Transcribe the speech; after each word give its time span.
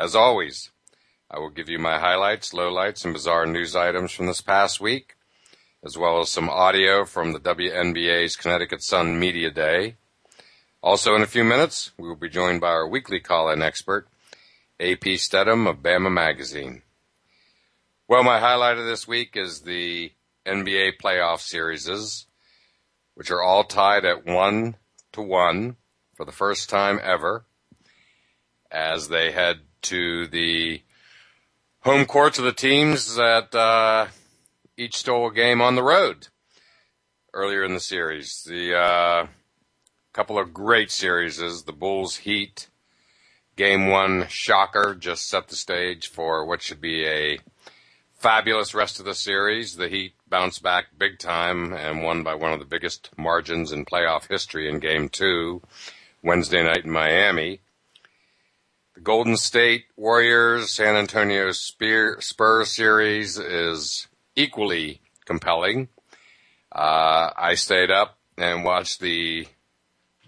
As 0.00 0.16
always, 0.16 0.70
I 1.30 1.38
will 1.38 1.50
give 1.50 1.68
you 1.68 1.78
my 1.78 1.98
highlights, 1.98 2.54
lowlights, 2.54 3.04
and 3.04 3.12
bizarre 3.12 3.44
news 3.44 3.76
items 3.76 4.12
from 4.12 4.24
this 4.24 4.40
past 4.40 4.80
week, 4.80 5.14
as 5.84 5.98
well 5.98 6.20
as 6.20 6.30
some 6.30 6.48
audio 6.48 7.04
from 7.04 7.34
the 7.34 7.38
WNBA's 7.38 8.34
Connecticut 8.34 8.82
Sun 8.82 9.20
Media 9.20 9.50
Day. 9.50 9.96
Also, 10.82 11.14
in 11.14 11.20
a 11.20 11.26
few 11.26 11.44
minutes, 11.44 11.92
we 11.98 12.08
will 12.08 12.16
be 12.16 12.30
joined 12.30 12.62
by 12.62 12.68
our 12.68 12.88
weekly 12.88 13.20
call-in 13.20 13.60
expert, 13.60 14.08
AP 14.80 15.04
Steadham 15.18 15.68
of 15.68 15.82
Bama 15.82 16.10
Magazine. 16.10 16.80
Well, 18.08 18.24
my 18.24 18.40
highlight 18.40 18.78
of 18.78 18.86
this 18.86 19.06
week 19.06 19.36
is 19.36 19.60
the 19.60 20.12
NBA 20.46 20.92
playoff 20.96 21.40
series, 21.40 22.26
which 23.14 23.30
are 23.30 23.42
all 23.42 23.64
tied 23.64 24.06
at 24.06 24.24
one 24.24 24.76
to 25.12 25.20
one 25.20 25.76
for 26.14 26.24
the 26.24 26.32
first 26.32 26.70
time 26.70 26.98
ever, 27.02 27.44
as 28.72 29.08
they 29.08 29.32
head 29.32 29.60
to 29.82 30.26
the 30.26 30.82
home 31.80 32.04
courts 32.04 32.38
of 32.38 32.44
the 32.44 32.52
teams 32.52 33.16
that 33.16 33.54
uh, 33.54 34.06
each 34.76 34.96
stole 34.96 35.28
a 35.28 35.34
game 35.34 35.60
on 35.60 35.74
the 35.74 35.82
road 35.82 36.28
earlier 37.32 37.64
in 37.64 37.74
the 37.74 37.80
series. 37.80 38.42
The 38.46 38.76
uh, 38.76 39.26
couple 40.12 40.38
of 40.38 40.52
great 40.52 40.90
series, 40.90 41.40
is 41.40 41.62
the 41.62 41.72
Bulls 41.72 42.16
Heat 42.16 42.68
game 43.56 43.88
one 43.88 44.26
shocker, 44.28 44.96
just 44.98 45.28
set 45.28 45.48
the 45.48 45.56
stage 45.56 46.08
for 46.08 46.44
what 46.44 46.62
should 46.62 46.80
be 46.80 47.06
a 47.06 47.38
fabulous 48.14 48.74
rest 48.74 48.98
of 48.98 49.04
the 49.04 49.14
series. 49.14 49.76
The 49.76 49.88
Heat 49.88 50.14
bounced 50.28 50.62
back 50.62 50.86
big 50.96 51.18
time 51.18 51.72
and 51.72 52.02
won 52.02 52.22
by 52.22 52.34
one 52.34 52.52
of 52.52 52.58
the 52.58 52.64
biggest 52.64 53.10
margins 53.16 53.72
in 53.72 53.84
playoff 53.84 54.28
history 54.28 54.68
in 54.68 54.78
game 54.78 55.08
two, 55.08 55.62
Wednesday 56.22 56.62
night 56.62 56.84
in 56.84 56.90
Miami. 56.90 57.60
Golden 59.02 59.38
State 59.38 59.86
Warriors 59.96 60.72
San 60.72 60.94
Antonio 60.94 61.52
Spurs 61.52 62.70
series 62.70 63.38
is 63.38 64.08
equally 64.36 65.00
compelling. 65.24 65.88
Uh, 66.70 67.30
I 67.34 67.54
stayed 67.54 67.90
up 67.90 68.18
and 68.36 68.62
watched 68.62 69.00
the 69.00 69.46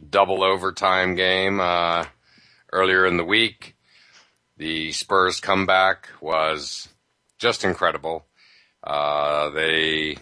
double 0.09 0.43
overtime 0.43 1.17
game 1.17 1.61
uh, 1.61 2.07
earlier 2.73 3.05
in 3.05 3.19
the 3.19 3.25
week. 3.25 3.77
The 4.57 4.93
Spurs 4.93 5.39
comeback 5.39 6.09
was 6.23 6.89
just 7.39 7.65
incredible. 7.65 8.25
Uh, 8.83 9.51
they 9.51 10.17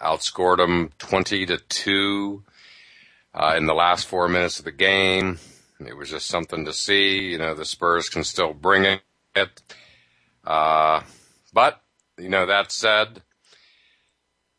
outscored 0.00 0.56
them 0.56 0.90
20 0.98 1.44
to 1.46 1.58
2 1.58 2.44
uh, 3.34 3.54
in 3.58 3.66
the 3.66 3.74
last 3.74 4.06
four 4.06 4.26
minutes 4.26 4.58
of 4.58 4.64
the 4.64 4.72
game. 4.72 5.38
It 5.86 5.96
was 5.96 6.10
just 6.10 6.26
something 6.26 6.64
to 6.64 6.72
see. 6.72 7.30
You 7.30 7.38
know, 7.38 7.54
the 7.54 7.64
Spurs 7.64 8.08
can 8.08 8.24
still 8.24 8.52
bring 8.52 8.98
it. 9.34 9.62
Uh, 10.44 11.02
but, 11.52 11.80
you 12.16 12.28
know, 12.28 12.46
that 12.46 12.72
said, 12.72 13.22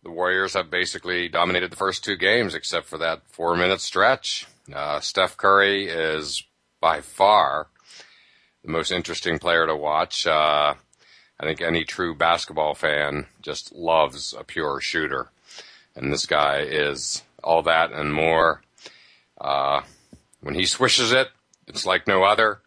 the 0.03 0.12
Warriors 0.12 0.53
have 0.53 0.72
basically 0.72 1.28
dominated 1.28 1.72
the 1.72 1.75
first 1.78 2.03
two 2.03 2.16
games 2.16 2.56
except 2.56 2.85
for 2.85 2.97
that 2.97 3.22
four 3.28 3.56
minute 3.56 3.81
stretch. 3.81 4.47
Uh, 4.74 5.00
Steph 5.00 5.35
Curry 5.35 5.88
is 5.88 6.44
by 6.80 7.02
far 7.02 7.68
the 8.63 8.72
most 8.72 8.91
interesting 8.91 9.40
player 9.40 9.66
to 9.68 9.75
watch. 9.75 10.25
Uh, 10.25 10.75
I 11.40 11.46
think 11.46 11.62
any 11.62 11.84
true 11.84 12.16
basketball 12.16 12.75
fan 12.75 13.28
just 13.41 13.74
loves 13.74 14.34
a 14.38 14.44
pure 14.44 14.80
shooter. 14.81 15.30
And 15.96 16.13
this 16.13 16.25
guy 16.25 16.59
is 16.59 17.24
all 17.44 17.62
that 17.63 17.91
and 17.91 18.13
more. 18.13 18.62
Uh, 19.40 19.81
when 20.42 20.56
he 20.56 20.66
swishes 20.66 21.12
it, 21.12 21.30
it's 21.68 21.86
like 21.86 22.08
no 22.08 22.24
other. 22.24 22.62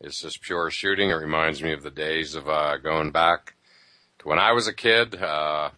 It's 0.00 0.20
just 0.20 0.42
pure 0.42 0.70
shooting. 0.70 1.10
It 1.10 1.14
reminds 1.14 1.62
me 1.62 1.72
of 1.72 1.82
the 1.82 1.90
days 1.90 2.34
of 2.34 2.48
uh, 2.48 2.76
going 2.78 3.12
back 3.12 3.54
to 4.18 4.28
when 4.28 4.38
I 4.38 4.52
was 4.52 4.66
a 4.66 4.72
kid. 4.72 5.14
Uh, 5.14 5.70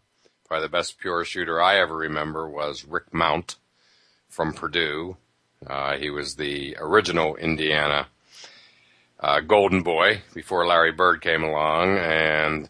probably 0.47 0.67
the 0.67 0.71
best 0.71 0.99
pure 0.99 1.25
shooter 1.25 1.61
I 1.61 1.79
ever 1.79 1.97
remember 1.97 2.49
was 2.49 2.85
Rick 2.85 3.13
Mount 3.13 3.57
from 4.29 4.53
Purdue. 4.53 5.17
Uh, 5.67 5.97
he 5.97 6.11
was 6.11 6.37
the 6.37 6.77
original 6.79 7.37
Indiana 7.37 8.09
uh, 9.21 9.41
Golden 9.41 9.83
Boy 9.83 10.23
before 10.35 10.67
Larry 10.67 10.93
Bird 10.93 11.21
came 11.21 11.43
along, 11.43 11.97
and 11.99 12.69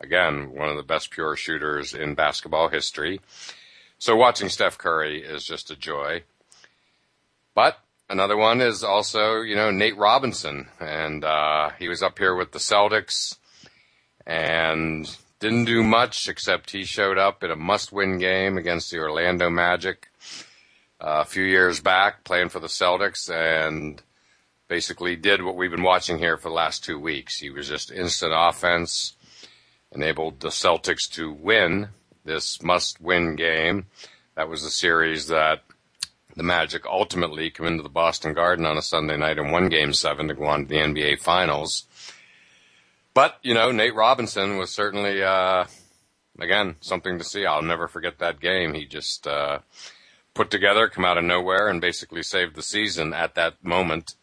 again, 0.00 0.52
one 0.52 0.68
of 0.68 0.76
the 0.76 0.82
best 0.82 1.10
pure 1.10 1.36
shooters 1.36 1.94
in 1.94 2.14
basketball 2.14 2.68
history. 2.68 3.20
So 3.98 4.16
watching 4.16 4.48
Steph 4.48 4.78
Curry 4.78 5.22
is 5.22 5.44
just 5.44 5.70
a 5.70 5.76
joy. 5.76 6.24
But 7.54 7.78
Another 8.12 8.36
one 8.36 8.60
is 8.60 8.84
also, 8.84 9.40
you 9.40 9.56
know, 9.56 9.70
Nate 9.70 9.96
Robinson, 9.96 10.68
and 10.78 11.24
uh, 11.24 11.70
he 11.78 11.88
was 11.88 12.02
up 12.02 12.18
here 12.18 12.34
with 12.34 12.52
the 12.52 12.58
Celtics 12.58 13.38
and 14.26 15.16
didn't 15.40 15.64
do 15.64 15.82
much 15.82 16.28
except 16.28 16.72
he 16.72 16.84
showed 16.84 17.16
up 17.16 17.42
in 17.42 17.50
a 17.50 17.56
must-win 17.56 18.18
game 18.18 18.58
against 18.58 18.90
the 18.90 18.98
Orlando 18.98 19.48
Magic 19.48 20.10
uh, 21.00 21.22
a 21.22 21.24
few 21.24 21.42
years 21.42 21.80
back, 21.80 22.22
playing 22.22 22.50
for 22.50 22.60
the 22.60 22.66
Celtics, 22.66 23.30
and 23.30 24.02
basically 24.68 25.16
did 25.16 25.42
what 25.42 25.56
we've 25.56 25.70
been 25.70 25.82
watching 25.82 26.18
here 26.18 26.36
for 26.36 26.50
the 26.50 26.54
last 26.54 26.84
two 26.84 26.98
weeks. 26.98 27.38
He 27.38 27.48
was 27.48 27.66
just 27.66 27.90
instant 27.90 28.34
offense, 28.36 29.14
enabled 29.90 30.40
the 30.40 30.48
Celtics 30.48 31.10
to 31.12 31.32
win 31.32 31.88
this 32.26 32.62
must-win 32.62 33.36
game. 33.36 33.86
That 34.36 34.50
was 34.50 34.64
a 34.64 34.70
series 34.70 35.28
that 35.28 35.62
the 36.34 36.42
Magic 36.42 36.86
ultimately 36.86 37.50
come 37.50 37.66
into 37.66 37.82
the 37.82 37.88
Boston 37.88 38.34
Garden 38.34 38.64
on 38.64 38.78
a 38.78 38.82
Sunday 38.82 39.16
night 39.16 39.38
and 39.38 39.52
won 39.52 39.68
Game 39.68 39.92
Seven 39.92 40.28
to 40.28 40.34
go 40.34 40.44
on 40.44 40.62
to 40.62 40.68
the 40.68 40.76
NBA 40.76 41.20
Finals. 41.20 41.84
But 43.14 43.38
you 43.42 43.54
know, 43.54 43.70
Nate 43.70 43.94
Robinson 43.94 44.56
was 44.56 44.70
certainly 44.70 45.22
uh, 45.22 45.64
again 46.40 46.76
something 46.80 47.18
to 47.18 47.24
see. 47.24 47.44
I'll 47.44 47.62
never 47.62 47.88
forget 47.88 48.18
that 48.18 48.40
game. 48.40 48.74
He 48.74 48.86
just 48.86 49.26
uh, 49.26 49.58
put 50.34 50.50
together, 50.50 50.88
come 50.88 51.04
out 51.04 51.18
of 51.18 51.24
nowhere, 51.24 51.68
and 51.68 51.80
basically 51.80 52.22
saved 52.22 52.56
the 52.56 52.62
season 52.62 53.12
at 53.12 53.34
that 53.34 53.62
moment 53.62 54.14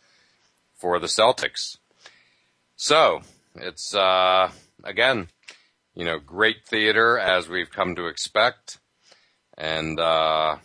for 0.76 1.00
the 1.00 1.08
Celtics. 1.08 1.78
So 2.76 3.22
it's 3.56 3.94
uh, 3.94 4.52
again, 4.84 5.28
you 5.94 6.06
know, 6.06 6.18
great 6.18 6.66
theater 6.66 7.20
as 7.20 7.48
we've 7.48 7.70
come 7.70 7.96
to 7.96 8.08
expect, 8.08 8.80
and 9.56 10.00
uh, 10.00 10.56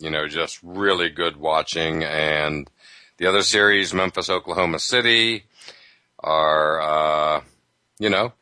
you 0.00 0.10
know, 0.10 0.26
just 0.26 0.58
really 0.62 1.08
good 1.08 1.36
watching. 1.36 2.02
And 2.02 2.68
the 3.18 3.26
other 3.26 3.42
series, 3.42 3.94
Memphis, 3.94 4.28
Oklahoma 4.28 4.80
City, 4.80 5.44
are 6.18 6.80
uh, 6.80 7.42
you 7.98 8.10
know 8.10 8.32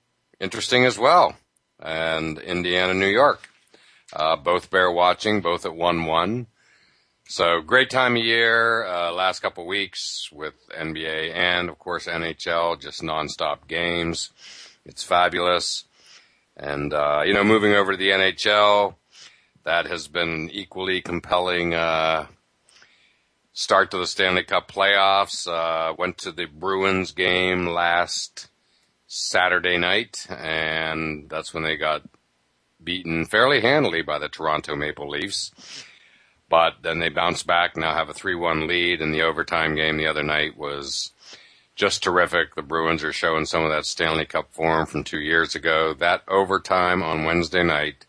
interesting 0.40 0.87
as 0.87 0.99
well, 0.99 1.37
and 1.81 2.38
Indiana, 2.38 2.94
New 2.94 3.06
York, 3.06 3.49
uh, 4.14 4.37
both 4.37 4.70
bear 4.70 4.90
watching, 4.90 5.40
both 5.43 5.66
at 5.66 5.75
one 5.75 6.06
one. 6.06 6.46
So 7.31 7.61
great 7.61 7.90
time 7.90 8.16
of 8.16 8.22
year, 8.22 8.87
uh, 8.87 9.12
last 9.12 9.40
couple 9.40 9.66
weeks 9.66 10.31
with 10.32 10.54
NBA 10.70 11.34
and 11.34 11.69
of 11.69 11.78
course 11.78 12.06
NHL, 12.06 12.81
just 12.81 13.02
nonstop 13.02 13.69
games. 13.69 14.31
It's 14.87 15.02
fabulous. 15.02 15.84
And, 16.56 16.93
uh, 16.93 17.22
you 17.25 17.34
know, 17.34 17.44
moving 17.44 17.75
over 17.75 17.93
to 17.93 17.99
the 17.99 18.08
NHL, 18.08 18.94
that 19.68 19.84
has 19.84 20.08
been 20.08 20.48
equally 20.50 21.02
compelling, 21.02 21.74
uh, 21.74 22.26
start 23.52 23.90
to 23.90 23.98
the 23.98 24.06
Stanley 24.06 24.42
Cup 24.42 24.72
playoffs. 24.72 25.46
Uh, 25.46 25.92
went 25.98 26.16
to 26.16 26.32
the 26.32 26.46
Bruins 26.46 27.12
game 27.12 27.66
last 27.66 28.48
Saturday 29.06 29.76
night 29.76 30.26
and 30.30 31.28
that's 31.28 31.52
when 31.52 31.64
they 31.64 31.76
got 31.76 32.00
beaten 32.82 33.26
fairly 33.26 33.60
handily 33.60 34.00
by 34.00 34.18
the 34.18 34.30
Toronto 34.30 34.74
Maple 34.74 35.10
Leafs. 35.10 35.52
But 36.48 36.76
then 36.80 36.98
they 36.98 37.10
bounced 37.10 37.46
back, 37.46 37.76
now 37.76 37.92
have 37.92 38.08
a 38.08 38.14
3-1 38.14 38.66
lead, 38.66 39.02
and 39.02 39.12
the 39.12 39.20
overtime 39.20 39.74
game 39.74 39.98
the 39.98 40.06
other 40.06 40.22
night 40.22 40.56
was 40.56 41.12
just 41.74 42.02
terrific. 42.02 42.54
The 42.54 42.62
Bruins 42.62 43.04
are 43.04 43.12
showing 43.12 43.44
some 43.44 43.64
of 43.64 43.70
that 43.70 43.84
Stanley 43.84 44.24
Cup 44.24 44.50
form 44.50 44.86
from 44.86 45.04
two 45.04 45.20
years 45.20 45.54
ago. 45.54 45.92
That 45.92 46.22
overtime 46.26 47.02
on 47.02 47.24
Wednesday 47.24 47.62
night 47.62 48.06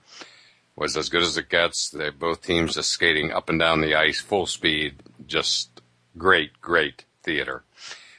was 0.80 0.96
as 0.96 1.10
good 1.10 1.22
as 1.22 1.38
it 1.38 1.50
gets. 1.50 1.90
They 1.90 2.10
both 2.10 2.42
teams 2.42 2.76
just 2.76 2.90
skating 2.90 3.31
up 3.31 3.50
and 3.50 3.60
down 3.60 3.81
the 3.81 3.96
ice 3.96 4.22
full 4.22 4.46
speed. 4.46 5.04
Just 5.28 5.81
great, 6.18 6.62
great 6.62 7.04
theater 7.22 7.64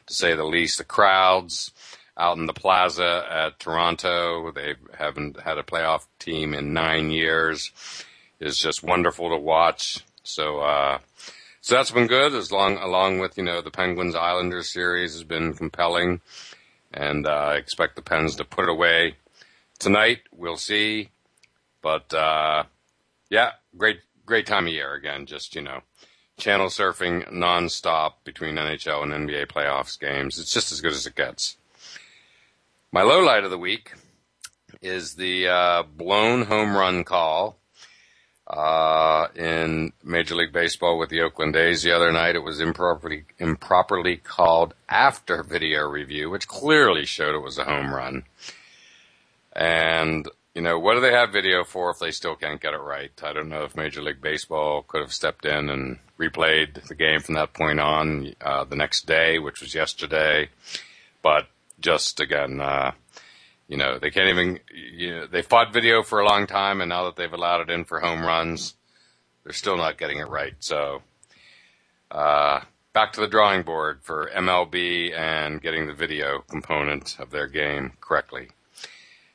to 0.07 0.15
say 0.15 0.35
the 0.35 0.45
least. 0.45 0.79
The 0.79 0.85
crowds 0.85 1.73
out 2.17 2.37
in 2.37 2.45
the 2.45 2.53
plaza 2.53 3.25
at 3.31 3.59
Toronto, 3.59 4.53
they 4.53 4.75
haven't 4.97 5.41
had 5.41 5.57
a 5.57 5.62
playoff 5.62 6.07
team 6.19 6.53
in 6.53 6.75
nine 6.75 7.11
years. 7.11 7.73
Is 8.39 8.59
just 8.59 8.83
wonderful 8.83 9.31
to 9.31 9.37
watch. 9.37 10.05
So, 10.23 10.61
uh, 10.61 10.99
so 11.61 11.75
that's 11.75 11.91
been 11.91 12.07
good 12.07 12.35
as 12.35 12.51
long, 12.51 12.77
along 12.77 13.19
with, 13.19 13.37
you 13.37 13.45
know, 13.45 13.61
the 13.61 13.71
Penguins 13.71 14.15
Islanders 14.15 14.73
series 14.73 15.12
has 15.12 15.25
been 15.25 15.53
compelling 15.53 16.21
and, 16.93 17.27
uh, 17.27 17.31
I 17.31 17.55
expect 17.57 17.97
the 17.97 18.03
Pens 18.03 18.37
to 18.37 18.45
put 18.45 18.65
it 18.65 18.71
away 18.71 19.17
tonight. 19.79 20.21
We'll 20.33 20.57
see. 20.57 21.11
But, 21.82 22.12
uh, 22.12 22.65
yeah, 23.31 23.53
great, 23.77 24.00
great 24.27 24.47
time 24.47 24.67
of 24.67 24.73
year 24.73 24.94
again. 24.94 25.27
Just, 25.27 25.55
you 25.55 25.62
know, 25.62 25.81
channel 26.38 26.69
surfing 26.69 27.31
nonstop 27.32 28.15
between 28.25 28.56
NHL 28.56 29.03
and 29.03 29.29
NBA 29.29 29.47
playoffs 29.47 29.99
games. 29.99 30.38
It's 30.38 30.53
just 30.53 30.73
as 30.73 30.81
good 30.81 30.93
as 30.93 31.06
it 31.06 31.15
gets. 31.15 31.56
My 32.93 33.03
low 33.03 33.21
light 33.21 33.44
of 33.44 33.50
the 33.50 33.59
week 33.59 33.93
is 34.82 35.15
the, 35.15 35.49
uh, 35.49 35.82
blown 35.85 36.43
home 36.43 36.77
run 36.77 37.05
call 37.05 37.61
uh, 38.50 39.29
in 39.37 39.93
Major 40.03 40.35
League 40.35 40.53
Baseball 40.53 40.99
with 40.99 41.09
the 41.09 41.21
Oakland 41.23 41.55
A's 41.55 41.83
the 41.83 41.93
other 41.93 42.11
night. 42.11 42.35
It 42.35 42.43
was 42.43 42.61
improperly 42.61 43.25
improperly 43.38 44.17
called 44.17 44.75
after 44.88 45.44
video 45.44 45.88
review, 45.88 46.31
which 46.31 46.49
clearly 46.49 47.06
showed 47.06 47.37
it 47.37 47.44
was 47.44 47.59
a 47.59 47.65
home 47.65 47.94
run. 47.94 48.25
And 49.55 50.29
you 50.55 50.62
know 50.62 50.79
what 50.79 50.94
do 50.94 51.00
they 51.00 51.12
have 51.12 51.32
video 51.32 51.64
for 51.64 51.91
if 51.91 51.99
they 51.99 52.11
still 52.11 52.35
can't 52.35 52.61
get 52.61 52.75
it 52.75 52.81
right? 52.81 53.12
I 53.23 53.32
don't 53.32 53.49
know 53.49 53.64
if 53.64 53.76
Major 53.76 54.02
League 54.02 54.20
Baseball 54.20 54.82
could 54.82 55.00
have 55.00 55.12
stepped 55.12 55.44
in 55.44 55.70
and 55.70 55.99
replayed 56.19 56.87
the 56.88 56.94
game 56.94 57.20
from 57.20 57.35
that 57.37 57.52
point 57.52 57.81
on 57.81 58.35
uh, 58.41 58.64
the 58.64 58.76
next 58.76 59.06
day, 59.06 59.38
which 59.38 59.61
was 59.61 59.75
yesterday. 59.75 60.49
But 61.23 61.47
just 61.81 62.20
again, 62.20 62.61
uh, 62.61 62.93
you 63.69 63.76
know, 63.76 63.99
they 63.99 64.11
can't 64.11 64.29
even, 64.29 64.58
you 64.75 65.14
know, 65.14 65.26
they 65.26 65.43
fought 65.43 65.73
video 65.73 66.02
for 66.02 66.19
a 66.19 66.26
long 66.26 66.47
time 66.47 66.81
and 66.81 66.88
now 66.88 67.05
that 67.05 67.17
they've 67.17 67.32
allowed 67.32 67.61
it 67.61 67.70
in 67.70 67.85
for 67.85 68.00
home 68.00 68.23
runs, 68.23 68.75
they're 69.44 69.52
still 69.52 69.76
not 69.76 69.99
getting 69.99 70.19
it 70.19 70.29
right. 70.29 70.55
So, 70.58 71.02
uh, 72.11 72.62
back 72.93 73.12
to 73.12 73.20
the 73.20 73.29
drawing 73.29 73.62
board 73.62 74.00
for 74.02 74.29
MLB 74.35 75.17
and 75.17 75.62
getting 75.62 75.87
the 75.87 75.94
video 75.94 76.41
component 76.41 77.19
of 77.20 77.31
their 77.31 77.47
game 77.47 77.93
correctly. 78.00 78.49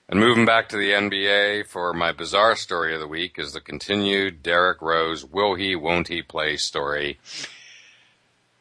And 0.08 0.20
moving 0.20 0.46
back 0.46 0.70
to 0.70 0.78
the 0.78 0.92
NBA 0.92 1.66
for 1.66 1.92
my 1.92 2.12
bizarre 2.12 2.56
story 2.56 2.94
of 2.94 3.00
the 3.00 3.08
week 3.08 3.40
is 3.40 3.54
the 3.54 3.60
continued 3.60 4.44
Derrick 4.44 4.80
Rose 4.80 5.26
will 5.26 5.56
he, 5.56 5.76
won't 5.76 6.10
he 6.10 6.22
play 6.22 6.58
story. 6.58 7.18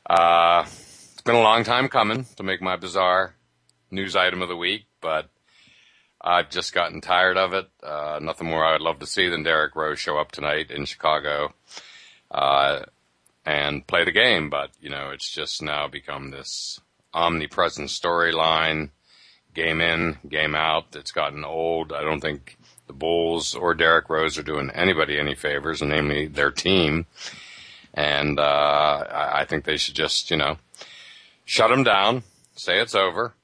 Uh, 0.08 0.64
it's 0.64 1.20
been 1.20 1.35
a 1.35 1.43
long 1.43 1.62
time 1.62 1.88
coming 1.88 2.25
to 2.37 2.43
make 2.43 2.62
my 2.62 2.76
bizarre 2.76 3.35
news 3.91 4.17
item 4.17 4.41
of 4.41 4.49
the 4.49 4.56
week, 4.56 4.87
but 5.02 5.29
I've 6.19 6.49
just 6.49 6.73
gotten 6.73 7.02
tired 7.02 7.37
of 7.37 7.52
it. 7.52 7.69
Uh, 7.82 8.20
nothing 8.23 8.49
more 8.49 8.64
I 8.64 8.73
would 8.73 8.81
love 8.81 9.00
to 9.00 9.06
see 9.06 9.29
than 9.29 9.43
Derrick 9.43 9.76
Rose 9.76 10.00
show 10.00 10.17
up 10.17 10.32
tonight 10.32 10.70
in 10.70 10.87
Chicago 10.87 11.52
uh, 12.31 12.85
and 13.44 13.87
play 13.87 14.06
the 14.06 14.12
game. 14.12 14.49
But, 14.49 14.70
you 14.81 14.88
know, 14.88 15.11
it's 15.11 15.31
just 15.31 15.61
now 15.61 15.88
become 15.88 16.31
this 16.31 16.81
omnipresent 17.12 17.91
storyline, 17.91 18.93
game 19.55 19.81
in, 19.81 20.19
game 20.29 20.55
out. 20.55 20.95
It's 20.95 21.12
gotten 21.12 21.45
old. 21.45 21.93
I 21.93 22.03
don't 22.03 22.21
think 22.21 22.59
the 22.87 22.93
Bulls 22.93 23.55
or 23.55 23.75
Derrick 23.75 24.11
Rose 24.11 24.37
are 24.39 24.43
doing 24.43 24.71
anybody 24.71 25.19
any 25.19 25.35
favors, 25.35 25.81
namely 25.83 26.27
their 26.27 26.51
team. 26.51 27.06
And 27.95 28.41
uh, 28.41 29.05
I 29.11 29.45
think 29.45 29.65
they 29.65 29.77
should 29.77 29.95
just, 29.95 30.31
you 30.31 30.37
know, 30.37 30.59
shut 31.45 31.71
him 31.71 31.85
down, 31.85 32.25
say 32.56 32.81
it's 32.81 32.95
over, 32.95 33.35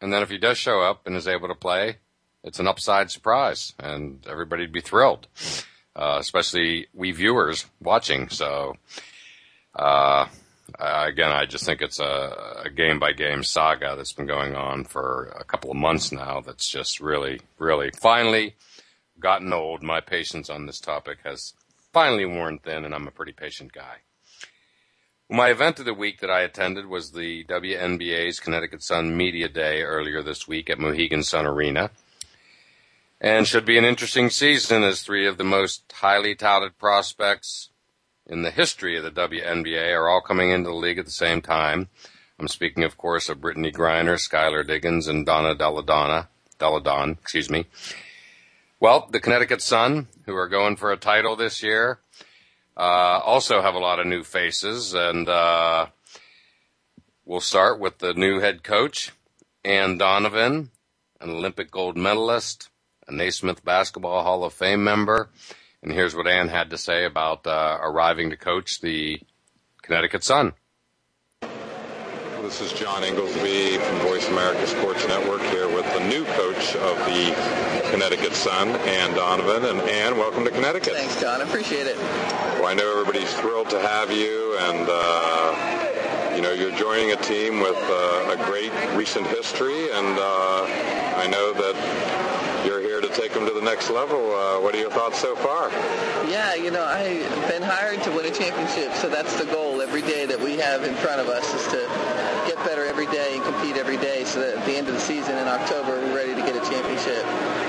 and 0.00 0.12
then 0.12 0.22
if 0.22 0.30
he 0.30 0.38
does 0.38 0.58
show 0.58 0.80
up 0.80 1.06
and 1.06 1.16
is 1.16 1.28
able 1.28 1.48
to 1.48 1.54
play, 1.54 1.96
it's 2.44 2.60
an 2.60 2.68
upside 2.68 3.10
surprise, 3.10 3.74
and 3.78 4.24
everybody'd 4.28 4.72
be 4.72 4.80
thrilled, 4.80 5.26
uh, 5.96 6.16
especially 6.20 6.86
we 6.94 7.10
viewers 7.10 7.66
watching. 7.80 8.28
So, 8.28 8.76
uh, 9.74 10.26
again, 10.78 11.30
I 11.30 11.46
just 11.46 11.64
think 11.64 11.82
it's 11.82 11.98
a, 11.98 12.70
game 12.74 12.98
by 12.98 13.12
game 13.12 13.42
saga 13.42 13.94
that's 13.96 14.12
been 14.12 14.26
going 14.26 14.54
on 14.54 14.84
for 14.84 15.34
a 15.38 15.42
couple 15.42 15.70
of 15.70 15.76
months 15.76 16.12
now. 16.12 16.40
That's 16.40 16.68
just 16.68 17.00
really, 17.00 17.40
really 17.58 17.90
finally 17.90 18.54
gotten 19.18 19.52
old. 19.52 19.82
My 19.82 20.00
patience 20.00 20.50
on 20.50 20.66
this 20.66 20.78
topic 20.78 21.18
has 21.24 21.54
finally 21.92 22.26
worn 22.26 22.58
thin, 22.58 22.84
and 22.84 22.94
I'm 22.94 23.08
a 23.08 23.10
pretty 23.10 23.32
patient 23.32 23.72
guy. 23.72 23.96
My 25.30 25.48
event 25.48 25.78
of 25.78 25.86
the 25.86 25.94
week 25.94 26.20
that 26.20 26.30
I 26.30 26.42
attended 26.42 26.86
was 26.86 27.12
the 27.12 27.44
WNBA's 27.44 28.38
Connecticut 28.38 28.82
Sun 28.82 29.16
Media 29.16 29.48
Day 29.48 29.82
earlier 29.82 30.22
this 30.22 30.46
week 30.46 30.70
at 30.70 30.78
Mohegan 30.78 31.22
Sun 31.22 31.46
Arena. 31.46 31.90
And 33.20 33.46
should 33.46 33.64
be 33.64 33.76
an 33.76 33.84
interesting 33.84 34.30
season 34.30 34.84
as 34.84 35.02
three 35.02 35.26
of 35.26 35.38
the 35.38 35.44
most 35.44 35.92
highly 35.92 36.34
touted 36.34 36.78
prospects 36.78 37.70
in 38.28 38.42
the 38.42 38.50
history 38.50 38.96
of 38.96 39.04
the 39.04 39.10
WNBA 39.10 39.94
are 39.94 40.08
all 40.08 40.20
coming 40.20 40.50
into 40.50 40.68
the 40.68 40.76
league 40.76 40.98
at 40.98 41.06
the 41.06 41.10
same 41.10 41.40
time. 41.40 41.88
I'm 42.38 42.48
speaking, 42.48 42.84
of 42.84 42.96
course, 42.96 43.28
of 43.28 43.38
Brittney 43.38 43.72
Griner, 43.72 44.16
Skylar 44.16 44.66
Diggins, 44.66 45.08
and 45.08 45.26
Donna 45.26 45.54
Delle 45.54 45.82
Donne, 45.82 46.26
Deladon, 46.58 47.12
excuse 47.12 47.50
me. 47.50 47.66
Well, 48.78 49.08
the 49.10 49.18
Connecticut 49.18 49.60
Sun, 49.60 50.06
who 50.26 50.36
are 50.36 50.46
going 50.46 50.76
for 50.76 50.92
a 50.92 50.96
title 50.96 51.34
this 51.34 51.62
year, 51.62 51.98
uh, 52.76 53.20
also 53.24 53.60
have 53.60 53.74
a 53.74 53.80
lot 53.80 53.98
of 53.98 54.06
new 54.06 54.22
faces, 54.22 54.94
and 54.94 55.28
uh, 55.28 55.86
we'll 57.24 57.40
start 57.40 57.80
with 57.80 57.98
the 57.98 58.14
new 58.14 58.38
head 58.38 58.62
coach, 58.62 59.10
Anne 59.64 59.98
Donovan, 59.98 60.70
an 61.20 61.30
Olympic 61.30 61.72
gold 61.72 61.96
medalist, 61.96 62.68
a 63.08 63.12
Naismith 63.12 63.64
Basketball 63.64 64.22
Hall 64.22 64.44
of 64.44 64.52
Fame 64.52 64.84
member. 64.84 65.28
And 65.82 65.92
here's 65.92 66.14
what 66.14 66.26
Anne 66.26 66.48
had 66.48 66.70
to 66.70 66.78
say 66.78 67.04
about 67.04 67.46
uh, 67.46 67.78
arriving 67.80 68.30
to 68.30 68.36
coach 68.36 68.80
the 68.80 69.20
Connecticut 69.82 70.24
Sun. 70.24 70.54
This 72.42 72.60
is 72.60 72.72
John 72.72 73.04
Inglesby 73.04 73.76
from 73.76 73.98
Voice 73.98 74.28
America 74.28 74.66
Sports 74.66 75.06
Network 75.06 75.42
here 75.42 75.68
with 75.68 75.84
the 75.92 76.00
new 76.08 76.24
coach 76.24 76.74
of 76.76 76.96
the 77.04 77.90
Connecticut 77.90 78.32
Sun, 78.32 78.68
Anne 78.68 79.14
Donovan. 79.14 79.64
And 79.66 79.80
Anne, 79.88 80.16
welcome 80.16 80.44
to 80.44 80.50
Connecticut. 80.50 80.94
Thanks, 80.94 81.20
John. 81.20 81.40
I 81.40 81.44
appreciate 81.44 81.86
it. 81.86 81.96
Well, 82.58 82.66
I 82.66 82.74
know 82.74 82.90
everybody's 82.90 83.32
thrilled 83.34 83.70
to 83.70 83.80
have 83.80 84.10
you, 84.10 84.56
and 84.58 84.86
uh, 84.88 86.34
you 86.34 86.42
know 86.42 86.52
you're 86.52 86.76
joining 86.76 87.12
a 87.12 87.16
team 87.16 87.60
with 87.60 87.76
uh, 87.76 88.34
a 88.34 88.36
great 88.46 88.72
recent 88.96 89.26
history, 89.26 89.90
and 89.90 90.18
uh, 90.18 90.64
I 91.18 91.28
know 91.30 91.52
that 91.52 92.64
you're 92.66 92.80
here 92.80 93.00
to 93.00 93.08
take 93.08 93.27
to 93.46 93.52
the 93.52 93.62
next 93.62 93.90
level. 93.90 94.34
Uh, 94.34 94.60
what 94.60 94.74
are 94.74 94.78
your 94.78 94.90
thoughts 94.90 95.18
so 95.18 95.36
far? 95.36 95.70
Yeah, 96.28 96.54
you 96.54 96.70
know, 96.70 96.84
I've 96.84 97.48
been 97.48 97.62
hired 97.62 98.02
to 98.02 98.10
win 98.10 98.26
a 98.26 98.30
championship, 98.30 98.92
so 98.94 99.08
that's 99.08 99.36
the 99.38 99.44
goal 99.46 99.80
every 99.80 100.02
day 100.02 100.26
that 100.26 100.40
we 100.40 100.56
have 100.56 100.82
in 100.84 100.94
front 100.96 101.20
of 101.20 101.28
us 101.28 101.44
is 101.54 101.64
to 101.72 101.84
get 102.46 102.56
better 102.64 102.84
every 102.84 103.06
day 103.06 103.36
and 103.36 103.44
compete 103.44 103.76
every 103.76 103.96
day 103.98 104.24
so 104.24 104.40
that 104.40 104.58
at 104.58 104.64
the 104.66 104.76
end 104.76 104.88
of 104.88 104.94
the 104.94 105.00
season 105.00 105.36
in 105.36 105.46
October 105.46 106.00
we're 106.00 106.16
ready 106.16 106.34
to 106.34 106.40
get 106.40 106.56
a 106.56 106.64
championship. 106.70 107.22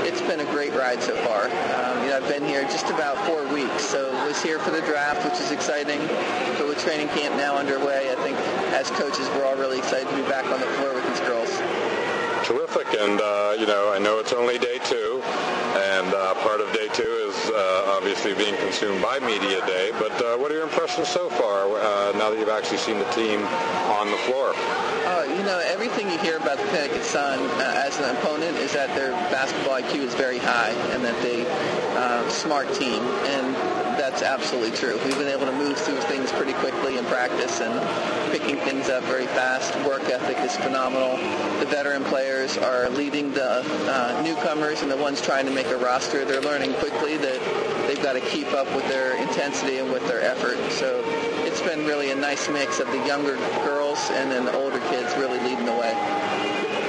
It's 0.07 0.21
been 0.21 0.39
a 0.39 0.49
great 0.51 0.73
ride 0.73 1.01
so 1.03 1.15
far. 1.27 1.45
Um, 1.45 2.03
you 2.03 2.09
know, 2.09 2.17
I've 2.17 2.27
been 2.27 2.45
here 2.45 2.63
just 2.63 2.89
about 2.89 3.17
four 3.27 3.45
weeks, 3.53 3.83
so 3.83 4.11
was 4.25 4.41
here 4.41 4.59
for 4.59 4.71
the 4.71 4.81
draft, 4.81 5.25
which 5.25 5.39
is 5.41 5.51
exciting. 5.51 5.99
But 6.57 6.67
with 6.67 6.79
training 6.79 7.09
camp 7.09 7.35
now 7.35 7.57
underway, 7.57 8.11
I 8.11 8.15
think 8.23 8.37
as 8.73 8.89
coaches 8.91 9.27
we're 9.35 9.45
all 9.45 9.55
really 9.55 9.79
excited 9.79 10.07
to 10.07 10.15
be 10.15 10.23
back 10.23 10.45
on 10.45 10.59
the 10.59 10.67
floor 10.77 10.93
with 10.93 11.07
these 11.09 11.19
girls 11.21 11.49
terrific. 12.49 12.87
And, 12.99 13.21
uh, 13.21 13.55
you 13.59 13.67
know, 13.67 13.93
I 13.93 13.99
know 13.99 14.17
it's 14.17 14.33
only 14.33 14.57
day 14.57 14.79
two, 14.85 15.21
and 15.93 16.09
uh, 16.13 16.33
part 16.41 16.61
of 16.61 16.73
day 16.73 16.89
two 16.93 17.29
is 17.29 17.37
uh, 17.51 17.93
obviously 17.95 18.33
being 18.33 18.55
consumed 18.57 19.03
by 19.03 19.19
Media 19.19 19.61
Day. 19.67 19.91
But 19.99 20.13
uh, 20.17 20.35
what 20.37 20.49
are 20.49 20.55
your 20.55 20.63
impressions 20.63 21.07
so 21.07 21.29
far 21.29 21.69
uh, 21.69 22.11
now 22.17 22.31
that 22.31 22.39
you've 22.39 22.49
actually 22.49 22.79
seen 22.79 22.97
the 22.97 23.09
team 23.11 23.45
on 24.01 24.09
the 24.09 24.17
floor? 24.25 24.53
Uh, 25.05 25.25
you 25.29 25.43
know, 25.43 25.61
everything 25.65 26.09
you 26.09 26.17
hear 26.19 26.37
about 26.37 26.57
the 26.57 26.65
Connecticut 26.65 27.03
Sun 27.03 27.39
as 27.61 27.99
an 27.99 28.15
opponent 28.17 28.57
is 28.57 28.73
that 28.73 28.89
their 28.95 29.11
basketball 29.29 29.79
IQ 29.79 30.01
is 30.01 30.15
very 30.15 30.39
high 30.39 30.73
and 30.89 31.05
that 31.05 31.21
they 31.21 31.45
smart 32.29 32.73
team. 32.73 33.01
And 33.03 33.88
that's 34.09 34.23
absolutely 34.23 34.75
true. 34.75 34.97
We've 35.05 35.19
been 35.19 35.27
able 35.27 35.45
to 35.45 35.51
move 35.51 35.77
through 35.77 35.99
things 36.09 36.31
pretty 36.31 36.53
quickly 36.53 36.97
in 36.97 37.05
practice 37.05 37.61
and 37.61 37.71
picking 38.31 38.57
things 38.57 38.89
up 38.89 39.03
very 39.03 39.27
fast. 39.27 39.75
Work 39.87 40.09
ethic 40.09 40.39
is 40.39 40.55
phenomenal. 40.57 41.17
The 41.59 41.67
veteran 41.67 42.03
players 42.05 42.57
are 42.57 42.89
leading 42.89 43.31
the 43.33 43.61
uh, 43.61 44.21
newcomers 44.23 44.81
and 44.81 44.89
the 44.89 44.97
ones 44.97 45.21
trying 45.21 45.45
to 45.45 45.51
make 45.51 45.67
a 45.67 45.77
roster. 45.77 46.25
They're 46.25 46.41
learning 46.41 46.73
quickly 46.75 47.17
that 47.17 47.85
they've 47.87 48.01
got 48.01 48.13
to 48.13 48.21
keep 48.21 48.47
up 48.53 48.65
with 48.75 48.87
their 48.87 49.15
intensity 49.21 49.77
and 49.77 49.91
with 49.91 50.07
their 50.07 50.21
effort. 50.21 50.57
So 50.71 51.03
it's 51.45 51.61
been 51.61 51.85
really 51.85 52.09
a 52.09 52.15
nice 52.15 52.49
mix 52.49 52.79
of 52.79 52.87
the 52.87 53.05
younger 53.05 53.35
girls 53.63 54.09
and 54.13 54.31
then 54.31 54.43
the 54.43 54.57
older 54.57 54.79
kids 54.89 55.15
really 55.17 55.39
leading 55.41 55.65
the 55.65 55.73
way. 55.73 55.93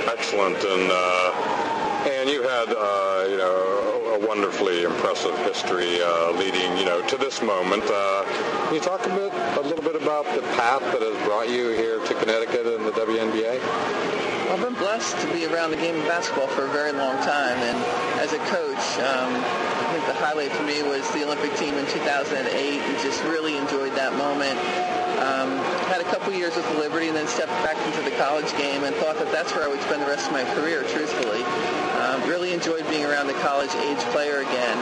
Excellent. 0.09 0.57
And 0.57 0.91
uh, 0.91 1.60
and 2.09 2.29
you 2.31 2.43
had 2.43 2.69
uh, 2.69 3.27
you 3.29 3.37
know 3.37 4.15
a 4.15 4.27
wonderfully 4.27 4.83
impressive 4.83 5.37
history 5.39 6.01
uh, 6.03 6.33
leading, 6.33 6.77
you 6.77 6.85
know, 6.85 7.01
to 7.07 7.17
this 7.17 7.43
moment. 7.43 7.85
Uh, 7.87 8.25
can 8.67 8.75
you 8.75 8.81
talk 8.81 9.05
a 9.07 9.09
bit, 9.11 9.33
a 9.33 9.61
little 9.61 9.85
bit 9.85 10.01
about 10.01 10.25
the 10.35 10.43
path 10.59 10.83
that 10.93 11.03
has 11.03 11.27
brought 11.27 11.49
you 11.49 11.71
here 11.71 11.99
to 12.07 12.15
Connecticut 12.15 12.67
and 12.67 12.85
the 12.85 12.93
WNBA? 12.93 13.61
I've 14.51 14.61
been 14.61 14.75
blessed 14.75 15.17
to 15.19 15.33
be 15.33 15.47
around 15.47 15.71
the 15.71 15.77
game 15.77 15.95
of 15.95 16.07
basketball 16.07 16.49
for 16.49 16.65
a 16.65 16.71
very 16.71 16.93
long 16.93 17.17
time, 17.23 17.59
and 17.59 17.79
as 18.19 18.33
a 18.33 18.39
coach, 18.51 18.85
um, 18.99 19.31
I 19.31 19.87
think 19.93 20.07
the 20.07 20.15
highlight 20.15 20.51
for 20.53 20.65
me 20.65 20.83
was 20.83 21.09
the 21.13 21.25
Olympic 21.25 21.55
team 21.57 21.75
in 21.75 21.87
2008, 21.87 22.81
and 22.81 22.99
just 22.99 23.23
really 23.25 23.57
enjoyed 23.57 23.95
that 23.95 24.13
moment. 24.17 24.59
Um, 25.21 25.61
had 25.93 26.01
a 26.01 26.09
couple 26.09 26.33
years 26.33 26.57
with 26.57 26.65
Liberty, 26.79 27.09
and 27.09 27.17
then 27.17 27.29
stepped 27.29 27.53
back 27.61 27.77
into 27.87 28.01
the 28.09 28.17
college 28.17 28.51
game, 28.57 28.85
and 28.85 28.97
thought 28.97 29.19
that 29.19 29.31
that's 29.31 29.55
where 29.55 29.65
I 29.65 29.69
would 29.69 29.81
spend 29.83 30.01
the 30.03 30.07
rest 30.07 30.27
of 30.29 30.33
my 30.33 30.45
career, 30.55 30.83
truthfully. 30.89 31.45
Um, 32.01 32.25
really 32.29 32.53
enjoyed 32.53 32.89
being 32.89 33.05
around 33.05 33.27
the 33.27 33.37
college 33.45 33.75
age 33.85 34.01
player 34.17 34.41
again, 34.41 34.79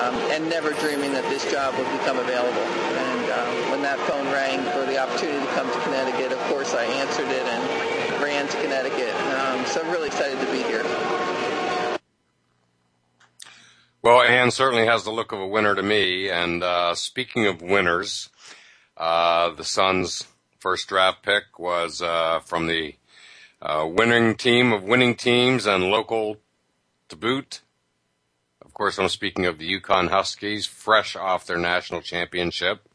um, 0.00 0.14
and 0.32 0.48
never 0.48 0.72
dreaming 0.80 1.12
that 1.12 1.24
this 1.28 1.44
job 1.52 1.76
would 1.76 1.90
become 2.00 2.18
available. 2.18 2.66
And 2.96 3.24
um, 3.30 3.70
when 3.70 3.82
that 3.82 4.00
phone 4.08 4.24
rang 4.32 4.64
for 4.72 4.88
the 4.88 4.96
opportunity 4.96 5.44
to 5.44 5.52
come 5.52 5.68
to 5.70 5.80
Connecticut, 5.80 6.32
of 6.32 6.40
course 6.48 6.72
I 6.72 6.84
answered 6.84 7.28
it 7.28 7.44
and 7.44 8.22
ran 8.22 8.48
to 8.48 8.56
Connecticut. 8.62 9.14
Um, 9.36 9.66
so 9.66 9.82
I'm 9.82 9.90
really 9.90 10.08
excited 10.08 10.40
to 10.40 10.50
be 10.52 10.62
here. 10.64 10.84
Well, 14.02 14.22
Anne 14.22 14.52
certainly 14.52 14.86
has 14.86 15.04
the 15.04 15.10
look 15.10 15.32
of 15.32 15.40
a 15.40 15.46
winner 15.46 15.74
to 15.74 15.82
me. 15.82 16.30
And 16.30 16.62
uh, 16.62 16.94
speaking 16.94 17.46
of 17.46 17.60
winners, 17.60 18.30
uh, 18.96 19.50
the 19.50 19.64
Suns' 19.64 20.26
first 20.58 20.88
draft 20.88 21.22
pick 21.22 21.58
was 21.58 22.00
uh, 22.02 22.40
from 22.40 22.66
the 22.66 22.94
uh, 23.60 23.86
winning 23.88 24.34
team 24.34 24.72
of 24.72 24.82
winning 24.82 25.14
teams 25.14 25.66
and 25.66 25.90
local 25.90 26.38
to 27.08 27.16
boot. 27.16 27.60
Of 28.64 28.74
course, 28.74 28.98
I'm 28.98 29.08
speaking 29.08 29.46
of 29.46 29.58
the 29.58 29.80
UConn 29.80 30.08
Huskies, 30.08 30.66
fresh 30.66 31.16
off 31.16 31.46
their 31.46 31.58
national 31.58 32.02
championship. 32.02 32.88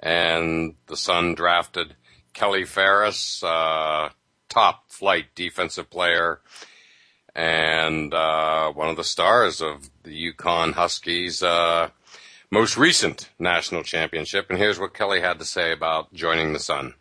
And 0.00 0.74
the 0.86 0.96
Sun 0.96 1.34
drafted 1.34 1.96
Kelly 2.32 2.64
Faris, 2.64 3.42
uh, 3.42 4.10
top 4.48 4.90
flight 4.90 5.26
defensive 5.34 5.90
player, 5.90 6.40
and 7.34 8.14
uh, 8.14 8.70
one 8.72 8.88
of 8.88 8.96
the 8.96 9.04
stars 9.04 9.60
of 9.60 9.90
the 10.04 10.32
UConn 10.32 10.74
Huskies' 10.74 11.42
uh, 11.42 11.90
most 12.50 12.76
recent 12.76 13.30
national 13.38 13.82
championship. 13.82 14.46
And 14.50 14.58
here's 14.58 14.78
what 14.78 14.94
Kelly 14.94 15.20
had 15.20 15.38
to 15.38 15.44
say 15.44 15.72
about 15.72 16.12
joining 16.12 16.52
the 16.52 16.58
Sun. 16.58 16.94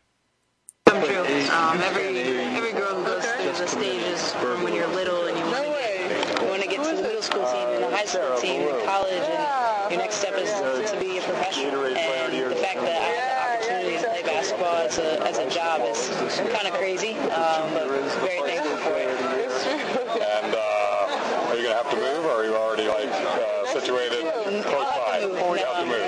Come 0.85 1.03
true. 1.03 1.19
Um, 1.51 1.79
every 1.81 2.19
every 2.19 2.71
girl 2.71 3.03
goes 3.03 3.25
through 3.25 3.51
the 3.51 3.67
stages 3.67 4.33
from 4.33 4.63
when 4.63 4.73
you're 4.73 4.87
little 4.87 5.25
and 5.27 5.37
you 5.37 5.45
want 5.45 5.65
to 5.65 5.71
get, 5.71 6.41
you 6.41 6.47
want 6.47 6.61
to, 6.61 6.67
get 6.69 6.83
to 6.83 6.95
the 6.95 7.01
middle 7.01 7.21
school 7.21 7.45
team 7.45 7.67
and 7.75 7.83
the 7.83 7.91
high 7.91 8.05
school 8.05 8.37
team 8.39 8.61
in 8.61 8.85
college, 8.85 9.11
and 9.11 9.91
your 9.91 9.99
next 9.99 10.15
step 10.15 10.33
is 10.37 10.49
to 10.91 10.99
be 10.99 11.17
a 11.17 11.21
professional. 11.21 11.83
And 11.83 12.51
the 12.51 12.55
fact 12.55 12.79
that 12.81 13.01
I 13.01 13.07
have 13.11 13.59
the 13.59 13.67
opportunity 13.67 13.97
to 13.97 14.07
play 14.07 14.23
basketball 14.23 14.75
as 14.75 14.97
a, 14.97 15.21
as 15.27 15.37
a 15.39 15.49
job 15.49 15.81
is 15.83 16.07
kind 16.55 16.67
of 16.67 16.73
crazy, 16.73 17.15
um, 17.35 17.73
but 17.73 17.87
very 18.23 18.41
thankful 18.47 18.77
for 18.77 18.95
it. 18.95 19.11
And 19.11 20.55
uh, 20.55 21.49
are 21.51 21.55
you 21.55 21.63
going 21.63 21.75
to 21.75 21.83
have 21.83 21.89
to 21.91 21.97
move, 21.97 22.25
or 22.25 22.31
are 22.31 22.45
you 22.45 22.55
already 22.55 22.87
like 22.87 23.11
uh, 23.11 23.66
situated 23.81 24.23
close 24.63 24.89
by? 24.97 25.19
You 25.21 25.33
have 25.35 25.77
to 25.81 25.85
move. 25.85 26.01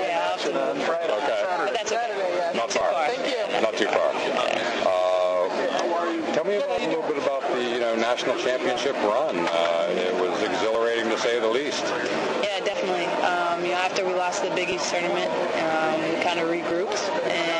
Okay. 1.22 2.56
Not 2.56 2.72
far. 2.72 2.90
Not 3.62 3.76
too 3.76 3.86
far. 3.86 4.10
Uh, 4.86 6.32
tell 6.32 6.44
me 6.44 6.56
a 6.56 6.88
little 6.88 7.02
bit 7.02 7.18
about 7.22 7.42
the 7.52 7.62
you 7.62 7.78
know 7.80 7.94
national 7.94 8.36
championship 8.38 8.94
run. 9.04 9.46
Uh, 9.48 9.86
it 9.90 10.14
was 10.20 10.42
exhilarating 10.42 11.08
to 11.10 11.18
say 11.18 11.38
the 11.38 11.48
least. 11.48 11.84
Yeah, 12.42 12.58
definitely. 12.64 13.06
Um, 13.22 13.64
you 13.64 13.70
know, 13.72 13.78
after 13.78 14.04
we 14.04 14.14
lost 14.14 14.42
the 14.42 14.50
Big 14.50 14.70
East 14.70 14.90
tournament, 14.90 15.30
um, 15.62 16.00
we 16.02 16.20
kind 16.22 16.40
of 16.40 16.48
regrouped 16.48 16.98
and 17.30 17.59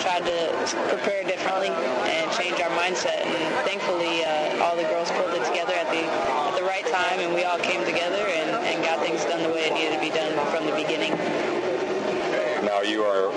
tried 0.00 0.24
to 0.24 0.48
prepare 0.88 1.24
differently 1.24 1.68
and 1.68 2.30
change 2.32 2.58
our 2.60 2.70
mindset. 2.72 3.20
And 3.20 3.68
thankfully, 3.68 4.24
uh, 4.24 4.64
all 4.64 4.76
the 4.76 4.88
girls 4.88 5.10
pulled 5.12 5.34
it 5.34 5.44
together 5.44 5.74
at 5.74 5.88
the 5.92 6.00
at 6.00 6.56
the 6.56 6.64
right 6.64 6.86
time, 6.88 7.20
and 7.20 7.34
we 7.34 7.44
all 7.44 7.58
came 7.58 7.84
together 7.84 8.24
and, 8.24 8.50
and 8.64 8.82
got 8.84 9.00
things 9.00 9.24
done 9.24 9.42
the 9.42 9.50
way 9.50 9.68
it 9.68 9.74
needed 9.74 9.94
to 9.94 10.00
be 10.00 10.10
done 10.10 10.32
from 10.48 10.64
the 10.64 10.72
beginning. 10.72 11.12
Now 12.64 12.80
you 12.80 13.02
are 13.04 13.28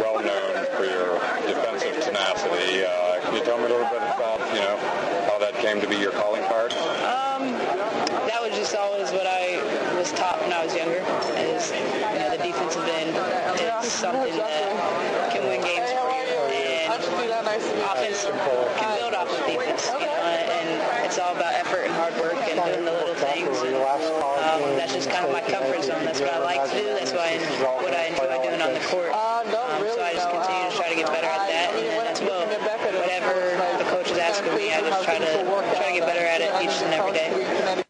well 0.00 0.20
known 0.20 0.66
for 0.76 0.84
your 0.84 1.16
defensive 1.48 1.96
tenacity. 2.04 2.84
Uh, 2.84 3.20
can 3.24 3.34
you 3.34 3.44
tell 3.44 3.58
me 3.58 3.64
a 3.64 3.68
little 3.68 3.88
bit 3.88 4.04
about 4.04 4.40
you 4.52 4.60
know 4.60 4.76
how 5.30 5.38
that 5.38 5.54
came 5.56 5.80
to 5.80 5.88
be 5.88 5.96
your 5.96 6.12
calling 6.12 6.44
card? 6.44 6.72
Um, 6.72 7.56
that 8.28 8.40
was 8.40 8.52
just 8.56 8.74
always 8.74 9.10
what 9.12 9.26
I 9.26 9.56
was 9.96 10.12
taught 10.12 10.40
when 10.40 10.52
I 10.52 10.64
was 10.64 10.74
younger. 10.76 11.00
Is 11.40 11.72
you 11.72 12.20
know 12.20 12.36
the 12.36 12.42
defensive 12.44 12.84
end 12.84 13.16
is 13.84 13.92
something 13.92 14.36
that 14.36 15.32
can 15.32 15.46
win 15.48 15.60
games 15.62 15.90
for 17.04 17.24
you, 17.24 17.32
offense 17.32 18.24
can 18.24 18.98
build 18.98 19.14
off 19.14 19.28
of 19.30 19.46
defense. 19.46 19.86
You 19.86 20.06
know, 20.06 20.24
and 20.24 21.04
it's 21.06 21.18
all 21.18 21.34
about 21.34 21.54
effort 21.54 21.88
and 21.88 21.92
hard 21.94 22.14
work 22.20 22.34
and 22.34 22.58
doing 22.60 22.84
the 22.84 22.92
little 22.92 23.14
things. 23.14 23.56
And, 23.62 23.76
um, 23.76 24.76
that's 24.76 24.92
just 24.92 25.10
kind 25.10 25.26
of 25.26 25.32
my 25.32 25.40
comfort 25.40 25.82
zone. 25.82 26.04
That's 26.04 26.20
what 26.20 26.32
I 26.32 26.38
like 26.38 26.70
to 26.70 26.76
do. 26.76 26.86
That's 26.86 27.12
why 27.12 27.38
what 27.82 27.94
I 27.94 28.06
enjoy 28.12 28.28
doing 28.42 28.60
on 28.62 28.74
the 28.74 28.84
court. 28.88 29.12
Um, 29.12 29.46
so 29.50 30.02
I 30.02 30.12
just 30.14 30.28
continue 30.30 30.70
to 30.70 30.76
try 30.76 30.88
to 30.90 30.96
get 30.96 31.06
better 31.06 31.26
at 31.26 31.46
that, 31.48 31.74
and 31.74 31.86
then 31.86 32.06
as 32.06 32.20
well, 32.20 32.46
whatever 32.46 33.78
the 33.78 33.90
coach 33.90 34.10
is 34.10 34.18
asking 34.18 34.54
me, 34.56 34.72
I 34.72 34.80
just 34.80 35.04
try 35.04 35.18
to 35.18 35.44
try 35.76 35.92
to 35.92 35.98
get 35.98 36.06
better 36.06 36.24
at 36.26 36.40
it 36.40 36.50
each 36.64 36.82
and 36.82 36.94
every 36.94 37.12
day. 37.12 37.84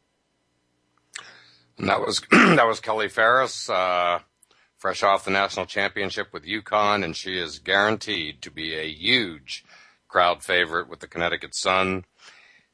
And 1.79 1.89
that 1.89 2.01
was 2.01 2.21
that 2.31 2.67
was 2.67 2.81
Kelly 2.81 3.09
Faris. 3.09 3.69
uh, 3.71 4.21
fresh 4.81 5.05
off 5.05 5.25
the 5.25 5.31
national 5.31 5.67
championship 5.67 6.33
with 6.33 6.45
UConn, 6.45 7.05
and 7.05 7.15
she 7.15 7.39
is 7.39 7.61
guaranteed 7.61 8.43
to 8.43 8.51
be 8.51 8.75
a 8.75 8.91
huge 8.91 9.65
crowd 10.09 10.43
favorite 10.43 10.89
with 10.89 10.99
the 10.99 11.07
Connecticut 11.07 11.55
Sun. 11.55 12.05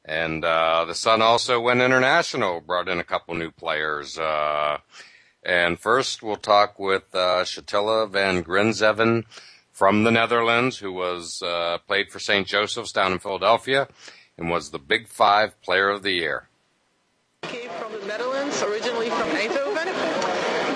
And 0.03 0.43
uh, 0.43 0.85
the 0.85 0.95
Sun 0.95 1.21
also 1.21 1.59
went 1.59 1.81
international, 1.81 2.61
brought 2.61 2.89
in 2.89 2.99
a 2.99 3.03
couple 3.03 3.35
new 3.35 3.51
players. 3.51 4.17
Uh, 4.17 4.79
and 5.43 5.79
first, 5.79 6.23
we'll 6.23 6.37
talk 6.37 6.79
with 6.79 7.13
uh, 7.13 7.43
van 7.43 8.43
Grinsven 8.43 9.25
from 9.71 10.03
the 10.03 10.11
Netherlands, 10.11 10.79
who 10.79 10.91
was 10.91 11.43
uh, 11.43 11.77
played 11.85 12.09
for 12.09 12.17
St. 12.17 12.47
Joseph's 12.47 12.91
down 12.91 13.11
in 13.11 13.19
Philadelphia 13.19 13.87
and 14.37 14.49
was 14.49 14.69
the 14.69 14.79
Big 14.79 15.07
Five 15.07 15.59
Player 15.61 15.89
of 15.89 16.03
the 16.03 16.11
Year. 16.11 16.47
Came 17.43 17.69
from 17.69 17.91
the 17.93 18.05
Netherlands, 18.05 18.61
originally 18.61 19.09
from 19.09 19.29
Eindhoven, 19.29 19.87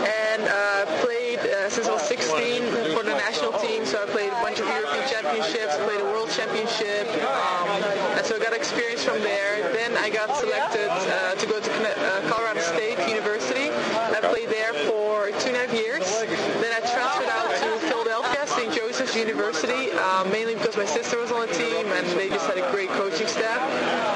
and 0.06 0.44
uh, 0.44 0.86
played 1.02 1.40
uh, 1.40 1.70
since 1.70 1.88
I 1.88 1.94
was 1.94 2.04
16 2.04 2.62
for 2.96 3.04
the 3.04 3.14
national 3.14 3.54
team. 3.60 3.86
So 3.86 4.04
I 4.04 4.06
played 4.08 4.30
a 4.30 4.42
bunch 4.42 4.60
of 4.60 4.68
European 4.68 5.08
championships, 5.10 5.78
played 5.78 6.02
a 6.02 6.06
World 6.06 6.30
Championship, 6.30 7.08
um, 7.26 7.70
and 8.18 8.26
so 8.26 8.36
I 8.36 8.40
got 8.40 8.54
experience 8.54 9.04
from 9.04 9.20
there. 9.22 9.72
Then 9.74 9.98
I 9.98 10.10
got 10.10 10.36
selected 10.38 10.90
uh, 10.90 11.36
to 11.36 11.46
go 11.46 11.60
to 11.60 11.72
uh, 11.72 12.30
Colorado 12.30 12.62
State 12.62 12.98
University 13.10 13.52
my 20.82 20.88
sister 20.88 21.20
was 21.22 21.32
on 21.32 21.46
the 21.46 21.54
team, 21.54 21.86
and 21.94 22.08
they 22.18 22.28
just 22.28 22.48
had 22.50 22.58
a 22.58 22.66
great 22.72 22.90
coaching 22.98 23.28
staff. 23.28 23.62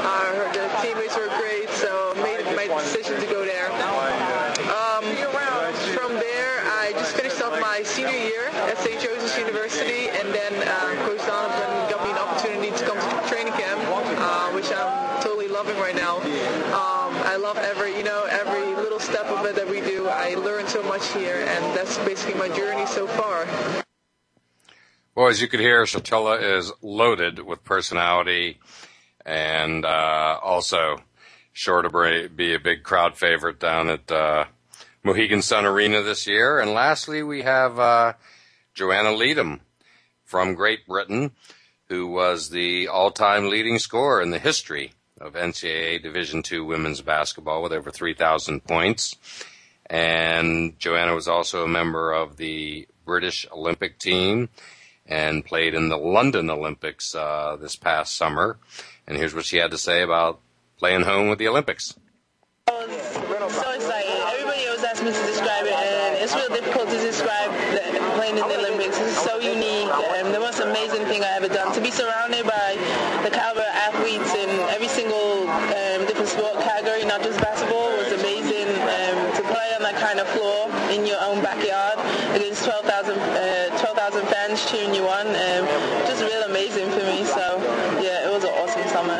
Uh, 0.01 0.33
her, 0.33 0.49
the 0.49 0.65
teammates 0.81 1.15
were 1.15 1.29
great, 1.37 1.69
so 1.77 2.11
I 2.17 2.57
made 2.57 2.69
my 2.73 2.81
decision 2.81 3.21
to 3.21 3.27
go 3.27 3.45
there. 3.45 3.69
Um, 3.69 5.05
from 5.93 6.17
there, 6.17 6.65
I 6.81 6.89
just 6.97 7.15
finished 7.15 7.39
off 7.43 7.53
my 7.61 7.83
senior 7.83 8.17
year 8.17 8.49
at 8.65 8.79
St. 8.79 8.99
Joseph's 8.99 9.37
University, 9.37 10.09
and 10.09 10.33
then 10.33 10.53
uh, 10.65 11.05
Coach 11.05 11.21
Donovan 11.29 11.69
got 11.85 12.01
me 12.01 12.09
an 12.09 12.17
opportunity 12.17 12.71
to 12.73 12.83
come 12.83 12.97
to 12.97 13.29
training 13.29 13.53
camp, 13.53 13.77
uh, 14.17 14.49
which 14.49 14.73
I'm 14.73 15.21
totally 15.21 15.47
loving 15.47 15.77
right 15.77 15.95
now. 15.95 16.17
Um, 16.17 17.13
I 17.29 17.37
love 17.37 17.57
every, 17.57 17.95
you 17.95 18.03
know, 18.03 18.25
every 18.25 18.73
little 18.73 18.99
step 18.99 19.27
of 19.27 19.45
it 19.45 19.53
that 19.53 19.69
we 19.69 19.81
do. 19.81 20.07
I 20.09 20.33
learn 20.33 20.65
so 20.67 20.81
much 20.81 21.05
here, 21.13 21.45
and 21.45 21.77
that's 21.77 21.99
basically 21.99 22.33
my 22.41 22.49
journey 22.49 22.87
so 22.87 23.05
far. 23.05 23.45
Well, 25.15 25.29
as 25.29 25.41
you 25.41 25.47
could 25.47 25.61
hear, 25.61 25.83
Chatilla 25.83 26.57
is 26.57 26.73
loaded 26.81 27.39
with 27.39 27.63
personality 27.63 28.59
and 29.25 29.85
uh, 29.85 30.39
also 30.43 30.97
sure 31.53 31.81
to 31.81 32.27
be 32.27 32.53
a 32.53 32.59
big 32.59 32.83
crowd 32.83 33.17
favorite 33.17 33.57
down 33.57 33.87
at 33.87 34.11
uh, 34.11 34.43
Mohegan 35.03 35.41
Sun 35.41 35.63
Arena 35.65 36.01
this 36.01 36.27
year. 36.27 36.59
And 36.59 36.71
lastly, 36.71 37.23
we 37.23 37.43
have 37.43 37.79
uh, 37.79 38.13
Joanna 38.73 39.11
Leedham 39.11 39.61
from 40.25 40.53
Great 40.53 40.85
Britain, 40.85 41.31
who 41.87 42.07
was 42.07 42.49
the 42.49 42.89
all-time 42.89 43.49
leading 43.49 43.79
scorer 43.79 44.21
in 44.21 44.31
the 44.31 44.39
history 44.39 44.91
of 45.21 45.35
NCAA 45.35 46.03
Division 46.03 46.43
II 46.51 46.59
women's 46.59 46.99
basketball 46.99 47.63
with 47.63 47.71
over 47.71 47.89
3,000 47.89 48.65
points. 48.65 49.15
And 49.85 50.77
Joanna 50.77 51.15
was 51.15 51.29
also 51.29 51.63
a 51.63 51.69
member 51.69 52.11
of 52.11 52.35
the 52.35 52.85
British 53.05 53.47
Olympic 53.49 53.97
team 53.97 54.49
and 55.05 55.45
played 55.45 55.73
in 55.73 55.89
the 55.89 55.97
London 55.97 56.49
Olympics 56.49 57.13
uh, 57.15 57.57
this 57.59 57.75
past 57.75 58.17
summer. 58.17 58.57
And 59.07 59.17
here's 59.17 59.35
what 59.35 59.45
she 59.45 59.57
had 59.57 59.71
to 59.71 59.77
say 59.77 60.01
about 60.01 60.39
playing 60.77 61.01
home 61.01 61.29
with 61.29 61.39
the 61.39 61.47
Olympics. 61.47 61.95
So 62.67 63.71
excited. 63.71 64.09
Everybody 64.33 64.65
always 64.65 64.83
asks 64.83 65.03
me 65.03 65.13
to 65.13 65.25
describe 65.29 65.65
it, 65.65 65.73
and 65.73 66.17
it's 66.17 66.33
real 66.33 66.49
difficult 66.49 66.89
to 66.89 66.97
describe 66.97 67.51
the, 67.71 67.81
playing 68.17 68.37
in 68.37 68.47
the 68.49 68.57
Olympics. 68.57 68.97
It's 68.97 69.21
so 69.21 69.37
unique 69.37 69.87
and 70.17 70.33
the 70.33 70.39
most 70.39 70.59
amazing 70.59 71.05
thing 71.05 71.23
I 71.23 71.37
ever 71.37 71.47
done. 71.47 71.73
To 71.75 71.81
be 71.81 71.91
surrounded 71.91 72.43
by 72.43 72.73
the 73.23 73.29
caliber 73.29 73.61
of 73.61 73.75
athletes 73.93 74.33
in 74.33 74.49
every 74.73 74.87
single 74.87 75.47
um, 75.47 76.09
different 76.09 76.29
sport 76.29 76.57
category, 76.65 77.05
not 77.05 77.21
just 77.21 77.39
basketball, 77.39 77.93
was 77.97 78.11
amazing. 78.13 78.65
Um, 78.65 79.35
to 79.37 79.41
play 79.45 79.69
on 79.77 79.83
that 79.83 79.95
kind 80.01 80.19
of 80.19 80.27
floor 80.29 80.71
in 80.89 81.05
your 81.05 81.21
own 81.21 81.43
backyard 81.43 81.99
against 82.33 82.65
12,000 82.65 83.13
uh, 83.13 83.77
12, 83.77 83.95
fans 84.29 84.65
cheering 84.69 84.93
you 84.93 85.07
on, 85.07 85.27
um, 85.27 85.63
just 86.07 86.21
real 86.23 86.43
amazing 86.43 86.89
for 86.91 87.03
me. 87.05 87.23
So 87.25 87.57
yeah, 88.01 88.27
it 88.27 88.31
was 88.31 88.43
an 88.43 88.53
awesome 88.55 88.87
summer. 88.87 89.17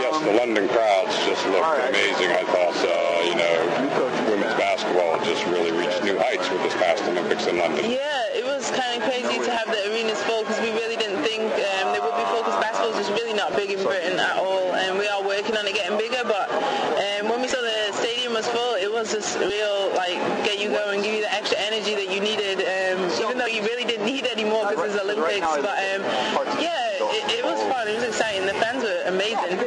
Yes, 0.00 0.18
the 0.24 0.32
London 0.32 0.68
crowds 0.68 1.14
just 1.26 1.44
looked 1.46 1.88
amazing. 1.88 2.30
I 2.30 2.44
thought, 2.48 2.78
uh, 2.80 3.28
you 3.28 3.36
know, 3.36 4.30
women's 4.30 4.54
basketball 4.54 5.18
just 5.24 5.44
really 5.46 5.72
reached 5.72 6.02
new 6.04 6.16
heights 6.18 6.48
with 6.50 6.62
this 6.62 6.74
past 6.74 7.04
Olympics 7.04 7.46
in 7.46 7.58
London. 7.58 7.90
Yeah, 7.90 8.36
it 8.36 8.44
was 8.44 8.70
kind 8.70 9.02
of 9.02 9.08
crazy 9.08 9.38
to 9.44 9.50
have 9.50 9.68
the 9.68 9.80
arenas 9.90 10.22
full 10.24 10.42
because 10.42 10.60
we 10.60 10.70
really 10.72 10.96
didn't 10.96 11.22
think 11.22 11.42
um, 11.42 11.92
they 11.92 12.00
would 12.00 12.16
be 12.16 12.26
full 12.32 12.42
because 12.44 12.58
basketball 12.62 12.90
is 12.96 13.06
just 13.06 13.12
really 13.12 13.34
not 13.34 13.54
big 13.54 13.70
in 13.70 13.71
Britain 13.82 14.18
at 14.18 14.36
all, 14.36 14.74
and 14.74 14.98
we 14.98 15.06
are 15.08 15.22
working 15.22 15.56
on 15.56 15.66
it 15.66 15.74
getting 15.74 15.98
bigger. 15.98 16.22
But 16.24 16.50
um, 16.50 17.28
when 17.28 17.40
we 17.42 17.48
saw 17.48 17.60
the 17.60 17.92
stadium 17.92 18.34
was 18.34 18.48
full, 18.48 18.74
it 18.74 18.90
was 18.90 19.12
just 19.12 19.38
real 19.38 19.92
like 19.94 20.18
get 20.44 20.60
you 20.60 20.70
going, 20.70 21.02
give 21.02 21.14
you 21.14 21.22
the 21.22 21.32
extra 21.34 21.58
energy 21.58 21.94
that 21.94 22.12
you 22.12 22.20
needed, 22.20 22.58
um, 22.60 23.10
even 23.20 23.38
though 23.38 23.46
you 23.46 23.62
really 23.62 23.84
didn't 23.84 24.06
need 24.06 24.26
any 24.26 24.44
more 24.44 24.68
because 24.68 24.94
it's 24.94 25.02
Olympics. 25.02 25.40
But 25.40 25.78
um, 25.78 26.02
yeah, 26.60 26.90
it, 27.12 27.38
it 27.38 27.44
was 27.44 27.60
fun. 27.72 27.88
It 27.88 27.94
was 27.96 28.04
exciting. 28.04 28.46
The 28.46 28.54
fans 28.54 28.82
were 28.82 29.02
amazing. 29.06 29.58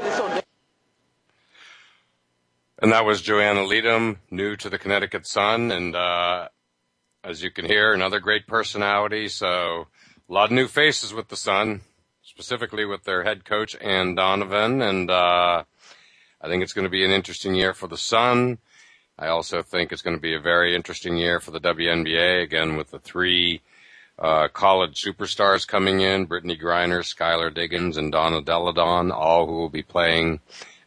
And 2.79 2.91
that 2.91 3.05
was 3.05 3.21
Joanna 3.21 3.61
Leedham, 3.61 4.17
new 4.29 4.55
to 4.57 4.69
the 4.69 4.77
Connecticut 4.77 5.25
Sun, 5.25 5.71
and 5.71 5.95
uh, 5.95 6.49
as 7.23 7.41
you 7.41 7.49
can 7.49 7.65
hear, 7.65 7.93
another 7.93 8.19
great 8.19 8.47
personality. 8.47 9.27
So 9.29 9.87
a 10.29 10.33
lot 10.33 10.45
of 10.45 10.51
new 10.51 10.67
faces 10.67 11.13
with 11.13 11.29
the 11.29 11.37
Sun, 11.37 11.81
specifically 12.35 12.83
with 12.83 13.05
their 13.05 13.23
head 13.23 13.45
coach 13.45 13.77
Anne 13.79 14.13
Donovan, 14.13 14.81
and 14.81 15.09
uh, 15.09 15.63
I 16.41 16.47
think 16.49 16.63
it's 16.63 16.73
going 16.73 16.83
to 16.83 16.89
be 16.89 17.05
an 17.05 17.11
interesting 17.11 17.55
year 17.55 17.73
for 17.73 17.87
the 17.87 17.97
Sun. 17.97 18.57
I 19.17 19.27
also 19.27 19.61
think 19.61 19.93
it's 19.93 20.01
going 20.01 20.17
to 20.17 20.21
be 20.21 20.35
a 20.35 20.39
very 20.41 20.75
interesting 20.75 21.15
year 21.15 21.39
for 21.39 21.51
the 21.51 21.61
WNBA 21.61 22.43
again 22.43 22.75
with 22.75 22.91
the 22.91 22.99
three 22.99 23.61
uh, 24.19 24.49
college 24.49 25.01
superstars 25.01 25.65
coming 25.65 26.01
in: 26.01 26.27
Brittney 26.27 26.61
Griner, 26.61 26.99
Skylar 26.99 27.53
Diggins, 27.53 27.95
and 27.95 28.11
Donna 28.11 28.41
Deladon, 28.41 29.13
all 29.13 29.47
who 29.47 29.53
will 29.53 29.69
be 29.69 29.83
playing 29.83 30.41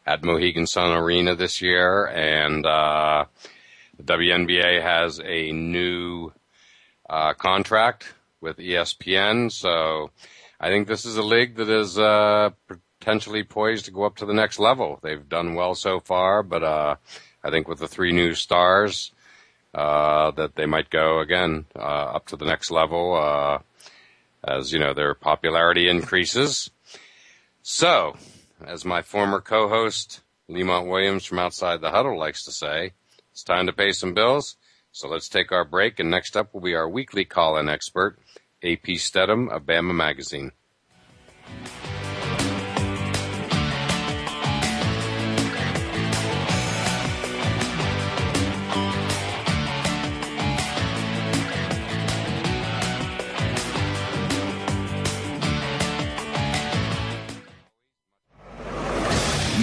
at 0.05 0.23
Mohegan 0.23 0.67
Sun 0.67 0.91
Arena 0.91 1.33
this 1.33 1.63
year, 1.63 2.05
and 2.05 2.63
uh, 2.63 3.25
the 3.97 4.03
WNBA 4.03 4.83
has 4.83 5.19
a 5.25 5.51
new 5.51 6.31
uh, 7.09 7.33
contract 7.33 8.13
with 8.39 8.57
ESPN, 8.57 9.51
so 9.51 10.11
I 10.59 10.69
think 10.69 10.87
this 10.87 11.05
is 11.05 11.15
a 11.15 11.23
league 11.23 11.55
that 11.55 11.69
is 11.69 11.97
uh, 11.97 12.49
potentially 12.99 13.43
poised 13.43 13.85
to 13.85 13.91
go 13.91 14.03
up 14.03 14.17
to 14.17 14.25
the 14.25 14.33
next 14.33 14.59
level. 14.59 14.99
They've 15.01 15.27
done 15.27 15.55
well 15.55 15.73
so 15.73 15.99
far, 15.99 16.43
but 16.43 16.63
uh, 16.63 16.95
I 17.43 17.49
think 17.49 17.67
with 17.67 17.79
the 17.79 17.87
three 17.87 18.11
new 18.11 18.33
stars, 18.33 19.11
uh, 19.73 20.31
that 20.31 20.55
they 20.55 20.65
might 20.65 20.89
go 20.89 21.19
again 21.19 21.65
uh, 21.75 21.79
up 22.15 22.27
to 22.27 22.35
the 22.35 22.45
next 22.45 22.71
level 22.71 23.13
uh, 23.13 23.59
as 24.43 24.73
you 24.73 24.79
know 24.79 24.93
their 24.93 25.13
popularity 25.13 25.87
increases. 25.87 26.71
So 27.61 28.17
as 28.65 28.83
my 28.83 29.01
former 29.01 29.41
co-host, 29.41 30.21
Lemont 30.49 30.87
Williams 30.87 31.25
from 31.25 31.39
Outside 31.39 31.81
the 31.81 31.91
Huddle 31.91 32.17
likes 32.17 32.43
to 32.45 32.51
say, 32.51 32.93
it's 33.31 33.43
time 33.43 33.67
to 33.67 33.73
pay 33.73 33.91
some 33.91 34.13
bills. 34.13 34.55
So 34.91 35.07
let's 35.07 35.29
take 35.29 35.51
our 35.51 35.63
break, 35.63 35.99
and 35.99 36.09
next 36.09 36.35
up 36.35 36.53
will 36.53 36.61
be 36.61 36.73
our 36.73 36.89
weekly 36.89 37.23
call-in 37.23 37.69
expert, 37.69 38.17
AP 38.63 38.97
Steadham 38.97 39.49
of 39.49 39.63
Bama 39.63 39.95
Magazine. 39.95 40.51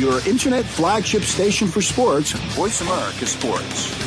your 0.06 0.26
internet 0.28 0.64
flagship 0.64 1.22
station 1.22 1.66
for 1.66 1.82
sports, 1.82 2.32
Voice 2.54 2.80
America 2.80 3.26
Sports. 3.26 4.05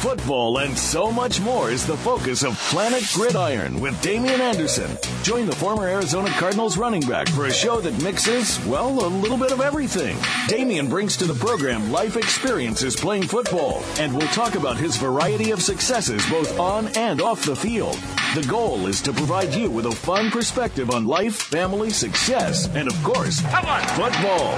Football 0.00 0.60
and 0.60 0.78
so 0.78 1.12
much 1.12 1.42
more 1.42 1.70
is 1.70 1.86
the 1.86 1.96
focus 1.98 2.42
of 2.42 2.58
Planet 2.70 3.04
Gridiron 3.12 3.78
with 3.82 4.00
Damien 4.00 4.40
Anderson. 4.40 4.90
Join 5.22 5.44
the 5.44 5.54
former 5.54 5.86
Arizona 5.86 6.30
Cardinals 6.30 6.78
running 6.78 7.02
back 7.02 7.28
for 7.28 7.44
a 7.44 7.52
show 7.52 7.82
that 7.82 8.02
mixes, 8.02 8.64
well, 8.64 9.04
a 9.04 9.08
little 9.08 9.36
bit 9.36 9.52
of 9.52 9.60
everything. 9.60 10.16
Damien 10.48 10.88
brings 10.88 11.18
to 11.18 11.26
the 11.26 11.34
program 11.34 11.92
life 11.92 12.16
experiences 12.16 12.96
playing 12.96 13.24
football, 13.24 13.82
and 13.98 14.16
we'll 14.16 14.26
talk 14.28 14.54
about 14.54 14.78
his 14.78 14.96
variety 14.96 15.50
of 15.50 15.60
successes 15.60 16.24
both 16.30 16.58
on 16.58 16.88
and 16.96 17.20
off 17.20 17.44
the 17.44 17.54
field. 17.54 17.98
The 18.32 18.46
goal 18.46 18.86
is 18.86 19.02
to 19.02 19.12
provide 19.12 19.52
you 19.52 19.68
with 19.68 19.86
a 19.86 19.90
fun 19.90 20.30
perspective 20.30 20.90
on 20.90 21.04
life, 21.04 21.34
family, 21.34 21.90
success, 21.90 22.68
and 22.76 22.86
of 22.86 22.94
course, 23.02 23.40
football. 23.40 24.56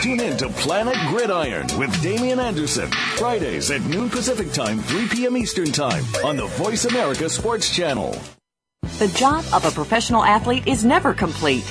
Tune 0.00 0.18
in 0.18 0.38
to 0.38 0.48
Planet 0.48 0.96
Gridiron 1.08 1.66
with 1.78 2.00
Damien 2.00 2.40
Anderson, 2.40 2.90
Fridays 3.18 3.70
at 3.70 3.82
noon 3.82 4.08
Pacific 4.08 4.50
Time, 4.52 4.78
3 4.78 5.08
p.m. 5.08 5.36
Eastern 5.36 5.70
Time 5.70 6.02
on 6.24 6.36
the 6.36 6.46
Voice 6.46 6.86
America 6.86 7.28
Sports 7.28 7.68
Channel. 7.68 8.18
The 8.98 9.08
job 9.08 9.44
of 9.52 9.66
a 9.66 9.70
professional 9.70 10.24
athlete 10.24 10.66
is 10.66 10.82
never 10.82 11.12
complete. 11.12 11.70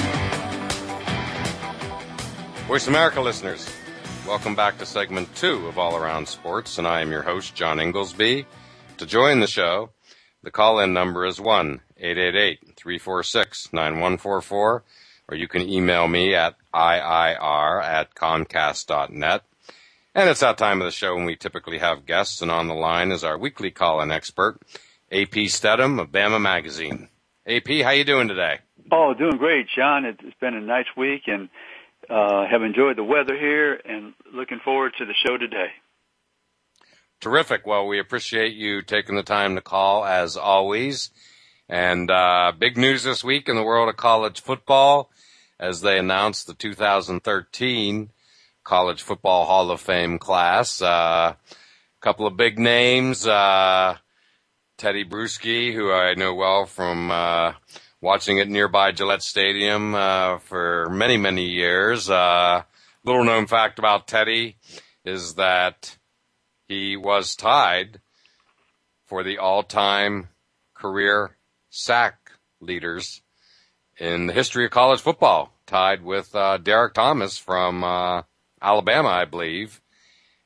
Voice 2.71 2.87
America 2.87 3.19
listeners, 3.19 3.69
welcome 4.25 4.55
back 4.55 4.77
to 4.77 4.85
segment 4.85 5.35
two 5.35 5.67
of 5.67 5.77
All 5.77 5.97
Around 5.97 6.25
Sports, 6.25 6.77
and 6.77 6.87
I 6.87 7.01
am 7.01 7.11
your 7.11 7.21
host, 7.21 7.53
John 7.53 7.81
Inglesby. 7.81 8.45
To 8.97 9.05
join 9.05 9.41
the 9.41 9.45
show, 9.45 9.89
the 10.41 10.51
call 10.51 10.79
in 10.79 10.93
number 10.93 11.25
is 11.25 11.41
1 11.41 11.81
888 11.97 12.77
346 12.77 13.73
9144, 13.73 14.83
or 15.27 15.35
you 15.35 15.49
can 15.49 15.67
email 15.67 16.07
me 16.07 16.33
at 16.33 16.55
IIR 16.73 17.83
at 17.83 18.15
Comcast.net. 18.15 19.41
And 20.15 20.29
it's 20.29 20.39
that 20.39 20.57
time 20.57 20.79
of 20.79 20.85
the 20.85 20.91
show 20.91 21.13
when 21.13 21.25
we 21.25 21.35
typically 21.35 21.79
have 21.79 22.05
guests, 22.05 22.41
and 22.41 22.49
on 22.49 22.69
the 22.69 22.73
line 22.73 23.11
is 23.11 23.25
our 23.25 23.37
weekly 23.37 23.71
call 23.71 23.99
in 23.99 24.11
expert, 24.11 24.61
AP 25.11 25.49
Steadham 25.49 25.99
of 25.99 26.13
Bama 26.13 26.39
Magazine. 26.39 27.09
AP, 27.45 27.67
how 27.83 27.89
you 27.89 28.05
doing 28.05 28.29
today? 28.29 28.59
Oh, 28.89 29.13
doing 29.13 29.35
great, 29.35 29.67
John. 29.75 30.05
It's 30.05 30.39
been 30.39 30.55
a 30.55 30.61
nice 30.61 30.87
week 30.95 31.23
and 31.27 31.49
uh, 32.11 32.45
have 32.49 32.61
enjoyed 32.61 32.97
the 32.97 33.03
weather 33.03 33.37
here 33.37 33.79
and 33.85 34.13
looking 34.33 34.59
forward 34.63 34.93
to 34.97 35.05
the 35.05 35.13
show 35.25 35.37
today. 35.37 35.67
Terrific. 37.21 37.65
Well, 37.65 37.87
we 37.87 37.99
appreciate 37.99 38.53
you 38.53 38.81
taking 38.81 39.15
the 39.15 39.23
time 39.23 39.55
to 39.55 39.61
call 39.61 40.05
as 40.05 40.35
always. 40.35 41.11
And 41.69 42.11
uh, 42.11 42.51
big 42.57 42.77
news 42.77 43.03
this 43.03 43.23
week 43.23 43.47
in 43.47 43.55
the 43.55 43.63
world 43.63 43.87
of 43.87 43.95
college 43.95 44.41
football 44.41 45.09
as 45.59 45.81
they 45.81 45.97
announced 45.97 46.47
the 46.47 46.53
2013 46.53 48.09
College 48.63 49.01
Football 49.01 49.45
Hall 49.45 49.71
of 49.71 49.79
Fame 49.79 50.19
class. 50.19 50.81
A 50.81 50.85
uh, 50.85 51.33
couple 52.01 52.27
of 52.27 52.35
big 52.35 52.59
names. 52.59 53.25
Uh, 53.25 53.97
Tedy 54.77 55.07
Bruschi, 55.07 55.73
who 55.73 55.91
I 55.91 56.15
know 56.15 56.33
well 56.33 56.65
from 56.65 57.11
uh, 57.11 57.53
watching 58.01 58.39
it 58.39 58.49
nearby 58.49 58.91
Gillette 58.91 59.21
Stadium 59.21 59.93
uh, 59.93 60.39
for 60.39 60.89
many, 60.89 61.17
many 61.17 61.45
years. 61.45 62.09
Uh, 62.09 62.63
little 63.03 63.23
known 63.23 63.47
fact 63.47 63.79
about 63.79 64.07
Tedy 64.07 64.55
is 65.05 65.35
that 65.35 65.97
he 66.67 66.97
was 66.97 67.35
tied 67.35 68.01
for 69.05 69.23
the 69.23 69.37
all-time 69.37 70.29
career 70.73 71.37
sack 71.69 72.31
leaders 72.59 73.21
in 73.97 74.27
the 74.27 74.33
history 74.33 74.65
of 74.65 74.71
college 74.71 75.01
football, 75.01 75.53
tied 75.67 76.03
with 76.03 76.35
uh, 76.35 76.57
Derrick 76.57 76.93
Thomas 76.93 77.37
from 77.37 77.83
uh, 77.83 78.23
Alabama, 78.61 79.09
I 79.09 79.25
believe. 79.25 79.81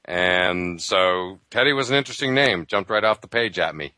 And 0.03 0.81
so 0.81 1.39
Tedy 1.49 1.75
was 1.75 1.89
an 1.89 1.95
interesting 1.95 2.33
name. 2.33 2.65
Jumped 2.65 2.89
right 2.89 3.03
off 3.03 3.21
the 3.21 3.27
page 3.27 3.57
at 3.57 3.75
me. 3.75 3.93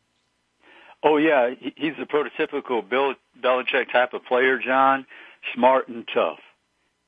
Oh 1.02 1.16
yeah, 1.16 1.50
he's 1.76 1.94
the 1.98 2.06
prototypical 2.06 2.88
Bill 2.88 3.14
Belichick 3.40 3.92
type 3.92 4.14
of 4.14 4.24
player, 4.24 4.58
John. 4.58 5.06
Smart 5.54 5.88
and 5.88 6.06
tough, 6.12 6.40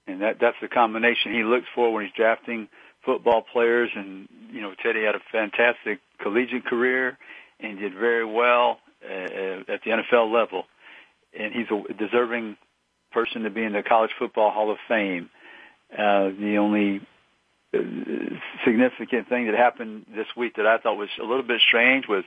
and 0.07 0.23
that 0.23 0.37
that's 0.41 0.57
the 0.63 0.69
combination 0.69 1.33
he 1.33 1.43
looks 1.43 1.67
for 1.75 1.93
when 1.93 2.05
he's 2.05 2.15
drafting 2.15 2.69
football 3.05 3.43
players. 3.43 3.91
And 3.95 4.29
you 4.53 4.61
know, 4.61 4.73
Tedy 4.85 5.05
had 5.05 5.17
a 5.17 5.21
fantastic 5.33 5.99
collegiate 6.23 6.67
career 6.67 7.19
and 7.59 7.79
did 7.79 7.95
very 7.95 8.25
well 8.25 8.79
uh, 9.05 9.73
at 9.73 9.81
the 9.85 9.91
NFL 9.91 10.33
level, 10.33 10.65
and 11.37 11.53
he's 11.53 11.67
a 11.71 11.93
deserving 11.93 12.57
person 13.11 13.43
to 13.43 13.51
be 13.51 13.65
in 13.65 13.73
the 13.73 13.83
College 13.83 14.13
Football 14.19 14.53
Hall 14.53 14.71
of 14.71 14.79
Fame. 14.87 15.31
Uh, 15.93 16.31
the 16.39 16.59
only 16.59 17.01
uh, 17.75 17.79
significant 18.65 19.29
thing 19.29 19.47
that 19.47 19.57
happened 19.57 20.07
this 20.15 20.29
week 20.37 20.55
that 20.57 20.67
I 20.67 20.79
thought 20.79 20.97
was 20.97 21.09
a 21.21 21.25
little 21.25 21.43
bit 21.43 21.61
strange 21.67 22.07
was 22.09 22.23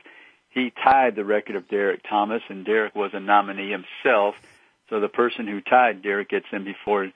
he 0.54 0.72
tied 0.82 1.16
the 1.16 1.24
record 1.24 1.56
of 1.56 1.68
Derrick 1.68 2.02
Thomas, 2.08 2.42
and 2.48 2.64
Derrick 2.64 2.94
was 2.94 3.10
a 3.12 3.20
nominee 3.20 3.70
himself. 3.70 4.36
So 4.88 5.00
the 5.00 5.08
person 5.08 5.48
who 5.48 5.60
tied 5.60 6.02
Derrick 6.02 6.30
gets 6.30 6.46
in 6.52 6.64
before 6.64 7.10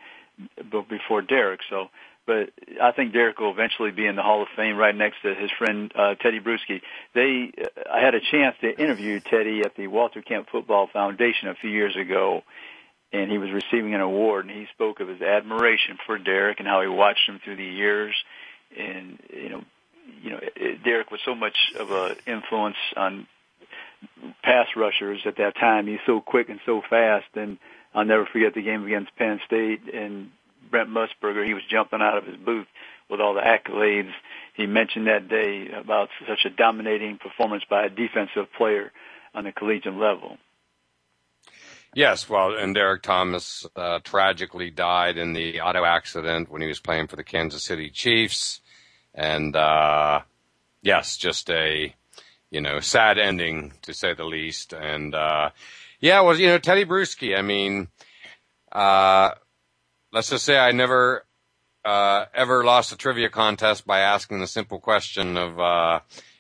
before 0.71 1.23
Derrick. 1.23 1.61
So, 1.71 1.89
but 2.27 2.51
I 2.83 2.93
think 2.93 3.13
Derrick 3.13 3.39
will 3.39 3.51
eventually 3.51 3.91
be 3.91 4.07
in 4.07 4.17
the 4.17 4.23
Hall 4.23 4.43
of 4.43 4.49
Fame 4.57 4.77
right 4.77 4.95
next 4.95 5.23
to 5.23 5.35
his 5.35 5.51
friend 5.59 5.91
uh, 5.95 6.15
Tedy 6.23 6.41
Bruschi. 6.41 6.81
They, 7.15 7.53
uh, 7.61 7.93
I 7.93 8.01
had 8.05 8.15
a 8.15 8.21
chance 8.21 8.57
to 8.61 8.77
interview 8.77 9.21
Tedy 9.21 9.65
at 9.65 9.77
the 9.77 9.87
Walter 9.87 10.23
Camp 10.23 10.49
Football 10.51 10.89
Foundation 10.93 11.49
a 11.49 11.55
few 11.55 11.71
years 11.71 11.97
ago, 11.97 12.43
and 13.13 13.31
he 13.31 13.39
was 13.39 13.51
receiving 13.51 13.95
an 13.95 14.01
award, 14.01 14.47
and 14.47 14.57
he 14.57 14.67
spoke 14.75 15.01
of 15.01 15.09
his 15.09 15.23
admiration 15.23 15.99
for 16.07 16.19
Derrick 16.19 16.59
and 16.59 16.69
how 16.69 16.83
he 16.83 16.89
watched 16.89 17.29
him 17.29 17.41
through 17.45 17.57
the 17.57 17.65
years, 17.65 18.15
and 18.77 19.19
you 19.31 19.49
know 19.49 19.65
you 20.23 20.31
know, 20.31 20.41
Derrick 20.85 21.11
was 21.11 21.21
so 21.25 21.35
much 21.35 21.57
of 21.79 21.91
an 21.91 22.17
influence 22.27 22.77
on 22.97 23.27
pass 24.43 24.67
rushers 24.77 25.21
at 25.27 25.37
that 25.37 25.57
time. 25.57 25.87
He's 25.87 25.99
so 26.07 26.21
quick 26.21 26.49
and 26.49 26.61
so 26.65 26.83
fast. 26.89 27.27
And 27.35 27.59
I'll 27.95 28.05
never 28.05 28.27
forget 28.27 28.55
the 28.55 28.63
game 28.63 28.85
against 28.85 29.15
Penn 29.17 29.41
State 29.47 29.93
and 29.93 30.31
Brent 30.71 30.91
Musburger. 30.91 31.47
He 31.47 31.55
was 31.55 31.63
jumping 31.71 32.01
out 32.01 32.19
of 32.19 32.25
his 32.25 32.37
booth 32.37 32.67
with 33.09 33.21
all 33.21 33.35
the 33.35 33.41
accolades. 33.41 34.13
He 34.55 34.67
mentioned 34.67 35.07
that 35.07 35.29
day 35.29 35.69
about 35.71 36.09
such 36.27 36.45
a 36.45 36.51
dominating 36.51 37.19
performance 37.19 37.65
by 37.69 37.87
a 37.87 37.91
defensive 37.91 38.53
player 38.57 38.93
on 39.35 39.45
the 39.45 39.53
collegiate 39.53 39.95
level. 39.95 40.37
Yes, 41.95 42.29
well, 42.29 42.55
and 42.55 42.75
Derrick 42.75 43.03
Thomas 43.03 43.67
uh, 43.75 44.01
tragically 44.05 44.71
died 44.71 45.17
in 45.17 45.33
the 45.33 45.63
auto 45.63 45.85
accident 45.85 46.51
when 46.51 46.61
he 46.61 46.69
was 46.69 46.81
playing 46.81 47.07
for 47.07 47.17
the 47.17 47.25
Kansas 47.25 47.65
City 47.65 47.91
Chiefs. 47.91 48.61
And, 49.19 49.57
uh, 49.57 50.21
yes, 50.81 51.17
just 51.17 51.51
a, 51.51 51.93
you 52.51 52.61
know, 52.61 52.79
sad 52.79 53.19
ending 53.19 53.73
to 53.83 53.93
say 53.93 54.15
the 54.15 54.23
least. 54.23 54.73
And, 54.73 55.13
uh, 55.13 55.51
yeah, 55.99 56.21
well, 56.21 56.39
you 56.39 56.47
know, 56.47 56.61
Tedy 56.61 56.87
Bruschi, 56.87 57.37
I 57.37 57.43
mean, 57.43 57.89
uh, 58.71 59.33
let's 60.13 60.31
just 60.31 60.45
say 60.45 60.57
I 60.57 60.71
never, 60.71 61.25
uh, 61.85 62.27
ever 62.33 62.63
lost 62.63 62.93
a 62.93 62.97
trivia 62.97 63.29
contest 63.29 63.85
by 63.85 63.99
asking 63.99 64.39
the 64.39 64.47
simple 64.47 64.79
question 64.79 65.37
of, 65.37 65.59
uh, 65.59 65.99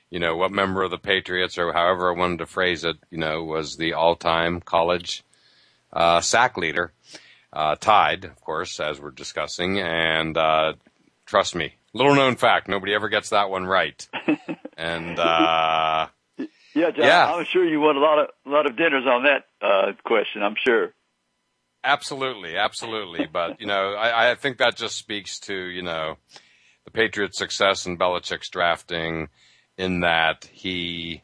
you 0.08 0.20
know, 0.20 0.36
what 0.36 0.52
member 0.52 0.84
of 0.84 0.92
the 0.92 0.98
Patriots 0.98 1.58
or 1.58 1.72
however 1.72 2.14
I 2.14 2.16
wanted 2.16 2.38
to 2.38 2.46
phrase 2.46 2.84
it, 2.84 2.96
you 3.10 3.18
know, 3.18 3.42
was 3.42 3.76
the 3.76 3.94
all-time 3.94 4.60
college, 4.60 5.24
uh, 5.92 6.20
sack 6.20 6.56
leader, 6.56 6.92
tied, 7.80 8.24
of 8.24 8.40
course, 8.40 8.78
as 8.78 9.00
we're 9.00 9.10
discussing. 9.10 9.80
And, 9.80 10.38
trust 11.26 11.56
me, 11.56 11.74
Little 11.94 12.14
known 12.14 12.36
fact, 12.36 12.68
nobody 12.68 12.94
ever 12.94 13.08
gets 13.08 13.30
that 13.30 13.50
one 13.50 13.64
right. 13.64 14.06
and 14.76 15.18
uh 15.18 16.08
Yeah, 16.74 16.90
John, 16.90 17.04
yeah. 17.04 17.32
I'm 17.32 17.44
sure 17.44 17.64
you 17.66 17.80
won 17.80 17.96
a 17.96 18.00
lot 18.00 18.18
of 18.18 18.28
a 18.46 18.50
lot 18.50 18.66
of 18.66 18.76
dinners 18.76 19.04
on 19.06 19.24
that 19.24 19.44
uh 19.60 19.92
question, 20.04 20.42
I'm 20.42 20.56
sure. 20.56 20.92
Absolutely, 21.84 22.56
absolutely. 22.56 23.26
but, 23.32 23.60
you 23.60 23.66
know, 23.66 23.94
I, 23.94 24.32
I 24.32 24.34
think 24.34 24.58
that 24.58 24.76
just 24.76 24.96
speaks 24.96 25.38
to, 25.40 25.54
you 25.54 25.82
know, 25.82 26.16
the 26.84 26.90
Patriots' 26.90 27.38
success 27.38 27.86
in 27.86 27.96
Belichick's 27.96 28.48
drafting 28.50 29.28
in 29.76 30.00
that 30.00 30.48
he 30.52 31.22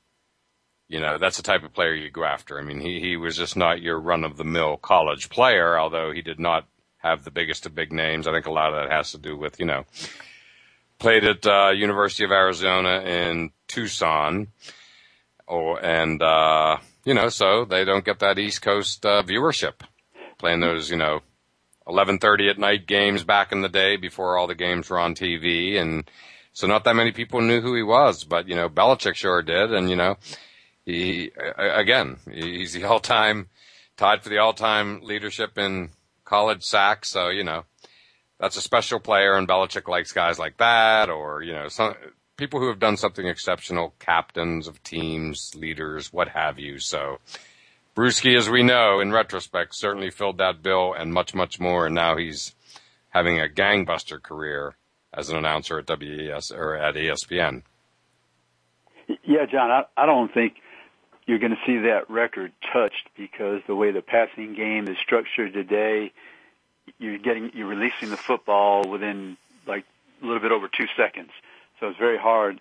you 0.88 1.00
know, 1.00 1.18
that's 1.18 1.38
the 1.38 1.42
type 1.42 1.64
of 1.64 1.72
player 1.72 1.94
you 1.94 2.10
go 2.10 2.24
after. 2.24 2.58
I 2.58 2.62
mean, 2.62 2.78
he, 2.80 3.00
he 3.00 3.16
was 3.16 3.36
just 3.36 3.56
not 3.56 3.80
your 3.80 3.98
run 3.98 4.22
of 4.22 4.36
the 4.36 4.44
mill 4.44 4.76
college 4.76 5.30
player, 5.30 5.78
although 5.78 6.12
he 6.12 6.22
did 6.22 6.38
not 6.38 6.66
have 6.98 7.24
the 7.24 7.30
biggest 7.30 7.66
of 7.66 7.74
big 7.74 7.92
names. 7.92 8.26
I 8.26 8.32
think 8.32 8.46
a 8.46 8.52
lot 8.52 8.72
of 8.72 8.74
that 8.74 8.94
has 8.94 9.12
to 9.12 9.18
do 9.18 9.36
with, 9.36 9.58
you 9.58 9.66
know, 9.66 9.84
played 10.98 11.24
at 11.24 11.46
uh, 11.46 11.70
University 11.70 12.24
of 12.24 12.30
Arizona 12.30 13.00
in 13.00 13.50
Tucson, 13.68 14.48
oh, 15.48 15.76
and 15.76 16.22
uh, 16.22 16.78
you 17.04 17.14
know, 17.14 17.28
so 17.28 17.64
they 17.64 17.84
don't 17.84 18.04
get 18.04 18.20
that 18.20 18.38
East 18.38 18.62
Coast 18.62 19.04
uh, 19.04 19.22
viewership 19.22 19.74
playing 20.38 20.60
those, 20.60 20.90
you 20.90 20.96
know, 20.96 21.20
11:30 21.86 22.50
at 22.50 22.58
night 22.58 22.86
games 22.86 23.24
back 23.24 23.52
in 23.52 23.60
the 23.60 23.68
day 23.68 23.96
before 23.96 24.36
all 24.36 24.46
the 24.46 24.54
games 24.54 24.88
were 24.88 24.98
on 24.98 25.14
TV, 25.14 25.78
and 25.80 26.10
so 26.52 26.66
not 26.66 26.84
that 26.84 26.96
many 26.96 27.12
people 27.12 27.40
knew 27.40 27.60
who 27.60 27.74
he 27.74 27.82
was. 27.82 28.24
But 28.24 28.48
you 28.48 28.54
know, 28.54 28.68
Belichick 28.68 29.14
sure 29.14 29.42
did, 29.42 29.72
and 29.72 29.90
you 29.90 29.96
know, 29.96 30.16
he 30.86 31.30
again 31.56 32.18
he's 32.30 32.72
the 32.72 32.84
all-time 32.88 33.48
tied 33.96 34.22
for 34.22 34.28
the 34.28 34.38
all-time 34.38 35.00
leadership 35.02 35.58
in 35.58 35.90
college 36.24 36.62
sacks. 36.62 37.10
So 37.10 37.28
you 37.28 37.44
know, 37.44 37.64
that's 38.38 38.56
a 38.56 38.60
special 38.60 39.00
player, 39.00 39.34
and 39.34 39.48
Belichick 39.48 39.88
likes 39.88 40.12
guys 40.12 40.38
like 40.38 40.56
that, 40.58 41.10
or 41.10 41.42
you 41.42 41.52
know, 41.52 41.68
some 41.68 41.94
people 42.36 42.60
who 42.60 42.68
have 42.68 42.78
done 42.78 42.96
something 42.96 43.26
exceptional, 43.26 43.94
captains 43.98 44.68
of 44.68 44.82
teams, 44.82 45.52
leaders, 45.54 46.12
what 46.12 46.28
have 46.28 46.58
you. 46.58 46.78
So. 46.78 47.18
Bruschi, 47.96 48.36
as 48.36 48.50
we 48.50 48.64
know, 48.64 48.98
in 48.98 49.12
retrospect, 49.12 49.72
certainly 49.72 50.10
filled 50.10 50.38
that 50.38 50.64
bill 50.64 50.92
and 50.94 51.12
much, 51.12 51.32
much 51.32 51.60
more. 51.60 51.86
And 51.86 51.94
now 51.94 52.16
he's 52.16 52.52
having 53.10 53.38
a 53.38 53.46
gangbuster 53.46 54.20
career 54.20 54.74
as 55.12 55.30
an 55.30 55.36
announcer 55.36 55.78
at 55.78 55.88
WES 55.88 56.50
or 56.50 56.76
at 56.76 56.96
ESPN. 56.96 57.62
Yeah, 59.22 59.46
John, 59.50 59.70
I, 59.70 59.84
I 59.96 60.06
don't 60.06 60.32
think 60.32 60.54
you're 61.26 61.38
going 61.38 61.52
to 61.52 61.66
see 61.66 61.78
that 61.78 62.10
record 62.10 62.52
touched 62.72 63.08
because 63.16 63.60
the 63.66 63.74
way 63.74 63.92
the 63.92 64.02
passing 64.02 64.54
game 64.54 64.88
is 64.88 64.96
structured 65.02 65.52
today, 65.52 66.12
you're 66.98 67.18
getting 67.18 67.50
you're 67.54 67.68
releasing 67.68 68.10
the 68.10 68.16
football 68.16 68.88
within 68.88 69.36
like 69.66 69.84
a 70.22 70.26
little 70.26 70.40
bit 70.40 70.52
over 70.52 70.68
two 70.68 70.86
seconds. 70.96 71.30
So 71.80 71.88
it's 71.88 71.98
very 71.98 72.18
hard 72.18 72.60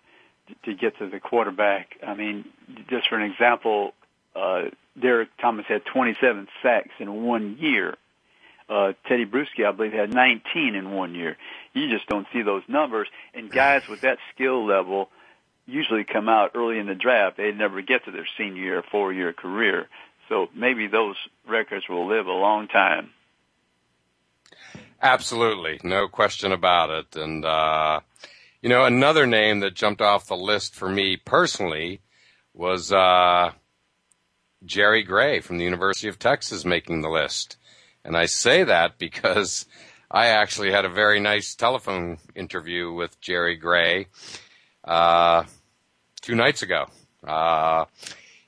to 0.65 0.73
get 0.73 0.97
to 0.99 1.07
the 1.07 1.19
quarterback. 1.19 1.97
I 2.05 2.13
mean, 2.15 2.45
just 2.89 3.07
for 3.07 3.17
an 3.17 3.31
example, 3.31 3.93
uh, 4.35 4.63
Derrick 4.99 5.29
Thomas 5.39 5.65
had 5.67 5.85
27 5.85 6.47
sacks 6.61 6.91
in 6.99 7.23
one 7.23 7.57
year. 7.59 7.95
Uh, 8.69 8.93
Tedy 9.09 9.25
Bruschi, 9.29 9.65
I 9.67 9.71
believe, 9.71 9.93
had 9.93 10.13
19 10.13 10.75
in 10.75 10.91
one 10.91 11.15
year. 11.15 11.37
You 11.73 11.89
just 11.89 12.07
don't 12.07 12.27
see 12.33 12.41
those 12.41 12.63
numbers. 12.67 13.07
And 13.33 13.51
guys 13.51 13.87
with 13.87 14.01
that 14.01 14.17
skill 14.33 14.65
level 14.65 15.09
usually 15.65 16.03
come 16.03 16.29
out 16.29 16.51
early 16.55 16.79
in 16.79 16.87
the 16.87 16.95
draft. 16.95 17.37
They 17.37 17.51
never 17.51 17.81
get 17.81 18.05
to 18.05 18.11
their 18.11 18.27
senior 18.37 18.61
year, 18.61 18.83
four 18.91 19.13
year 19.13 19.33
career. 19.33 19.87
So 20.29 20.47
maybe 20.55 20.87
those 20.87 21.15
records 21.47 21.87
will 21.89 22.07
live 22.07 22.27
a 22.27 22.31
long 22.31 22.67
time. 22.67 23.11
Absolutely. 25.01 25.79
No 25.83 26.07
question 26.07 26.51
about 26.51 26.89
it. 26.89 27.15
And, 27.15 27.43
uh, 27.43 27.99
you 28.61 28.69
know, 28.69 28.85
another 28.85 29.27
name 29.27 29.59
that 29.59 29.75
jumped 29.75 30.01
off 30.01 30.27
the 30.27 30.37
list 30.37 30.75
for 30.75 30.89
me 30.89 31.17
personally 31.17 32.01
was, 32.53 32.91
uh, 32.91 33.51
Jerry 34.65 35.03
Gray 35.03 35.41
from 35.41 35.57
the 35.57 35.65
University 35.65 36.07
of 36.07 36.19
Texas 36.19 36.63
making 36.63 37.01
the 37.01 37.09
list. 37.09 37.57
And 38.05 38.15
I 38.15 38.25
say 38.25 38.63
that 38.63 38.97
because 38.97 39.65
I 40.11 40.27
actually 40.27 40.71
had 40.71 40.85
a 40.85 40.89
very 40.89 41.19
nice 41.19 41.55
telephone 41.55 42.19
interview 42.35 42.91
with 42.91 43.19
Jerry 43.19 43.55
Gray 43.55 44.07
uh, 44.83 45.43
two 46.21 46.35
nights 46.35 46.61
ago. 46.61 46.85
Uh, 47.25 47.85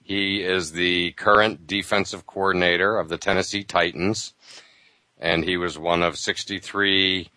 he 0.04 0.44
is 0.44 0.74
the 0.74 1.13
current 1.13 1.65
defensive 1.65 2.28
coordinator 2.28 3.00
of 3.00 3.10
the 3.10 3.18
Tennessee 3.18 3.63
Titans, 3.63 4.35
and 5.19 5.43
he 5.43 5.58
was 5.58 5.78
one 5.78 6.04
of 6.04 6.17
63 6.17 7.30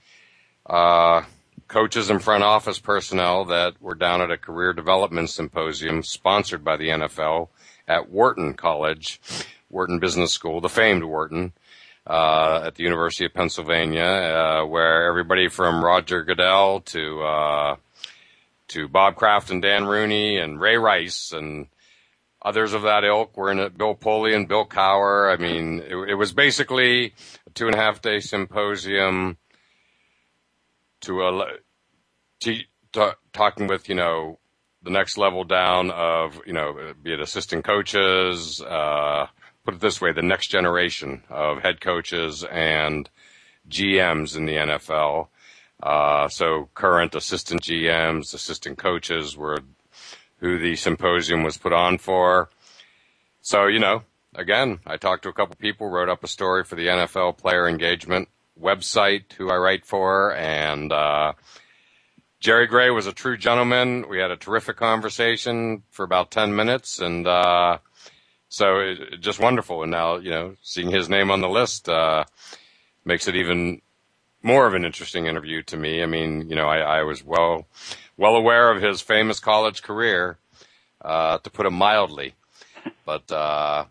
uh, 0.66 1.22
coaches 1.68 2.10
and 2.10 2.22
front 2.22 2.44
office 2.44 2.78
personnel 2.78 3.44
that 3.46 3.80
were 3.80 3.94
down 3.94 4.20
at 4.20 4.30
a 4.30 4.38
career 4.38 4.72
development 4.72 5.30
symposium 5.30 6.02
sponsored 6.02 6.64
by 6.64 6.76
the 6.76 6.88
NFL 6.88 7.48
at 7.86 8.10
Wharton 8.10 8.54
College, 8.54 9.20
Wharton 9.70 9.98
Business 9.98 10.32
School, 10.32 10.60
the 10.60 10.68
famed 10.68 11.04
Wharton, 11.04 11.52
uh, 12.06 12.62
at 12.64 12.74
the 12.74 12.84
University 12.84 13.26
of 13.26 13.34
Pennsylvania, 13.34 14.02
uh, 14.02 14.66
where 14.66 15.06
everybody 15.06 15.48
from 15.48 15.84
Roger 15.84 16.24
Goodell 16.24 16.80
to 16.80 17.22
uh, 17.22 17.76
to 18.68 18.88
Bob 18.88 19.16
Kraft 19.16 19.50
and 19.50 19.62
Dan 19.62 19.86
Rooney 19.86 20.38
and 20.38 20.60
Ray 20.60 20.76
Rice 20.76 21.32
and 21.32 21.66
others 22.40 22.72
of 22.72 22.82
that 22.82 23.04
ilk 23.04 23.36
were 23.36 23.50
in 23.50 23.58
it. 23.58 23.76
Bill 23.76 23.94
Polian 23.94 24.36
and 24.36 24.48
Bill 24.48 24.66
Cowher. 24.66 25.32
I 25.32 25.40
mean, 25.40 25.80
it, 25.80 26.10
it 26.10 26.14
was 26.14 26.32
basically 26.32 27.14
a 27.48 27.50
two 27.54 27.66
and 27.66 27.74
a 27.74 27.78
half 27.78 28.00
day 28.00 28.20
symposium 28.20 29.37
to 31.00 31.22
a 31.22 31.46
to, 32.40 32.58
to, 32.92 33.16
talking 33.32 33.66
with 33.66 33.88
you 33.88 33.94
know 33.94 34.38
the 34.82 34.90
next 34.90 35.18
level 35.18 35.44
down 35.44 35.90
of, 35.90 36.40
you 36.46 36.52
know, 36.52 36.94
be 37.02 37.12
it 37.12 37.20
assistant 37.20 37.64
coaches, 37.64 38.61
uh, 38.62 39.26
put 39.64 39.74
it 39.74 39.80
this 39.80 40.00
way, 40.00 40.12
the 40.12 40.22
next 40.22 40.48
generation 40.48 41.22
of 41.28 41.61
head 41.62 41.80
coaches 41.80 42.44
and 42.44 43.11
GMs 43.68 44.37
in 44.37 44.46
the 44.46 44.54
NFL. 44.54 45.28
Uh, 45.82 46.28
so 46.28 46.68
current 46.74 47.14
assistant 47.14 47.62
GMs, 47.62 48.34
assistant 48.34 48.78
coaches 48.78 49.37
were 49.37 49.58
who 50.38 50.58
the 50.58 50.76
symposium 50.76 51.42
was 51.42 51.58
put 51.58 51.72
on 51.72 51.98
for. 51.98 52.48
So, 53.40 53.66
you 53.66 53.80
know, 53.80 54.04
again, 54.38 54.79
I 54.87 54.96
talked 54.96 55.24
to 55.24 55.29
a 55.29 55.33
couple 55.33 55.57
people, 55.57 55.88
wrote 55.88 56.09
up 56.09 56.24
a 56.24 56.29
story 56.29 56.64
for 56.64 56.77
the 56.77 56.87
NFL 56.87 57.37
player 57.37 57.68
engagement 57.68 58.29
website 58.59 59.33
who 59.35 59.51
I 59.51 59.57
write 59.57 59.85
for 59.85 60.35
and, 60.35 60.90
uh, 60.92 61.35
Jerry 62.40 62.68
Gray 62.68 62.90
was 62.90 63.09
a 63.09 63.12
true 63.12 63.37
gentleman. 63.37 64.09
We 64.09 64.20
had 64.20 64.31
a 64.31 64.37
terrific 64.37 64.77
conversation 64.77 65.83
for 65.90 66.05
about 66.05 66.31
10 66.31 66.55
minutes 66.55 67.01
and, 67.01 67.27
uh, 67.27 67.79
so 68.48 68.79
it, 68.79 69.20
just 69.20 69.40
wonderful. 69.40 69.83
And 69.83 69.90
now, 69.90 70.16
you 70.16 70.31
know, 70.31 70.55
seeing 70.62 70.90
his 70.90 71.09
name 71.09 71.31
on 71.31 71.40
the 71.40 71.48
list, 71.48 71.88
uh, 71.88 72.24
makes 73.05 73.27
it 73.27 73.35
even 73.35 73.83
more 74.42 74.66
of 74.66 74.74
an 74.74 74.85
interesting 74.85 75.27
interview 75.27 75.62
to 75.64 75.77
me. 75.77 76.03
I 76.03 76.07
mean, 76.07 76.48
you 76.48 76.55
know, 76.55 76.68
I, 76.68 76.79
I 76.79 77.03
was 77.03 77.24
well, 77.24 77.66
well 78.16 78.37
aware 78.37 78.70
of 78.70 78.83
his 78.83 79.01
famous 79.01 79.40
college 79.40 79.83
career, 79.83 80.38
uh, 81.03 81.38
to 81.38 81.51
put 81.51 81.66
it 81.66 81.70
mildly. 81.70 82.35
But, 83.05 83.31
uh, 83.33 83.87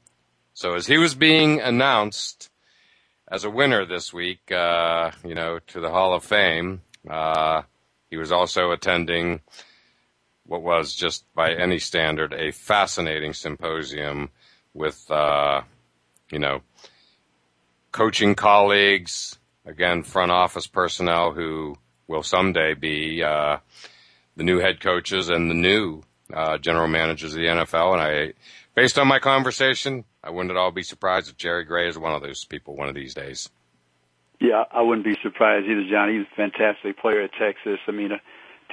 so 0.57 0.73
as 0.73 0.87
he 0.87 0.97
was 0.97 1.13
being 1.13 1.61
announced 1.61 2.49
as 3.31 3.43
a 3.43 3.49
winner 3.49 3.85
this 3.85 4.11
week, 4.11 4.51
uh, 4.51 5.11
you 5.23 5.35
know, 5.35 5.59
to 5.67 5.79
the 5.79 5.91
Hall 5.91 6.15
of 6.15 6.23
Fame, 6.23 6.81
uh, 7.07 7.61
he 8.09 8.17
was 8.17 8.31
also 8.31 8.71
attending 8.71 9.41
what 10.47 10.63
was 10.63 10.95
just 10.95 11.31
by 11.35 11.53
any 11.53 11.77
standard 11.77 12.33
a 12.33 12.51
fascinating 12.51 13.33
symposium 13.33 14.31
with, 14.73 15.05
uh, 15.11 15.61
you 16.31 16.39
know, 16.39 16.61
coaching 17.91 18.33
colleagues, 18.33 19.37
again, 19.63 20.01
front 20.01 20.31
office 20.31 20.65
personnel 20.65 21.33
who 21.33 21.75
will 22.07 22.23
someday 22.23 22.73
be 22.73 23.21
uh, 23.21 23.57
the 24.35 24.43
new 24.43 24.57
head 24.57 24.81
coaches 24.81 25.29
and 25.29 25.51
the 25.51 25.53
new 25.53 26.01
uh, 26.33 26.57
general 26.57 26.87
managers 26.87 27.35
of 27.35 27.41
the 27.41 27.45
NFL. 27.45 27.93
And 27.93 28.01
I, 28.01 28.33
based 28.73 28.97
on 28.97 29.07
my 29.07 29.19
conversation, 29.19 30.03
I 30.27 30.29
wouldn't 30.29 30.51
at 30.51 30.57
all 30.57 30.71
be 30.71 30.83
surprised 30.83 31.29
if 31.29 31.37
Jerry 31.37 31.63
Gray 31.63 31.87
is 31.87 31.97
one 31.97 32.11
of 32.13 32.21
those 32.21 32.43
people 32.43 32.75
one 32.75 32.89
of 32.89 32.95
these 32.95 33.13
days. 33.13 33.47
Yeah, 34.41 34.65
I 34.69 34.81
wouldn't 34.81 35.05
be 35.05 35.17
surprised 35.23 35.67
either, 35.67 35.85
John. 35.89 36.13
He's 36.13 36.25
a 36.29 36.35
fantastic 36.35 36.99
player 36.99 37.21
at 37.21 37.31
Texas. 37.39 37.79
I 37.87 37.91
mean, 37.91 38.11
a 38.11 38.19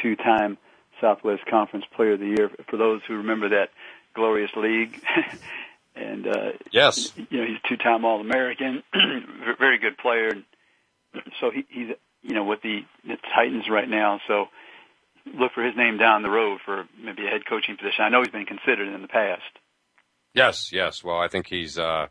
two-time 0.03 0.59
Southwest 1.01 1.43
Conference 1.49 1.85
Player 1.95 2.15
of 2.15 2.21
the 2.21 2.27
Year. 2.27 2.51
For 2.69 2.77
those 2.77 3.03
who 3.07 3.19
remember 3.19 3.51
that 3.51 3.69
glorious 4.15 4.51
league, 4.57 5.01
and 5.95 6.27
uh, 6.27 6.53
yes, 6.73 7.13
you 7.31 7.39
know 7.39 7.47
he's 7.47 7.59
a 7.65 7.69
two-time 7.69 8.05
All-American, 8.05 8.83
very 9.59 9.79
good 9.79 9.97
player. 9.97 10.33
So 11.41 11.53
he, 11.53 11.65
he's 11.69 11.89
you 12.23 12.35
know 12.35 12.45
with 12.45 12.63
the, 12.63 12.81
the 13.07 13.17
Titans 13.33 13.71
right 13.71 13.89
now. 13.89 14.21
So 14.27 14.49
look 15.33 15.53
for 15.55 15.65
his 15.65 15.77
name 15.77 15.99
down 15.99 16.23
the 16.23 16.31
road 16.31 16.59
for 16.65 16.85
maybe 17.01 17.25
a 17.27 17.31
head 17.31 17.47
coaching 17.49 17.77
position. 17.77 18.05
I 18.05 18.09
know 18.09 18.23
he's 18.23 18.33
been 18.33 18.45
considered 18.45 18.93
in 18.93 19.03
the 19.03 19.09
past. 19.09 19.43
Yes, 20.35 20.73
yes. 20.73 21.05
Well, 21.05 21.19
I 21.19 21.29
think 21.29 21.47
he's, 21.47 21.79
uh, 21.79 22.09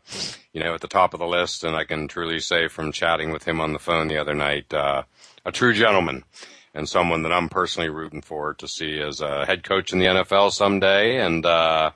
you 0.54 0.62
know, 0.62 0.74
at 0.74 0.80
the 0.80 0.88
top 0.88 1.12
of 1.12 1.20
the 1.20 1.26
list, 1.26 1.62
and 1.62 1.76
I 1.76 1.84
can 1.84 2.08
truly 2.08 2.40
say 2.40 2.68
from 2.68 2.90
chatting 2.90 3.30
with 3.30 3.46
him 3.46 3.60
on 3.60 3.74
the 3.74 3.78
phone 3.78 4.08
the 4.08 4.16
other 4.16 4.34
night, 4.34 4.72
uh, 4.72 5.02
a 5.44 5.52
true 5.52 5.74
gentleman 5.74 6.24
and 6.72 6.88
someone 6.88 7.22
that 7.22 7.32
I'm 7.32 7.50
personally 7.50 7.90
rooting 7.90 8.22
for 8.22 8.54
to 8.54 8.66
see 8.66 8.98
as 8.98 9.20
a 9.20 9.44
head 9.44 9.62
coach 9.62 9.92
in 9.92 9.98
the 9.98 10.06
NFL 10.06 10.52
someday. 10.52 11.18
And, 11.18 11.44
uh, 11.44 11.90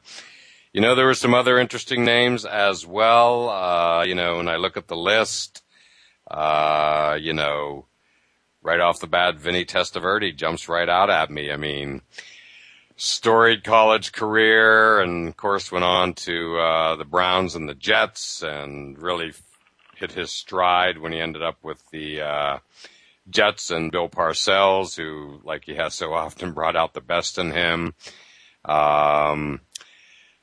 you 0.74 0.82
know, 0.82 0.94
there 0.94 1.06
were 1.06 1.14
some 1.14 1.32
other 1.32 1.58
interesting 1.58 2.04
names 2.04 2.44
as 2.44 2.86
well. 2.86 3.48
Uh, 3.48 4.04
you 4.04 4.14
know, 4.14 4.36
when 4.36 4.48
I 4.48 4.56
look 4.56 4.76
at 4.76 4.86
the 4.86 4.96
list, 4.96 5.62
uh, 6.30 7.16
you 7.18 7.32
know, 7.32 7.86
right 8.62 8.80
off 8.80 9.00
the 9.00 9.06
bat, 9.06 9.36
Vinny 9.36 9.64
Testaverde 9.64 10.36
jumps 10.36 10.68
right 10.68 10.90
out 10.90 11.08
at 11.08 11.30
me. 11.30 11.50
I 11.50 11.56
mean, 11.56 12.02
storied 12.98 13.62
college 13.62 14.10
career 14.10 15.00
and 15.00 15.28
of 15.28 15.36
course 15.36 15.70
went 15.70 15.84
on 15.84 16.12
to 16.12 16.58
uh, 16.58 16.96
the 16.96 17.04
Browns 17.04 17.54
and 17.54 17.68
the 17.68 17.74
Jets 17.74 18.42
and 18.42 19.00
really 19.00 19.32
hit 19.94 20.12
his 20.12 20.32
stride 20.32 20.98
when 20.98 21.12
he 21.12 21.20
ended 21.20 21.42
up 21.42 21.56
with 21.62 21.80
the 21.90 22.20
uh, 22.20 22.58
Jets 23.30 23.70
and 23.70 23.92
Bill 23.92 24.08
Parcells, 24.08 24.96
who, 24.96 25.40
like 25.44 25.64
he 25.64 25.76
has 25.76 25.94
so 25.94 26.12
often, 26.12 26.52
brought 26.54 26.76
out 26.76 26.92
the 26.92 27.00
best 27.00 27.38
in 27.38 27.52
him. 27.52 27.94
Um, 28.64 29.60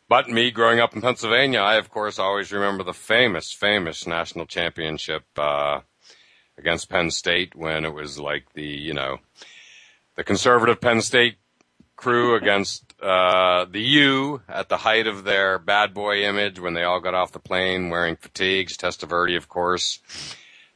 but 0.07 0.29
me 0.29 0.49
growing 0.49 0.79
up 0.79 0.95
in 0.95 1.01
Pennsylvania, 1.01 1.59
I 1.59 1.75
of 1.75 1.89
course 1.89 2.19
always 2.19 2.53
remember 2.53 2.83
the 2.83 2.93
famous, 2.93 3.51
famous 3.51 4.07
national 4.07 4.45
championship 4.45 5.23
uh, 5.37 5.81
against 6.57 6.89
Penn 6.89 7.11
State 7.11 7.53
when 7.53 7.83
it 7.83 7.93
was 7.93 8.17
like 8.17 8.53
the, 8.53 8.65
you 8.65 8.93
know, 8.93 9.17
the 10.15 10.23
conservative 10.23 10.79
Penn 10.79 11.01
State 11.01 11.35
crew 12.05 12.35
against 12.35 12.93
uh, 13.01 13.65
the 13.65 13.81
U 13.81 14.39
at 14.47 14.69
the 14.69 14.77
height 14.77 15.07
of 15.07 15.23
their 15.23 15.57
bad 15.57 15.91
boy 15.91 16.21
image 16.21 16.59
when 16.59 16.75
they 16.75 16.83
all 16.83 16.99
got 16.99 17.15
off 17.15 17.31
the 17.31 17.39
plane 17.39 17.89
wearing 17.89 18.15
fatigues. 18.15 18.77
Testaverde, 18.77 19.35
of 19.35 19.49
course, 19.49 19.97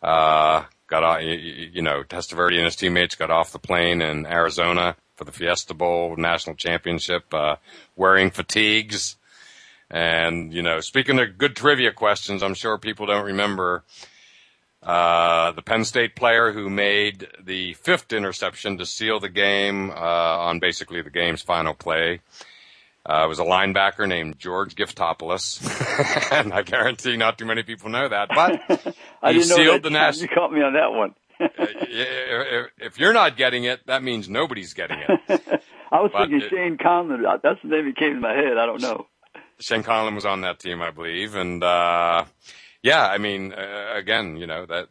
uh, 0.02 0.64
got 0.88 1.04
off, 1.04 1.22
you 1.22 1.84
know, 1.84 2.02
Testaverde 2.02 2.56
and 2.56 2.66
his 2.66 2.76
teammates 2.76 3.14
got 3.14 3.30
off 3.30 3.52
the 3.52 3.60
plane 3.60 4.02
in 4.02 4.26
Arizona 4.26 4.96
for 5.18 5.24
the 5.24 5.32
Fiesta 5.32 5.76
Bowl 5.76 6.16
national 6.18 6.56
championship, 6.56 7.32
uh, 7.32 7.58
wearing 7.96 8.32
fatigues. 8.32 9.16
And, 9.92 10.52
you 10.52 10.64
know, 10.64 10.80
speaking 10.80 11.20
of 11.20 11.38
good 11.38 11.56
trivia 11.56 11.92
questions, 11.92 12.42
I'm 12.42 12.56
sure 12.56 12.80
people 12.80 13.06
don't 13.06 13.26
remember 13.26 13.84
uh, 14.84 15.52
the 15.52 15.62
Penn 15.62 15.84
State 15.84 16.16
player 16.16 16.52
who 16.52 16.70
made 16.70 17.28
the 17.44 17.74
fifth 17.74 18.14
interception 18.14 18.78
to 18.78 18.86
seal 18.86 19.20
the 19.20 19.30
game 19.30 19.92
uh, 19.92 19.94
on 19.94 20.60
basically 20.60 21.02
the 21.02 21.10
game's 21.10 21.42
final 21.42 21.74
play. 21.74 22.22
Uh, 23.06 23.26
was 23.28 23.40
a 23.40 23.44
linebacker 23.44 24.08
named 24.08 24.38
George 24.38 24.76
Giftopoulos, 24.76 26.32
and 26.32 26.54
I 26.54 26.62
guarantee 26.62 27.18
not 27.18 27.38
too 27.40 27.46
many 27.46 27.64
people 27.64 27.90
know 27.90 28.08
that. 28.08 28.30
But 28.30 28.96
I 29.24 29.34
he 29.34 29.42
sealed 29.42 29.84
the 29.84 29.90
national. 29.90 30.30
You 30.30 30.36
caught 30.36 30.52
me 30.52 30.62
on 30.62 30.74
that 30.74 30.92
one. 30.92 31.16
if, 31.40 32.68
if 32.78 33.00
you're 33.00 33.14
not 33.14 33.38
getting 33.38 33.64
it, 33.64 33.86
that 33.88 34.04
means 34.04 34.30
nobody's 34.30 34.74
getting 34.74 35.00
it. 35.00 35.64
I 35.92 36.02
was 36.02 36.12
But 36.14 36.28
thinking 36.28 36.42
it- 36.42 36.50
Shane 36.50 36.78
Conlan. 36.78 37.24
That's 37.42 37.60
the 37.64 37.70
name 37.70 37.86
that 37.86 37.96
came 37.98 38.16
to 38.16 38.20
my 38.20 38.34
head. 38.34 38.58
I 38.58 38.66
don't 38.66 38.82
know. 38.82 39.08
Shane 39.60 39.82
Conlan 39.84 40.14
was 40.16 40.26
on 40.26 40.42
that 40.42 40.60
team, 40.60 40.82
I 40.82 40.92
believe, 40.92 41.36
and 41.36 41.64
uh, 41.64 42.26
yeah, 42.84 43.06
I 43.06 43.18
mean, 43.18 43.54
uh, 43.54 43.94
again, 43.96 44.38
you 44.38 44.48
know 44.48 44.66
that 44.66 44.90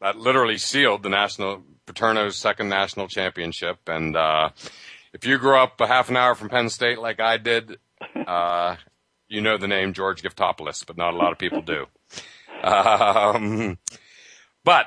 that 0.00 0.16
literally 0.16 0.58
sealed 0.58 1.02
the 1.02 1.08
national 1.08 1.62
Paterno's 1.86 2.36
second 2.36 2.68
national 2.68 3.08
championship. 3.08 3.88
And 3.88 4.16
uh, 4.16 4.50
if 5.12 5.26
you 5.26 5.38
grew 5.38 5.56
up 5.56 5.80
a 5.80 5.86
half 5.86 6.08
an 6.08 6.16
hour 6.16 6.34
from 6.34 6.48
Penn 6.48 6.68
State 6.68 6.98
like 6.98 7.20
I 7.20 7.36
did, 7.36 7.78
uh, 8.26 8.76
you 9.28 9.40
know 9.40 9.58
the 9.58 9.68
name 9.68 9.92
George 9.92 10.22
Giftopoulos, 10.22 10.86
but 10.86 10.96
not 10.96 11.14
a 11.14 11.16
lot 11.16 11.32
of 11.32 11.38
people 11.38 11.62
do. 11.62 11.86
Um, 12.62 13.78
but 14.64 14.86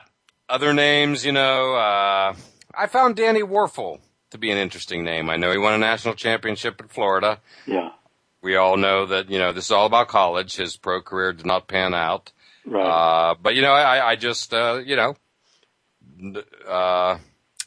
other 0.49 0.73
names, 0.73 1.25
you 1.25 1.31
know, 1.31 1.73
uh, 1.73 2.35
I 2.73 2.87
found 2.87 3.15
Danny 3.15 3.41
Wuerffel 3.41 3.99
to 4.31 4.37
be 4.37 4.51
an 4.51 4.57
interesting 4.57 5.03
name. 5.03 5.29
I 5.29 5.37
know 5.37 5.51
he 5.51 5.57
won 5.57 5.73
a 5.73 5.77
national 5.77 6.15
championship 6.15 6.81
in 6.81 6.87
Florida. 6.87 7.39
Yeah. 7.65 7.91
We 8.41 8.55
all 8.55 8.77
know 8.77 9.05
that, 9.05 9.29
you 9.29 9.37
know, 9.37 9.51
this 9.51 9.65
is 9.65 9.71
all 9.71 9.85
about 9.85 10.07
college. 10.07 10.55
His 10.55 10.75
pro 10.75 11.01
career 11.01 11.33
did 11.33 11.45
not 11.45 11.67
pan 11.67 11.93
out. 11.93 12.31
Right. 12.65 12.85
Uh, 12.85 13.35
but 13.41 13.55
you 13.55 13.61
know, 13.61 13.71
I, 13.71 14.11
I 14.11 14.15
just, 14.15 14.53
uh, 14.53 14.81
you 14.83 14.95
know, 14.95 15.15
uh, 16.67 17.17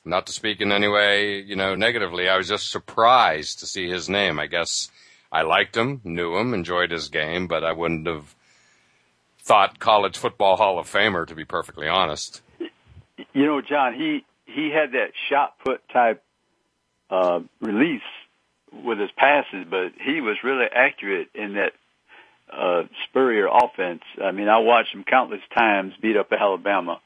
not 0.04 0.26
to 0.26 0.32
speak 0.32 0.60
in 0.60 0.72
any 0.72 0.88
way, 0.88 1.40
you 1.40 1.56
know, 1.56 1.74
negatively, 1.74 2.28
I 2.28 2.36
was 2.36 2.48
just 2.48 2.70
surprised 2.70 3.60
to 3.60 3.66
see 3.66 3.88
his 3.88 4.08
name. 4.08 4.38
I 4.38 4.46
guess 4.46 4.90
I 5.32 5.42
liked 5.42 5.76
him, 5.76 6.00
knew 6.04 6.36
him, 6.36 6.54
enjoyed 6.54 6.90
his 6.90 7.08
game, 7.08 7.46
but 7.46 7.64
I 7.64 7.72
wouldn't 7.72 8.06
have 8.06 8.34
thought 9.40 9.78
college 9.78 10.16
football 10.16 10.56
Hall 10.56 10.78
of 10.78 10.90
Famer, 10.90 11.26
to 11.26 11.34
be 11.34 11.44
perfectly 11.44 11.88
honest. 11.88 12.40
You 13.32 13.46
know, 13.46 13.60
John, 13.60 13.94
he 13.94 14.24
he 14.46 14.70
had 14.70 14.92
that 14.92 15.12
shot 15.28 15.58
put 15.64 15.86
type 15.88 16.22
uh, 17.10 17.40
release 17.60 18.02
with 18.82 18.98
his 18.98 19.10
passes, 19.16 19.66
but 19.68 19.92
he 20.00 20.20
was 20.20 20.36
really 20.42 20.66
accurate 20.72 21.28
in 21.34 21.54
that 21.54 21.72
uh, 22.52 22.82
Spurrier 23.08 23.48
offense. 23.48 24.02
I 24.22 24.32
mean, 24.32 24.48
I 24.48 24.58
watched 24.58 24.94
him 24.94 25.04
countless 25.04 25.40
times 25.54 25.94
beat 26.00 26.16
up 26.16 26.32
Alabama, 26.32 27.00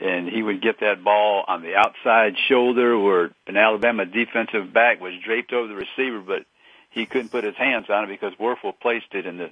and 0.00 0.28
he 0.28 0.42
would 0.42 0.62
get 0.62 0.80
that 0.80 1.04
ball 1.04 1.44
on 1.46 1.62
the 1.62 1.74
outside 1.74 2.34
shoulder 2.48 2.98
where 2.98 3.30
an 3.46 3.56
Alabama 3.56 4.06
defensive 4.06 4.72
back 4.72 5.00
was 5.00 5.14
draped 5.24 5.52
over 5.52 5.68
the 5.68 5.74
receiver, 5.74 6.20
but 6.20 6.44
he 6.90 7.06
couldn't 7.06 7.30
put 7.30 7.44
his 7.44 7.56
hands 7.56 7.86
on 7.88 8.04
it 8.04 8.08
because 8.08 8.34
Wuerffel 8.34 8.78
placed 8.80 9.12
it 9.12 9.26
in 9.26 9.38
the 9.38 9.50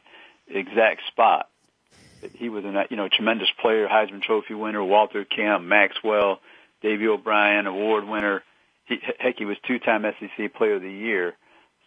exact 0.49 1.03
spot. 1.09 1.49
He 2.35 2.49
was 2.49 2.65
a 2.65 2.87
you 2.91 2.97
know 2.97 3.09
tremendous 3.09 3.49
player, 3.61 3.89
Heisman 3.89 4.23
Trophy 4.23 4.55
winner, 4.55 4.85
Walter 4.85 5.25
Camp, 5.25 5.65
Maxwell, 5.65 6.41
Davey 6.83 7.09
O'Brien 7.09 7.67
award 7.67 8.07
winner. 8.07 8.43
He, 8.85 8.99
heck, 9.19 9.39
he 9.39 9.45
was 9.45 9.57
two-time 9.67 10.03
SEC 10.03 10.53
Player 10.53 10.75
of 10.75 10.83
the 10.83 10.91
Year. 10.91 11.35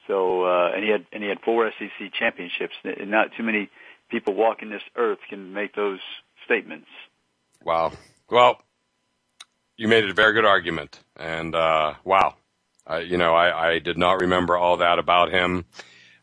So 0.08 0.46
uh, 0.46 0.72
and 0.74 0.84
he 0.84 0.90
had 0.90 1.06
and 1.12 1.24
he 1.24 1.30
had 1.30 1.40
four 1.42 1.72
SEC 1.78 2.14
championships. 2.14 2.74
And 2.84 3.12
not 3.12 3.30
too 3.38 3.44
many 3.44 3.70
people 4.10 4.34
walking 4.34 4.70
this 4.70 4.82
earth 4.96 5.20
can 5.30 5.54
make 5.54 5.76
those 5.76 6.00
statements. 6.46 6.88
Wow. 7.64 7.94
Well, 8.30 8.62
you 9.78 9.88
made 9.88 10.06
a 10.06 10.14
very 10.14 10.34
good 10.34 10.46
argument, 10.46 11.00
and 11.16 11.56
uh, 11.56 11.94
wow, 12.04 12.36
uh, 12.90 12.98
you 12.98 13.18
know, 13.18 13.34
I, 13.34 13.74
I 13.74 13.80
did 13.80 13.98
not 13.98 14.22
remember 14.22 14.58
all 14.58 14.78
that 14.78 15.00
about 15.00 15.32
him. 15.32 15.66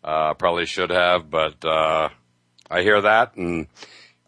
Uh, 0.03 0.35
probably 0.35 0.67
should 0.67 0.91
have, 0.91 1.31
but 1.31 1.63
uh, 1.65 2.09
I 2.71 2.83
hear 2.83 3.01
that, 3.03 3.37
and 3.37 3.67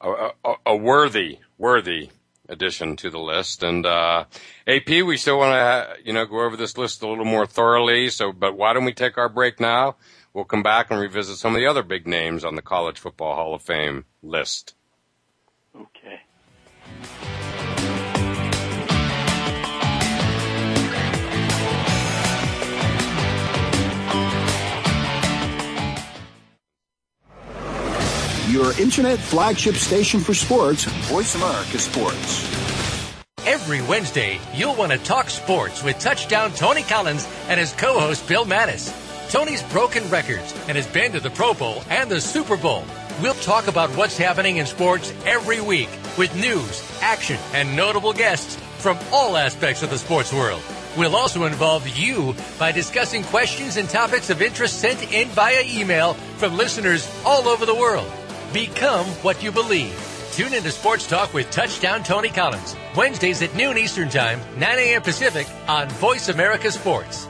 a, 0.01 0.31
a, 0.45 0.55
a 0.67 0.77
worthy, 0.77 1.38
worthy 1.57 2.11
addition 2.53 2.97
to 2.97 3.11
the 3.11 3.19
list. 3.19 3.62
And 3.62 3.85
uh, 3.85 4.27
AP, 4.67 4.88
we 4.88 5.17
still 5.17 5.38
want 5.38 5.53
to, 5.53 5.97
you 6.05 6.12
know, 6.12 6.27
go 6.27 6.43
over 6.43 6.57
this 6.57 6.79
list 6.79 7.03
a 7.03 7.09
little 7.09 7.25
more 7.25 7.47
thoroughly. 7.47 8.09
So, 8.11 8.33
but 8.33 8.57
why 8.57 8.73
don't 8.73 8.85
we 8.85 8.93
take 8.93 9.19
our 9.19 9.29
break 9.29 9.59
now? 9.59 9.97
We'll 10.35 10.45
come 10.45 10.62
back 10.62 10.91
and 10.91 11.01
revisit 11.01 11.37
some 11.37 11.55
of 11.55 11.61
the 11.61 11.67
other 11.67 11.83
big 11.83 12.07
names 12.07 12.45
on 12.45 12.55
the 12.55 12.62
College 12.62 12.99
Football 12.99 13.35
Hall 13.35 13.55
of 13.55 13.62
Fame 13.62 14.05
list. 14.23 14.75
Okay. 15.75 16.21
Your 28.53 28.79
internet 28.79 29.19
flagship 29.19 29.77
station 29.77 30.21
for 30.21 30.35
sports, 30.35 30.85
Voice 31.09 31.35
America 31.37 31.79
Sports. 31.79 32.45
Every 33.47 33.81
Wednesday, 33.81 34.41
you'll 34.53 34.75
want 34.75 34.93
to 34.93 34.99
talk 34.99 35.31
sports 35.31 35.83
with 35.83 35.99
touchdown 35.99 36.53
Tony 36.53 36.83
Collins 36.83 37.27
and 37.49 37.59
his 37.59 37.73
co-host 37.73 38.29
Bill 38.29 38.45
Mattis. 38.45 38.93
Tony's 39.31 39.62
broken 39.73 40.07
records 40.11 40.55
and 40.69 40.77
has 40.77 40.87
been 40.87 41.12
to 41.12 41.21
the 41.21 41.31
Pro 41.31 41.55
Bowl 41.55 41.83
and 41.88 42.11
the 42.11 42.21
Super 42.21 42.59
Bowl. 42.59 42.85
We'll 43.23 43.33
talk 43.33 43.69
about 43.69 43.88
what's 43.97 44.19
happening 44.19 44.59
in 44.59 44.67
sports 44.67 45.15
every 45.25 45.62
week 45.62 45.88
with 46.19 46.37
news, 46.37 46.87
action, 47.01 47.38
and 47.55 47.75
notable 47.75 48.12
guests 48.12 48.57
from 48.77 48.99
all 49.15 49.38
aspects 49.38 49.83
of 49.83 49.88
the 49.88 49.97
sports 49.97 50.31
world. 50.31 50.61
We'll 50.99 51.17
also 51.17 51.45
involve 51.45 51.88
you 51.88 52.35
by 52.59 52.71
discussing 52.71 53.25
questions 53.25 53.79
and 53.79 53.88
topics 53.88 54.29
of 54.29 54.43
interest 54.43 54.79
sent 54.79 55.11
in 55.11 55.29
via 55.29 55.62
email 55.65 56.12
from 56.37 56.59
listeners 56.59 57.11
all 57.25 57.49
over 57.49 57.65
the 57.65 57.75
world. 57.75 58.12
Become 58.53 59.07
what 59.23 59.43
you 59.43 59.51
believe. 59.51 59.99
Tune 60.33 60.53
into 60.53 60.71
Sports 60.71 61.07
Talk 61.07 61.33
with 61.33 61.51
Touchdown 61.51 62.03
Tony 62.03 62.29
Collins, 62.29 62.77
Wednesdays 62.95 63.41
at 63.41 63.55
noon 63.55 63.79
Eastern 63.79 64.11
Time, 64.11 64.41
9 64.59 64.79
a.m. 64.79 65.01
Pacific 65.01 65.47
on 65.69 65.88
Voice 65.88 66.29
America 66.29 66.71
Sports. 66.71 67.29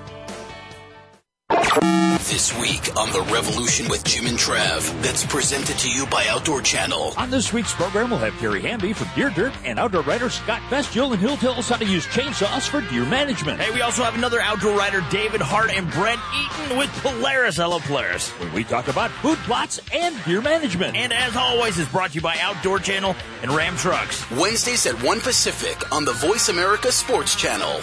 This 2.32 2.58
week 2.58 2.96
on 2.96 3.12
The 3.12 3.20
Revolution 3.30 3.90
with 3.90 4.04
Jim 4.04 4.24
and 4.24 4.38
Trav, 4.38 5.02
that's 5.02 5.26
presented 5.26 5.76
to 5.76 5.90
you 5.90 6.06
by 6.06 6.26
Outdoor 6.28 6.62
Channel. 6.62 7.12
On 7.18 7.28
this 7.28 7.52
week's 7.52 7.74
program, 7.74 8.08
we'll 8.08 8.20
have 8.20 8.32
Kerry 8.38 8.62
Hamby 8.62 8.94
from 8.94 9.08
Deer 9.14 9.28
Dirt 9.28 9.52
and 9.66 9.78
outdoor 9.78 10.00
writer 10.00 10.30
Scott 10.30 10.62
Bestul, 10.70 11.12
and 11.12 11.20
he'll 11.20 11.36
tell 11.36 11.52
us 11.52 11.68
how 11.68 11.76
to 11.76 11.84
use 11.84 12.06
chainsaws 12.06 12.66
for 12.66 12.80
deer 12.90 13.04
management. 13.04 13.60
Hey, 13.60 13.70
we 13.74 13.82
also 13.82 14.02
have 14.02 14.14
another 14.14 14.40
outdoor 14.40 14.74
writer, 14.74 15.04
David 15.10 15.42
Hart 15.42 15.72
and 15.72 15.90
Brent 15.90 16.22
Eaton 16.34 16.78
with 16.78 16.88
Polaris. 17.02 17.56
Hello, 17.56 17.80
Polaris. 17.80 18.30
When 18.30 18.50
we 18.54 18.64
talk 18.64 18.88
about 18.88 19.10
food 19.10 19.36
plots 19.40 19.78
and 19.92 20.16
deer 20.24 20.40
management. 20.40 20.96
And 20.96 21.12
as 21.12 21.36
always, 21.36 21.76
is 21.76 21.88
brought 21.88 22.12
to 22.12 22.14
you 22.14 22.22
by 22.22 22.38
Outdoor 22.40 22.78
Channel 22.78 23.14
and 23.42 23.52
Ram 23.52 23.76
Trucks. 23.76 24.28
Wednesdays 24.30 24.86
at 24.86 24.94
1 25.02 25.20
Pacific 25.20 25.92
on 25.92 26.06
the 26.06 26.14
Voice 26.14 26.48
America 26.48 26.92
Sports 26.92 27.36
Channel. 27.36 27.82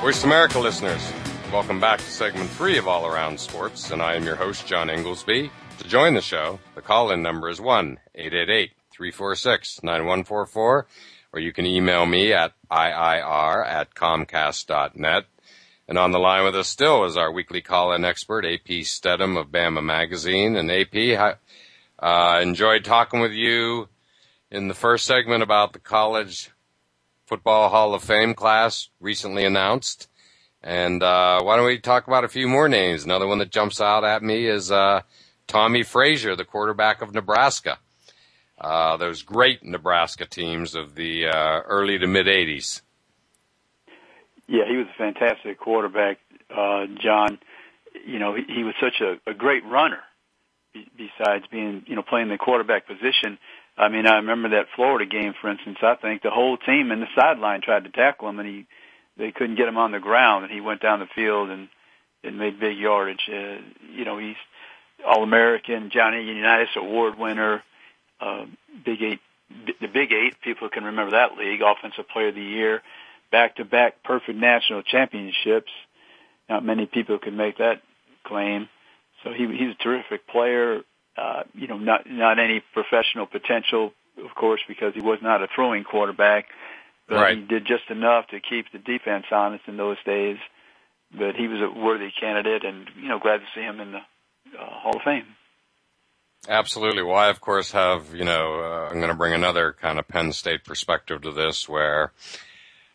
Voice 0.00 0.22
America 0.22 0.60
listeners, 0.60 1.12
welcome 1.52 1.80
back 1.80 1.98
to 1.98 2.04
segment 2.04 2.48
three 2.50 2.78
of 2.78 2.86
All 2.86 3.04
Around 3.04 3.40
Sports, 3.40 3.90
and 3.90 4.00
I 4.00 4.14
am 4.14 4.22
your 4.22 4.36
host, 4.36 4.64
John 4.64 4.90
Inglesby. 4.90 5.50
To 5.80 5.88
join 5.88 6.14
the 6.14 6.20
show, 6.20 6.60
the 6.76 6.80
call-in 6.80 7.20
number 7.20 7.48
is 7.48 7.58
1-888-346-9144, 7.58 10.54
or 10.54 10.86
you 11.34 11.52
can 11.52 11.66
email 11.66 12.06
me 12.06 12.32
at 12.32 12.52
iir 12.70 13.66
at 13.66 13.96
comcast.net. 13.96 15.24
And 15.88 15.98
on 15.98 16.12
the 16.12 16.20
line 16.20 16.44
with 16.44 16.54
us 16.54 16.68
still 16.68 17.04
is 17.04 17.16
our 17.16 17.32
weekly 17.32 17.60
call-in 17.60 18.04
expert, 18.04 18.44
AP 18.44 18.68
Steadham 18.84 19.36
of 19.36 19.48
Bama 19.48 19.84
Magazine. 19.84 20.54
And 20.54 20.70
AP, 20.70 20.94
I 20.94 21.34
uh, 21.98 22.38
enjoyed 22.40 22.84
talking 22.84 23.18
with 23.18 23.32
you 23.32 23.88
in 24.48 24.68
the 24.68 24.74
first 24.74 25.06
segment 25.06 25.42
about 25.42 25.72
the 25.72 25.80
College 25.80 26.52
Football 27.28 27.68
Hall 27.68 27.92
of 27.92 28.02
Fame 28.02 28.32
class 28.32 28.88
recently 29.00 29.44
announced. 29.44 30.08
And 30.62 31.02
uh, 31.02 31.42
why 31.42 31.56
don't 31.56 31.66
we 31.66 31.78
talk 31.78 32.06
about 32.06 32.24
a 32.24 32.28
few 32.28 32.48
more 32.48 32.70
names? 32.70 33.04
Another 33.04 33.26
one 33.26 33.38
that 33.38 33.50
jumps 33.50 33.82
out 33.82 34.02
at 34.02 34.22
me 34.22 34.46
is 34.46 34.72
uh, 34.72 35.02
Tommie 35.46 35.82
Frazier, 35.82 36.34
the 36.34 36.46
quarterback 36.46 37.02
of 37.02 37.12
Nebraska. 37.12 37.78
Uh, 38.58 38.96
those 38.96 39.22
great 39.22 39.62
Nebraska 39.62 40.24
teams 40.24 40.74
of 40.74 40.94
the 40.94 41.26
uh, 41.26 41.60
early 41.66 41.98
to 41.98 42.06
mid 42.06 42.26
80s. 42.26 42.80
Yeah, 44.48 44.64
he 44.66 44.76
was 44.76 44.86
a 44.86 44.98
fantastic 44.98 45.60
quarterback, 45.60 46.18
uh, 46.50 46.86
John. 47.00 47.38
You 48.06 48.18
know, 48.18 48.34
he, 48.34 48.42
he 48.52 48.64
was 48.64 48.74
such 48.80 49.02
a, 49.02 49.30
a 49.30 49.34
great 49.34 49.64
runner. 49.66 50.00
Besides 50.96 51.44
being, 51.50 51.82
you 51.86 51.96
know, 51.96 52.02
playing 52.02 52.28
the 52.28 52.38
quarterback 52.38 52.86
position, 52.86 53.38
I 53.78 53.88
mean, 53.88 54.06
I 54.06 54.16
remember 54.16 54.50
that 54.50 54.66
Florida 54.74 55.06
game, 55.06 55.34
for 55.40 55.48
instance. 55.48 55.78
I 55.82 55.94
think 55.94 56.22
the 56.22 56.30
whole 56.30 56.56
team 56.56 56.90
in 56.90 57.00
the 57.00 57.06
sideline 57.14 57.60
tried 57.60 57.84
to 57.84 57.90
tackle 57.90 58.28
him, 58.28 58.40
and 58.40 58.48
he 58.48 58.66
they 59.16 59.30
couldn't 59.32 59.56
get 59.56 59.68
him 59.68 59.78
on 59.78 59.92
the 59.92 60.00
ground, 60.00 60.44
and 60.44 60.52
he 60.52 60.60
went 60.60 60.82
down 60.82 60.98
the 60.98 61.06
field 61.14 61.48
and 61.50 61.68
and 62.24 62.38
made 62.38 62.58
big 62.58 62.76
yardage. 62.76 63.28
Uh, 63.28 63.58
you 63.92 64.04
know, 64.04 64.18
he's 64.18 64.36
All 65.06 65.22
American, 65.22 65.90
Johnny 65.90 66.24
Unitas 66.24 66.74
Award 66.76 67.16
winner, 67.18 67.62
uh, 68.20 68.46
Big 68.84 69.00
Eight, 69.00 69.20
the 69.80 69.86
Big 69.86 70.12
Eight. 70.12 70.40
People 70.42 70.68
can 70.68 70.84
remember 70.84 71.12
that 71.12 71.36
league. 71.36 71.60
Offensive 71.62 72.08
Player 72.08 72.28
of 72.28 72.34
the 72.34 72.42
Year, 72.42 72.82
back 73.30 73.56
to 73.56 73.64
back 73.64 74.02
perfect 74.02 74.38
national 74.38 74.82
championships. 74.82 75.70
Not 76.48 76.64
many 76.64 76.86
people 76.86 77.18
can 77.18 77.36
make 77.36 77.58
that 77.58 77.80
claim. 78.24 78.68
So 79.22 79.32
he 79.32 79.46
he's 79.46 79.74
a 79.78 79.82
terrific 79.82 80.26
player. 80.26 80.80
Uh, 81.18 81.42
you 81.54 81.66
know, 81.66 81.78
not 81.78 82.02
not 82.08 82.38
any 82.38 82.62
professional 82.72 83.26
potential, 83.26 83.92
of 84.24 84.34
course, 84.34 84.60
because 84.68 84.94
he 84.94 85.00
was 85.00 85.18
not 85.22 85.42
a 85.42 85.48
throwing 85.54 85.84
quarterback. 85.84 86.46
But 87.08 87.16
right. 87.16 87.38
he 87.38 87.44
did 87.44 87.66
just 87.66 87.90
enough 87.90 88.26
to 88.28 88.40
keep 88.40 88.66
the 88.70 88.78
defense 88.78 89.24
honest 89.32 89.64
in 89.66 89.76
those 89.78 89.96
days. 90.04 90.36
But 91.10 91.34
he 91.36 91.48
was 91.48 91.60
a 91.60 91.78
worthy 91.78 92.10
candidate, 92.20 92.64
and 92.64 92.86
you 93.00 93.08
know, 93.08 93.18
glad 93.18 93.38
to 93.38 93.46
see 93.54 93.62
him 93.62 93.80
in 93.80 93.92
the 93.92 93.98
uh, 93.98 94.64
Hall 94.64 94.96
of 94.96 95.02
Fame. 95.02 95.24
Absolutely. 96.46 97.02
Well, 97.02 97.16
I 97.16 97.28
of 97.28 97.40
course 97.40 97.72
have 97.72 98.14
you 98.14 98.24
know 98.24 98.60
uh, 98.60 98.88
I'm 98.90 98.98
going 98.98 99.10
to 99.10 99.16
bring 99.16 99.32
another 99.32 99.74
kind 99.80 99.98
of 99.98 100.06
Penn 100.06 100.32
State 100.32 100.64
perspective 100.64 101.22
to 101.22 101.32
this, 101.32 101.68
where 101.68 102.12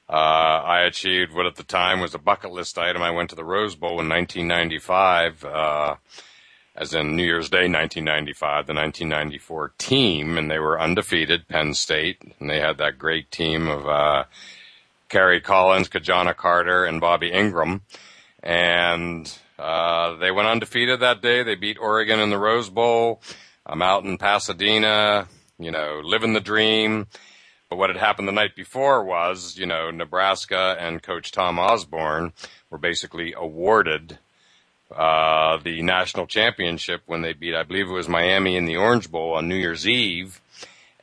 uh, 0.10 0.14
I 0.14 0.82
achieved 0.82 1.34
what 1.34 1.48
at 1.48 1.56
the 1.56 1.64
time 1.64 2.00
was 2.00 2.14
a 2.14 2.20
bucket 2.20 2.52
list 2.52 2.78
item. 2.78 3.02
I 3.02 3.12
went 3.12 3.32
to 3.32 3.36
the 3.36 3.44
Rose 3.44 3.76
Bowl 3.76 4.00
in 4.00 4.08
1995. 4.10 5.44
As 6.76 6.94
in 6.94 7.16
New 7.16 7.24
Year's 7.24 7.50
Day 7.50 7.70
1995, 7.70 8.66
the 8.66 8.74
1994 8.74 9.74
team, 9.78 10.38
and 10.40 10.50
they 10.50 10.58
were 10.58 10.82
undefeated, 10.82 11.48
Penn 11.48 11.76
State, 11.76 12.22
and 12.40 12.50
they 12.50 12.60
had 12.60 12.80
that 12.80 12.98
great 12.98 13.30
team 13.30 13.68
of 13.68 13.88
uh, 13.88 14.24
Kerry 15.08 15.40
Collins, 15.40 15.88
Ki-Jana 15.88 16.34
Carter, 16.34 16.84
and 16.86 17.00
Bobby 17.00 17.30
Engram. 17.30 17.82
and 18.42 19.32
uh, 19.60 20.16
they 20.18 20.32
went 20.32 20.48
undefeated 20.48 21.00
that 21.00 21.22
day. 21.22 21.44
They 21.44 21.56
beat 21.56 21.78
Oregon 21.80 22.20
in 22.20 22.32
the 22.32 22.40
Rose 22.40 22.70
Bowl. 22.70 23.22
I'm 23.66 23.82
out 23.82 24.04
in 24.04 24.18
Pasadena, 24.18 25.28
you 25.60 25.72
know, 25.72 26.02
living 26.04 26.34
the 26.34 26.42
dream. 26.42 27.08
But 27.70 27.78
what 27.78 27.90
had 27.90 27.98
happened 27.98 28.28
the 28.28 28.34
night 28.34 28.56
before 28.56 29.04
was, 29.04 29.58
you 29.58 29.66
know, 29.66 29.90
Nebraska 29.90 30.76
and 30.80 31.02
Coach 31.02 31.32
Tom 31.32 31.60
Osborne 31.60 32.34
were 32.70 32.78
basically 32.78 33.34
awarded 33.36 34.20
uh, 34.96 35.58
the 35.58 35.82
national 35.82 36.28
championship 36.28 37.02
when 37.06 37.22
they 37.22 37.34
beat, 37.34 37.56
I 37.56 37.64
believe 37.64 37.90
it 37.90 37.94
was 37.94 38.08
Miami 38.08 38.56
in 38.56 38.66
the 38.66 38.78
Orange 38.78 39.12
Bowl 39.12 39.34
on 39.34 39.48
New 39.48 39.56
Year's 39.56 39.88
Eve. 39.88 40.42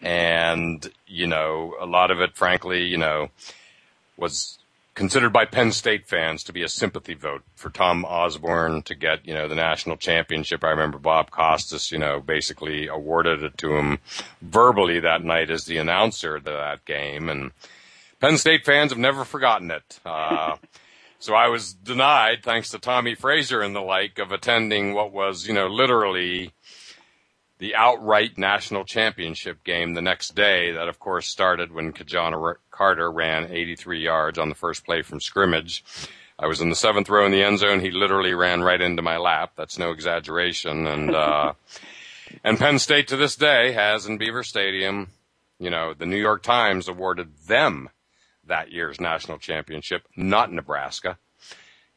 And, 0.01 0.91
you 1.07 1.27
know, 1.27 1.75
a 1.81 1.87
lot 1.87 2.11
of 2.11 2.21
it, 2.21 2.35
frankly, 2.35 2.85
you 2.85 2.97
know, 2.97 3.29
was 4.17 4.59
considered 4.95 5.33
by 5.33 5.45
Penn 5.45 5.73
State 5.73 6.07
fans 6.07 6.43
to 6.45 6.53
be 6.53 6.63
a 6.63 6.69
sympathy 6.69 7.15
vote 7.15 7.43
for 7.55 7.71
Tom 7.71 8.05
Osborne 8.05 8.83
to 8.83 8.95
get, 8.95 9.27
you 9.27 9.35
know, 9.35 9.49
the 9.49 9.55
national 9.55 9.97
championship. 9.97 10.65
I 10.65 10.71
remember 10.71 10.99
Bob 10.99 11.31
Costas, 11.31 11.93
you 11.93 11.99
know, 11.99 12.21
basically 12.21 12.87
awarded 12.87 13.43
it 13.43 13.59
to 13.59 13.77
him 13.77 13.99
verbally 14.43 15.01
that 15.01 15.23
night 15.23 15.51
as 15.51 15.65
the 15.65 15.79
announcer 15.79 16.39
to 16.39 16.51
that 16.51 16.85
game. 16.85 17.29
And 17.29 17.53
Penn 18.21 18.37
State 18.37 18.65
fans 18.65 18.91
have 18.91 18.99
never 18.99 19.25
forgotten 19.25 19.71
it. 19.71 20.01
Uh, 20.05 20.57
so 21.21 21.35
I 21.35 21.49
was 21.49 21.75
denied, 21.75 22.43
thanks 22.43 22.71
to 22.71 22.79
Tommie 22.79 23.15
Frazier 23.15 23.61
and 23.61 23.77
the 23.77 23.81
like, 23.81 24.19
of 24.19 24.33
attending 24.33 24.95
what 24.95 25.13
was, 25.13 25.47
you 25.47 25.53
know, 25.53 25.67
literally 25.67 26.55
the 27.59 27.75
outright 27.75 28.39
national 28.39 28.85
championship 28.85 29.63
game 29.63 29.93
the 29.93 30.01
next 30.01 30.35
day. 30.35 30.73
That, 30.73 30.89
of 30.89 30.99
course, 30.99 31.29
started 31.29 31.73
when 31.73 31.93
Ki-Jana 31.93 32.55
Carter 32.71 33.13
ran 33.13 33.53
83 33.53 34.03
yards 34.03 34.39
on 34.39 34.49
the 34.49 34.55
first 34.55 34.87
play 34.87 35.03
from 35.03 35.21
scrimmage. 35.21 35.85
I 36.39 36.47
was 36.47 36.63
in 36.63 36.71
the 36.71 36.75
seventh 36.75 37.11
row 37.11 37.27
in 37.27 37.33
the 37.33 37.43
end 37.43 37.59
zone. 37.59 37.81
He 37.81 37.91
literally 37.91 38.33
ran 38.33 38.63
right 38.63 38.81
into 38.81 39.03
my 39.03 39.19
lap. 39.19 39.53
That's 39.57 39.79
no 39.79 39.91
exaggeration. 39.91 40.87
And, 40.87 41.15
uh, 41.15 41.53
and 42.45 42.59
Penn 42.59 42.79
State 42.79 43.09
to 43.09 43.19
this 43.19 43.37
day 43.37 43.73
has 43.73 44.07
in 44.07 44.17
Beaver 44.17 44.43
Stadium, 44.43 45.09
you 45.59 45.69
know, 45.69 45.93
the 45.93 46.07
New 46.07 46.17
York 46.17 46.43
Times 46.43 46.89
awarded 46.89 47.37
them 47.47 47.91
that 48.51 48.71
year's 48.71 49.01
national 49.01 49.39
championship, 49.39 50.07
not 50.17 50.53
Nebraska. 50.53 51.19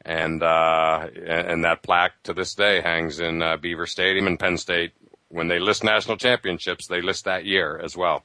And, 0.06 0.41
uh, 0.41 1.08
and 1.26 1.64
that 1.64 1.84
plaque 1.84 2.24
to 2.24 2.34
this 2.34 2.56
day 2.56 2.82
hangs 2.82 3.20
in 3.20 3.41
uh, 3.41 3.58
Beaver 3.58 3.86
Stadium 3.86 4.28
in 4.28 4.38
Penn 4.38 4.58
State. 4.58 4.93
When 5.30 5.47
they 5.47 5.60
list 5.60 5.84
national 5.84 6.18
championships, 6.18 6.88
they 6.88 7.01
list 7.01 7.26
that 7.26 7.45
year 7.45 7.80
as 7.82 7.95
well. 7.95 8.24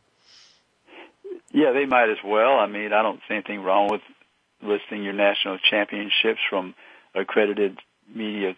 Yeah, 1.52 1.72
they 1.72 1.86
might 1.86 2.10
as 2.10 2.18
well. 2.24 2.58
I 2.58 2.66
mean, 2.66 2.92
I 2.92 3.02
don't 3.02 3.20
see 3.28 3.34
anything 3.34 3.62
wrong 3.62 3.88
with 3.90 4.02
listing 4.62 5.02
your 5.02 5.14
national 5.14 5.58
championships 5.70 6.40
from 6.50 6.74
accredited 7.14 7.78
media 8.12 8.54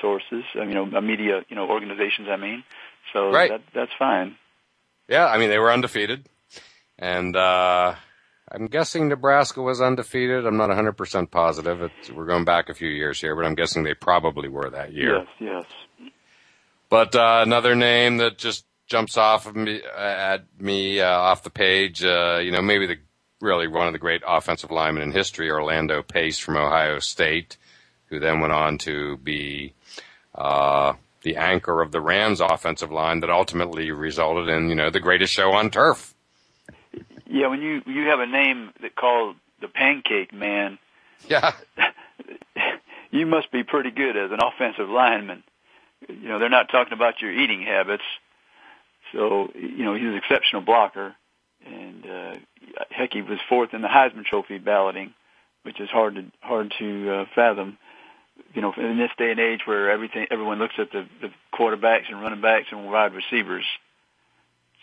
sources. 0.00 0.44
I 0.54 0.60
mean, 0.60 0.70
you 0.70 0.90
know, 0.90 1.00
media, 1.00 1.42
you 1.48 1.56
know, 1.56 1.68
organizations. 1.68 2.28
I 2.30 2.36
mean, 2.36 2.64
so 3.12 3.30
right. 3.30 3.50
that, 3.50 3.62
that's 3.74 3.92
fine. 3.98 4.36
Yeah, 5.08 5.26
I 5.26 5.38
mean, 5.38 5.50
they 5.50 5.58
were 5.58 5.72
undefeated, 5.72 6.28
and 6.98 7.36
uh, 7.36 7.94
I'm 8.50 8.66
guessing 8.66 9.08
Nebraska 9.08 9.60
was 9.60 9.80
undefeated. 9.80 10.46
I'm 10.46 10.56
not 10.56 10.70
100% 10.70 11.30
positive. 11.30 11.82
It's, 11.82 12.10
we're 12.10 12.26
going 12.26 12.44
back 12.44 12.68
a 12.68 12.74
few 12.74 12.88
years 12.88 13.20
here, 13.20 13.34
but 13.34 13.44
I'm 13.44 13.56
guessing 13.56 13.82
they 13.82 13.94
probably 13.94 14.48
were 14.48 14.70
that 14.70 14.92
year. 14.92 15.18
Yes, 15.18 15.26
yes. 15.98 16.10
But 16.88 17.16
uh, 17.16 17.42
another 17.44 17.74
name 17.74 18.18
that 18.18 18.38
just 18.38 18.64
jumps 18.86 19.16
off 19.16 19.46
of 19.46 19.56
me 19.56 19.82
at 19.82 20.44
me 20.60 21.00
uh, 21.00 21.10
off 21.10 21.42
the 21.42 21.50
page, 21.50 22.04
uh, 22.04 22.38
you 22.40 22.52
know, 22.52 22.62
maybe 22.62 22.86
the 22.86 22.98
really 23.40 23.66
one 23.66 23.86
of 23.86 23.92
the 23.92 23.98
great 23.98 24.22
offensive 24.26 24.70
linemen 24.70 25.02
in 25.02 25.12
history, 25.12 25.50
Orlando 25.50 26.02
Pace 26.02 26.38
from 26.38 26.56
Ohio 26.56 27.00
State, 27.00 27.56
who 28.06 28.20
then 28.20 28.40
went 28.40 28.52
on 28.52 28.78
to 28.78 29.16
be 29.18 29.74
uh, 30.34 30.94
the 31.22 31.36
anchor 31.36 31.82
of 31.82 31.92
the 31.92 32.00
Rams 32.00 32.40
offensive 32.40 32.92
line 32.92 33.20
that 33.20 33.30
ultimately 33.30 33.90
resulted 33.90 34.48
in, 34.48 34.68
you 34.68 34.74
know, 34.74 34.90
the 34.90 35.00
greatest 35.00 35.32
show 35.32 35.52
on 35.52 35.70
turf. 35.70 36.14
Yeah, 37.28 37.48
when 37.48 37.60
you 37.60 37.82
you 37.86 38.08
have 38.08 38.20
a 38.20 38.26
name 38.26 38.70
that 38.82 38.94
called 38.94 39.36
the 39.60 39.68
Pancake 39.68 40.32
Man, 40.32 40.78
yeah, 41.28 41.52
you 43.10 43.26
must 43.26 43.50
be 43.50 43.64
pretty 43.64 43.90
good 43.90 44.16
as 44.16 44.30
an 44.30 44.38
offensive 44.42 44.88
lineman. 44.88 45.42
You 46.08 46.28
know, 46.28 46.38
they're 46.38 46.48
not 46.48 46.68
talking 46.70 46.92
about 46.92 47.20
your 47.20 47.32
eating 47.32 47.62
habits. 47.62 48.04
So, 49.12 49.50
you 49.54 49.84
know, 49.84 49.94
he's 49.94 50.04
an 50.04 50.16
exceptional 50.16 50.62
blocker, 50.62 51.14
and 51.64 52.06
uh, 52.06 52.34
heck, 52.90 53.12
he 53.12 53.22
was 53.22 53.38
fourth 53.48 53.72
in 53.72 53.82
the 53.82 53.88
Heisman 53.88 54.24
Trophy 54.24 54.58
balloting, 54.58 55.14
which 55.62 55.80
is 55.80 55.88
hard 55.88 56.16
to 56.16 56.24
hard 56.40 56.74
to 56.78 57.10
uh, 57.10 57.24
fathom. 57.34 57.78
You 58.52 58.62
know, 58.62 58.72
in 58.76 58.98
this 58.98 59.10
day 59.16 59.30
and 59.30 59.40
age 59.40 59.60
where 59.64 59.90
everything 59.90 60.26
everyone 60.30 60.58
looks 60.58 60.74
at 60.78 60.92
the, 60.92 61.06
the 61.22 61.30
quarterbacks 61.54 62.08
and 62.08 62.20
running 62.20 62.40
backs 62.40 62.66
and 62.70 62.86
wide 62.90 63.14
receivers. 63.14 63.64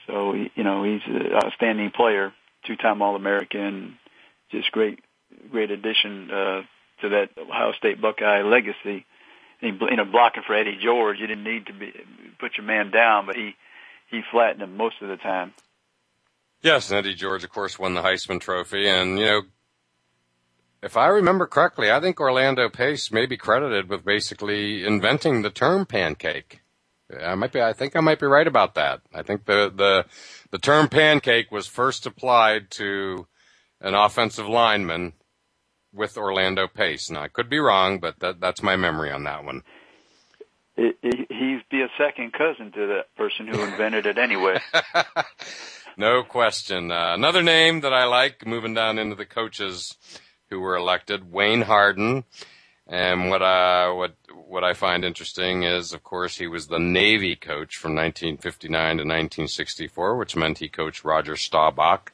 So, 0.07 0.33
you 0.33 0.63
know, 0.63 0.83
he's 0.83 1.01
an 1.07 1.33
outstanding 1.33 1.91
player, 1.91 2.33
two-time 2.65 3.01
All-American, 3.01 3.97
just 4.51 4.71
great, 4.71 4.99
great 5.49 5.71
addition 5.71 6.29
uh, 6.29 6.61
to 7.01 7.09
that 7.09 7.29
Ohio 7.37 7.71
State 7.73 8.01
Buckeye 8.01 8.41
legacy. 8.41 9.05
He, 9.59 9.67
you 9.67 9.95
know, 9.95 10.05
blocking 10.05 10.43
for 10.45 10.55
Eddie 10.55 10.77
George, 10.81 11.19
you 11.19 11.27
didn't 11.27 11.45
need 11.45 11.67
to 11.67 11.73
be 11.73 11.93
put 12.39 12.57
your 12.57 12.65
man 12.65 12.91
down, 12.91 13.25
but 13.25 13.35
he 13.35 13.55
he 14.09 14.21
flattened 14.31 14.61
him 14.61 14.75
most 14.77 14.95
of 15.01 15.07
the 15.07 15.15
time. 15.15 15.53
Yes, 16.61 16.89
and 16.89 16.99
Eddie 16.99 17.15
George, 17.15 17.43
of 17.43 17.49
course, 17.49 17.79
won 17.79 17.93
the 17.93 18.01
Heisman 18.01 18.41
Trophy, 18.41 18.87
and 18.87 19.17
you 19.17 19.25
know, 19.25 19.41
if 20.81 20.97
I 20.97 21.07
remember 21.07 21.47
correctly, 21.47 21.91
I 21.91 22.01
think 22.01 22.19
Orlando 22.19 22.67
Pace 22.69 23.11
may 23.11 23.25
be 23.25 23.37
credited 23.37 23.87
with 23.87 24.03
basically 24.03 24.85
inventing 24.85 25.41
the 25.41 25.49
term 25.49 25.85
pancake. 25.85 26.59
I 27.21 27.35
might 27.35 27.51
be. 27.51 27.61
I 27.61 27.73
think 27.73 27.95
I 27.95 27.99
might 27.99 28.19
be 28.19 28.25
right 28.25 28.47
about 28.47 28.75
that. 28.75 29.01
I 29.13 29.23
think 29.23 29.45
the 29.45 29.71
the 29.75 30.05
the 30.51 30.59
term 30.59 30.87
pancake 30.87 31.51
was 31.51 31.67
first 31.67 32.05
applied 32.05 32.71
to 32.71 33.27
an 33.81 33.93
offensive 33.93 34.47
lineman 34.47 35.13
with 35.93 36.17
Orlando 36.17 36.67
Pace. 36.67 37.09
Now 37.09 37.23
I 37.23 37.27
could 37.27 37.49
be 37.49 37.59
wrong, 37.59 37.99
but 37.99 38.19
that, 38.19 38.39
that's 38.39 38.63
my 38.63 38.75
memory 38.75 39.11
on 39.11 39.23
that 39.25 39.45
one. 39.45 39.63
It, 40.75 40.97
it, 41.03 41.27
he'd 41.29 41.63
be 41.69 41.81
a 41.81 41.89
second 41.97 42.33
cousin 42.33 42.71
to 42.71 42.87
that 42.87 43.15
person 43.15 43.47
who 43.47 43.61
invented 43.61 44.07
it 44.07 44.17
anyway. 44.17 44.59
no 45.97 46.23
question. 46.23 46.91
Uh, 46.91 47.13
another 47.13 47.43
name 47.43 47.81
that 47.81 47.93
I 47.93 48.05
like, 48.05 48.47
moving 48.47 48.73
down 48.73 48.97
into 48.97 49.15
the 49.15 49.25
coaches 49.25 49.95
who 50.49 50.59
were 50.59 50.75
elected, 50.75 51.31
Wayne 51.31 51.61
Hardin. 51.61 52.23
And 52.93 53.31
what 53.31 53.41
I 53.41 53.89
what 53.89 54.13
what 54.45 54.63
I 54.63 54.73
find 54.73 55.03
interesting 55.03 55.63
is, 55.63 55.93
of 55.93 56.03
course, 56.03 56.37
he 56.37 56.45
was 56.45 56.67
the 56.67 56.77
Navy 56.77 57.35
coach 57.35 57.75
from 57.75 57.95
1959 57.95 58.69
to 58.69 59.01
1964, 59.01 60.15
which 60.15 60.35
meant 60.35 60.59
he 60.59 60.69
coached 60.69 61.03
Roger 61.03 61.35
Staubach 61.35 62.13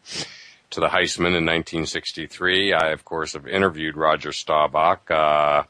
to 0.70 0.80
the 0.80 0.88
Heisman 0.88 1.36
in 1.36 1.46
1963. 1.46 2.72
I, 2.72 2.92
of 2.92 3.04
course, 3.04 3.34
have 3.34 3.46
interviewed 3.46 3.98
Roger 3.98 4.32
Staubach 4.32 5.12
uh, 5.12 5.64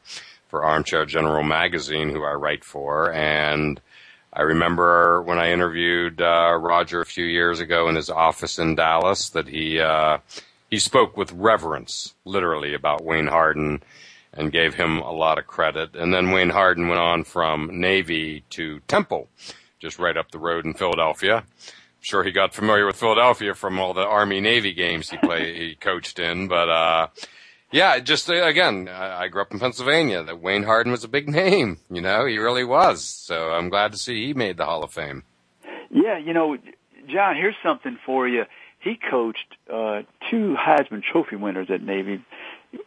for 0.47 0.63
Armchair 0.63 1.07
General 1.07 1.41
magazine, 1.41 2.09
who 2.09 2.23
I 2.23 2.33
write 2.33 2.63
for, 2.63 3.11
and 3.11 3.81
I 4.31 4.43
remember 4.43 5.23
when 5.23 5.39
I 5.39 5.49
interviewed 5.49 6.21
uh, 6.21 6.55
Roger 6.55 7.01
a 7.01 7.05
few 7.07 7.25
years 7.25 7.59
ago 7.59 7.89
in 7.89 7.95
his 7.95 8.11
office 8.11 8.59
in 8.59 8.75
Dallas 8.75 9.31
that 9.31 9.47
he 9.47 9.79
uh, 9.79 10.19
he 10.69 10.77
spoke 10.77 11.17
with 11.17 11.31
reverence, 11.31 12.13
literally, 12.25 12.75
about 12.75 13.03
Wayne 13.03 13.25
Hardin 13.25 13.81
and 14.33 14.51
gave 14.51 14.75
him 14.75 14.99
a 14.99 15.11
lot 15.11 15.37
of 15.37 15.47
credit. 15.47 15.95
And 15.95 16.13
then 16.13 16.31
Wayne 16.31 16.49
Hardin 16.49 16.87
went 16.87 16.99
on 16.99 17.23
from 17.23 17.79
Navy 17.79 18.43
to 18.51 18.79
Temple, 18.87 19.29
just 19.79 19.99
right 19.99 20.17
up 20.17 20.31
the 20.31 20.39
road 20.39 20.65
in 20.65 20.73
Philadelphia. 20.73 21.37
I'm 21.37 22.01
sure 22.01 22.23
he 22.23 22.31
got 22.31 22.53
familiar 22.53 22.85
with 22.85 22.95
Philadelphia 22.95 23.53
from 23.53 23.79
all 23.79 23.93
the 23.93 24.05
Army 24.05 24.39
Navy 24.39 24.73
games 24.73 25.09
he 25.09 25.17
played, 25.17 25.55
he 25.55 25.75
coached 25.75 26.19
in. 26.19 26.47
But, 26.47 26.69
uh, 26.69 27.07
yeah, 27.71 27.99
just 27.99 28.29
uh, 28.29 28.45
again, 28.45 28.87
I 28.87 29.27
grew 29.27 29.41
up 29.41 29.51
in 29.51 29.59
Pennsylvania. 29.59 30.23
That 30.23 30.41
Wayne 30.41 30.63
Hardin 30.63 30.91
was 30.91 31.03
a 31.03 31.09
big 31.09 31.27
name. 31.29 31.79
You 31.89 32.01
know, 32.01 32.25
he 32.25 32.37
really 32.37 32.63
was. 32.63 33.03
So 33.03 33.51
I'm 33.51 33.69
glad 33.69 33.91
to 33.91 33.97
see 33.97 34.27
he 34.27 34.33
made 34.33 34.57
the 34.57 34.65
Hall 34.65 34.83
of 34.83 34.91
Fame. 34.91 35.23
Yeah, 35.91 36.17
you 36.17 36.33
know, 36.33 36.57
John, 37.07 37.35
here's 37.35 37.55
something 37.63 37.97
for 38.05 38.27
you. 38.27 38.43
He 38.79 38.97
coached 39.09 39.57
uh, 39.71 40.03
two 40.31 40.55
Heisman 40.57 41.03
Trophy 41.03 41.35
winners 41.35 41.67
at 41.69 41.81
Navy, 41.81 42.23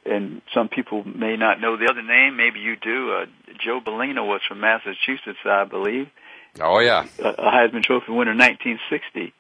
and 0.05 0.43
some 0.55 0.69
people 0.69 1.05
may 1.05 1.37
not 1.37 1.61
know 1.61 1.77
the 1.77 1.89
other 1.91 2.03
name. 2.03 2.37
Maybe 2.37 2.61
you 2.61 2.77
do. 2.77 3.13
Uh, 3.13 3.27
Joe 3.65 3.81
Bellino 3.85 4.27
was 4.27 4.41
from 4.47 4.61
Massachusetts, 4.61 5.39
I 5.45 5.65
believe. 5.65 6.09
Oh 6.61 6.81
yeah, 6.81 7.07
a, 7.19 7.29
a 7.29 7.51
Heisman 7.51 7.83
Trophy 7.83 8.13
winner, 8.13 8.35
1960, 8.35 9.33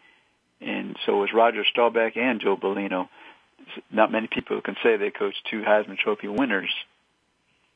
and 0.61 0.97
so 1.05 1.18
was 1.18 1.30
Roger 1.34 1.64
Staubach 1.70 2.16
and 2.16 2.40
Joe 2.40 2.57
Bellino. 2.57 3.09
Not 3.90 4.11
many 4.11 4.28
people 4.28 4.61
can 4.61 4.76
say 4.82 4.97
they 4.97 5.11
coached 5.11 5.47
two 5.51 5.62
Heisman 5.62 5.99
Trophy 5.99 6.28
winners. 6.28 6.72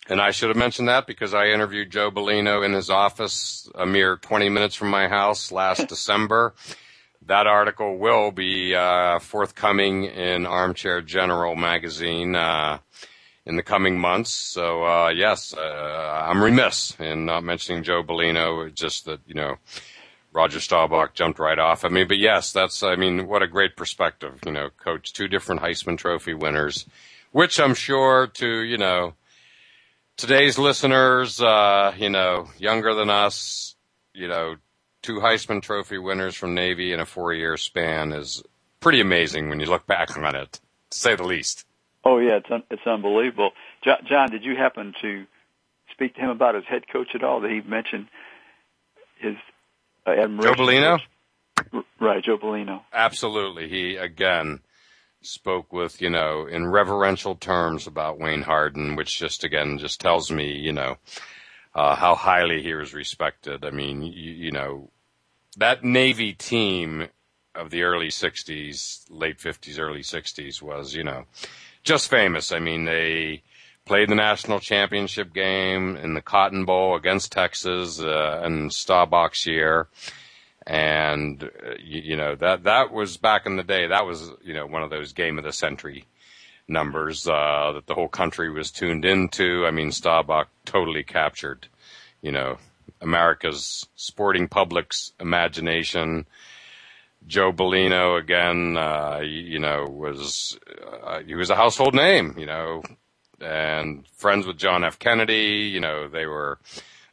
And 0.08 0.20
I 0.20 0.30
should 0.30 0.48
have 0.50 0.56
mentioned 0.56 0.88
that 0.88 1.06
because 1.06 1.34
I 1.34 1.46
interviewed 1.46 1.90
Joe 1.90 2.10
Bellino 2.10 2.64
in 2.64 2.72
his 2.72 2.90
office 2.90 3.68
a 3.74 3.86
mere 3.86 4.16
20 4.16 4.48
minutes 4.48 4.76
from 4.76 4.88
my 4.88 5.08
house 5.08 5.50
last 5.50 5.88
December 5.88 6.54
that 7.27 7.47
article 7.47 7.99
will 7.99 8.31
be 8.31 8.74
uh, 8.74 9.18
forthcoming 9.18 10.05
in 10.05 10.47
Armchair 10.47 11.01
General 11.03 11.55
magazine 11.55 12.35
uh, 12.35 12.79
in 13.45 13.57
the 13.57 13.62
coming 13.62 13.99
months. 13.99 14.33
So 14.33 14.85
uh, 14.85 15.09
yes, 15.11 15.55
uh, 15.55 16.27
I'm 16.29 16.43
remiss 16.43 16.97
in 16.99 17.27
not 17.27 17.45
mentioning 17.45 17.83
Joe 17.83 18.03
Bellino. 18.03 18.72
Just 18.74 19.05
that 19.05 19.20
you 19.27 19.35
know. 19.35 19.57
Roger 20.33 20.61
Staubach 20.61 21.14
jumped 21.14 21.39
right 21.39 21.59
off 21.59 21.83
I 21.83 21.89
mean, 21.89 22.09
but 22.09 22.18
yes, 22.18 22.53
that's, 22.53 22.83
I 22.83 22.95
mean, 22.97 23.27
what 23.27 23.43
a 23.43 23.47
great 23.47 23.74
perspective, 23.74 24.39
you 24.45 24.53
know, 24.53 24.68
coach 24.68 25.14
two 25.14 25.29
different 25.29 25.62
Heisman 25.62 25.97
Trophy 25.97 26.35
winners, 26.35 26.85
which 27.33 27.59
I'm 27.59 27.72
sure 27.72 28.27
to, 28.27 28.61
you 28.61 28.77
know, 28.77 29.14
today's 30.18 30.59
listeners, 30.59 31.41
uh, 31.41 31.95
you 31.97 32.11
know, 32.11 32.51
younger 32.59 32.93
than 32.93 33.09
us, 33.09 33.77
you 34.12 34.29
know, 34.29 34.57
two 35.07 35.20
Heisman 35.20 35.62
Trophy 35.62 35.98
winners 35.98 36.34
from 36.34 36.54
Navy 36.54 36.92
in 36.92 36.98
a 36.98 37.07
four-year 37.07 37.57
span 37.57 38.12
is 38.12 38.42
pretty 38.80 39.00
amazing 39.00 39.48
when 39.48 39.61
you 39.61 39.66
look 39.66 39.86
back 39.86 40.16
on 40.18 40.34
it, 40.34 40.61
to 40.90 40.98
say 40.98 41.14
the 41.14 41.22
least. 41.22 41.64
Oh 42.04 42.18
yeah, 42.18 42.38
it's 42.38 42.50
un- 42.50 42.64
it's 42.70 42.86
unbelievable. 42.86 43.50
John, 43.84 43.98
John, 44.09 44.30
did 44.30 44.42
you 44.42 44.57
happen 44.57 44.94
to 45.02 45.24
speak 45.92 46.16
to 46.16 46.20
him 46.20 46.30
about 46.30 46.57
his 46.57 46.64
head 46.64 46.82
coach 46.92 47.09
at 47.14 47.22
all? 47.22 47.40
Did 47.40 47.52
he 47.52 47.61
mention 47.68 48.09
his 49.18 49.36
uh, 50.07 50.11
admiration? 50.11 50.57
Joe 50.57 50.62
Bellino. 50.62 50.98
Right, 52.00 52.22
Joe 52.22 52.36
Bellino. 52.36 52.82
Absolutely. 52.92 53.68
He 53.68 53.96
again 53.96 54.61
spoke 55.22 55.72
with 55.72 56.00
you 56.00 56.11
know 56.11 56.46
in 56.46 56.66
reverential 56.66 57.36
terms 57.36 57.86
about 57.86 58.18
Wayne 58.18 58.42
Hardin, 58.42 58.96
which 58.96 59.18
just 59.18 59.44
again 59.44 59.78
just 59.78 60.00
tells 60.00 60.32
me 60.32 60.52
you 60.52 60.72
know 60.72 60.96
uh, 61.76 61.94
how 61.94 62.14
highly 62.14 62.62
he 62.62 62.74
was 62.74 62.94
respected. 62.94 63.64
I 63.64 63.70
mean, 63.70 64.02
you, 64.02 64.32
you 64.32 64.50
know, 64.50 64.90
that 65.57 65.82
Navy 65.82 66.32
team 66.32 67.09
of 67.54 67.70
the 67.70 67.82
early 67.82 68.09
60s, 68.09 69.04
late 69.09 69.38
50s, 69.38 69.78
early 69.78 70.02
60s 70.02 70.61
was, 70.61 70.94
you 70.94 71.04
know, 71.04 71.24
just 71.82 72.11
famous. 72.11 72.52
I 72.52 72.59
mean, 72.59 72.84
they 72.84 73.42
played 73.86 74.11
the 74.11 74.14
national 74.14 74.61
championship 74.61 75.32
game 75.32 75.96
in 75.96 76.14
the 76.14 76.20
Cotton 76.20 76.64
Bowl 76.64 76.96
against 76.96 77.32
Texas 77.32 78.00
uh, 78.00 78.42
in 78.44 78.70
Staubach's 78.70 79.46
year. 79.46 79.88
And, 80.66 81.44
uh, 81.44 81.74
you, 81.78 82.02
you 82.02 82.16
know, 82.16 82.34
that, 82.34 82.64
that 82.64 82.92
was 82.92 83.16
back 83.16 83.46
in 83.46 83.57
the 83.57 83.62
day. 83.62 83.86
That 83.86 84.04
was, 84.04 84.30
you 84.42 84.52
know, 84.52 84.66
one 84.66 84.82
of 84.82 84.90
those 84.90 85.12
game 85.12 85.38
of 85.38 85.44
the 85.44 85.52
century 85.52 86.04
numbers, 86.68 87.28
uh, 87.28 87.72
that 87.74 87.86
the 87.86 87.94
whole 87.94 88.09
country 88.09 88.50
was 88.50 88.72
tuned 88.72 89.04
into. 89.04 89.64
I 89.64 89.70
mean, 89.70 89.92
Staubach 89.92 90.48
totally 90.64 91.04
captured, 91.04 91.68
you 92.20 92.32
know, 92.32 92.59
America's 93.07 93.86
sporting 93.94 94.48
public's 94.48 95.12
imagination. 95.20 96.26
Joe 97.26 97.52
Bellino 97.52 98.18
again, 98.18 98.76
uh, 98.76 99.20
you 99.22 99.61
know, 99.61 99.86
was 99.88 100.59
uh, 101.04 101.20
he 101.20 101.34
was 101.34 101.50
a 101.50 101.57
household 101.57 101.94
name, 101.94 102.34
you 102.36 102.46
know, 102.46 102.82
and 103.40 104.07
friends 104.16 104.46
with 104.46 104.59
John 104.59 104.84
F. 104.84 104.98
Kennedy. 104.98 105.70
You 105.72 105.80
know, 105.80 106.09
they 106.09 106.26
were. 106.26 106.59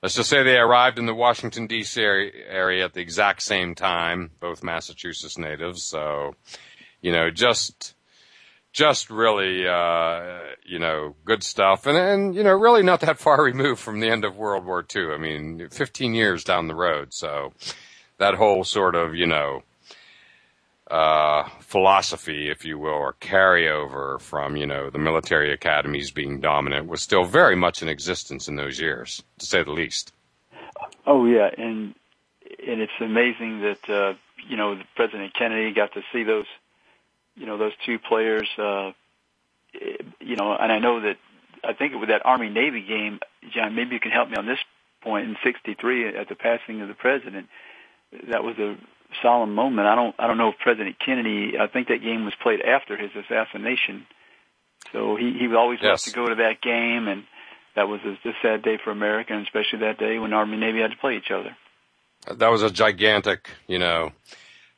Let's 0.02 0.16
just 0.16 0.30
say 0.30 0.44
they 0.44 0.58
arrived 0.58 1.00
in 1.00 1.06
the 1.06 1.14
Washington 1.14 1.66
D.C. 1.66 2.02
area 2.02 2.84
at 2.84 2.94
the 2.94 3.00
exact 3.00 3.42
same 3.42 3.74
time, 3.74 4.32
both 4.42 4.62
Massachusetts 4.62 5.38
natives. 5.38 5.84
So, 5.84 6.36
you 7.02 7.14
know, 7.14 7.30
just 7.30 7.96
just 8.74 9.12
really, 9.12 9.68
uh, 9.68 10.40
you 10.66 10.80
know, 10.80 11.16
good 11.26 11.44
stuff. 11.44 11.86
And, 11.86 11.98
and, 11.98 12.36
you 12.36 12.44
know, 12.44 12.54
really 12.54 12.84
not 12.84 13.02
that 13.02 13.20
far 13.20 13.42
removed 13.44 13.80
from 13.80 14.00
the 14.00 14.10
end 14.10 14.26
of 14.26 14.36
World 14.36 14.66
War 14.66 14.84
II. 14.94 15.14
I 15.14 15.18
mean, 15.18 15.70
15 15.70 16.14
years 16.14 16.44
down 16.44 16.68
the 16.68 16.76
road. 16.76 17.14
So 17.14 17.54
that 18.18 18.34
whole 18.34 18.64
sort 18.64 18.96
of, 18.96 19.16
you 19.16 19.28
know, 19.28 19.62
uh, 20.90 21.48
philosophy, 21.60 22.50
if 22.50 22.66
you 22.66 22.78
will, 22.78 22.90
or 22.90 23.14
carryover 23.14 24.20
from, 24.20 24.58
you 24.58 24.68
know, 24.68 24.90
the 24.90 25.00
military 25.00 25.54
academies 25.54 26.12
being 26.12 26.40
dominant 26.42 26.88
was 26.88 27.02
still 27.02 27.24
very 27.24 27.56
much 27.56 27.82
in 27.82 27.88
existence 27.88 28.48
in 28.48 28.56
those 28.56 28.80
years, 28.80 29.24
to 29.40 29.46
say 29.46 29.64
the 29.64 29.72
least. 29.72 30.12
Oh, 31.06 31.26
yeah. 31.26 31.50
And, 31.58 31.96
and 32.68 32.82
it's 32.82 32.92
amazing 33.00 33.62
that, 33.62 33.90
uh, 33.90 34.14
you 34.48 34.58
know, 34.58 34.80
President 34.96 35.34
Kennedy 35.38 35.74
got 35.74 35.94
to 35.94 36.02
see 36.12 36.24
those 36.24 36.46
you 37.36 37.46
know 37.46 37.58
those 37.58 37.74
two 37.86 38.00
players. 38.00 38.48
Uh, 38.58 38.92
you 40.20 40.36
know, 40.36 40.56
and 40.56 40.72
I 40.72 40.80
know 40.80 41.02
that 41.02 41.18
I 41.64 41.74
think 41.74 41.94
with 42.00 42.10
that 42.10 42.26
Army 42.26 42.50
Navy 42.50 42.82
game, 42.82 43.20
John, 43.54 43.76
maybe 43.76 43.96
you 43.96 44.00
can 44.00 44.12
help 44.12 44.30
me 44.30 44.36
on 44.38 44.46
this 44.46 44.60
point. 45.02 45.28
In 45.28 45.36
'63, 45.44 46.16
at 46.18 46.30
the 46.30 46.36
passing 46.36 46.82
of 46.82 46.88
the 46.88 46.94
president, 46.94 47.48
that 48.30 48.44
was 48.44 48.58
a 48.60 48.78
solemn 49.22 49.54
moment. 49.56 49.88
I 49.88 49.96
don't 49.96 50.16
I 50.20 50.28
don't 50.28 50.38
know 50.38 50.50
if 50.50 50.58
President 50.60 50.98
Kennedy. 51.04 51.54
I 51.60 51.68
think 51.68 51.88
that 51.88 52.04
game 52.04 52.26
was 52.26 52.34
played 52.42 52.62
after 52.62 52.98
his 52.98 53.12
assassination, 53.16 54.06
so 54.92 55.16
he 55.16 55.34
he 55.40 55.54
always 55.56 55.80
yes. 55.82 56.04
to 56.04 56.12
go 56.12 56.28
to 56.28 56.36
that 56.36 56.62
game, 56.62 57.08
and 57.08 57.24
that 57.76 57.88
was 57.88 58.02
a, 58.06 58.30
a 58.30 58.34
sad 58.42 58.62
day 58.62 58.78
for 58.84 58.92
America, 58.92 59.34
and 59.34 59.44
especially 59.44 59.80
that 59.80 59.98
day 59.98 60.20
when 60.20 60.34
Army 60.34 60.54
and 60.54 60.62
Navy 60.62 60.82
had 60.82 60.92
to 60.92 60.98
play 60.98 61.18
each 61.18 61.32
other. 61.32 61.56
That 62.38 62.50
was 62.50 62.64
a 62.64 62.70
gigantic, 62.70 63.50
you 63.68 63.80
know, 63.80 64.12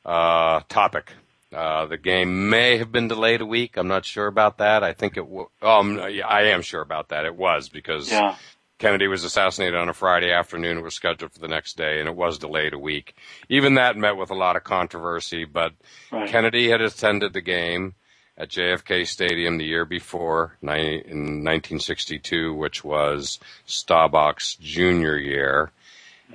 uh, 0.04 0.62
topic 0.68 1.12
uh, 1.54 1.86
the 1.86 1.96
game 1.96 2.50
may 2.50 2.78
have 2.78 2.90
been 2.92 3.08
delayed 3.08 3.40
a 3.40 3.46
week. 3.46 3.76
I'm 3.76 3.88
not 3.88 4.04
sure 4.04 4.26
about 4.26 4.58
that. 4.58 4.82
I 4.82 4.92
think 4.92 5.16
it. 5.16 5.20
W- 5.20 5.48
um, 5.62 5.98
I 6.00 6.44
am 6.44 6.62
sure 6.62 6.82
about 6.82 7.08
that. 7.10 7.24
It 7.24 7.36
was 7.36 7.68
because 7.68 8.10
yeah. 8.10 8.36
Kennedy 8.78 9.06
was 9.06 9.24
assassinated 9.24 9.76
on 9.76 9.88
a 9.88 9.94
Friday 9.94 10.32
afternoon. 10.32 10.78
It 10.78 10.82
was 10.82 10.94
scheduled 10.94 11.32
for 11.32 11.38
the 11.40 11.48
next 11.48 11.76
day, 11.76 11.98
and 12.00 12.08
it 12.08 12.14
was 12.16 12.38
delayed 12.38 12.74
a 12.74 12.78
week. 12.78 13.14
Even 13.48 13.74
that 13.74 13.96
met 13.96 14.16
with 14.16 14.30
a 14.30 14.34
lot 14.34 14.56
of 14.56 14.64
controversy. 14.64 15.44
But 15.44 15.72
right. 16.12 16.28
Kennedy 16.28 16.68
had 16.68 16.80
attended 16.80 17.32
the 17.32 17.40
game 17.40 17.94
at 18.36 18.50
JFK 18.50 19.06
Stadium 19.06 19.56
the 19.56 19.64
year 19.64 19.84
before 19.84 20.56
in 20.60 20.68
1962, 20.68 22.52
which 22.52 22.84
was 22.84 23.38
Staubach's 23.66 24.56
junior 24.56 25.16
year. 25.16 25.70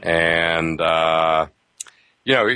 and 0.02 0.82
uh, 0.82 1.46
you 2.24 2.34
know, 2.34 2.48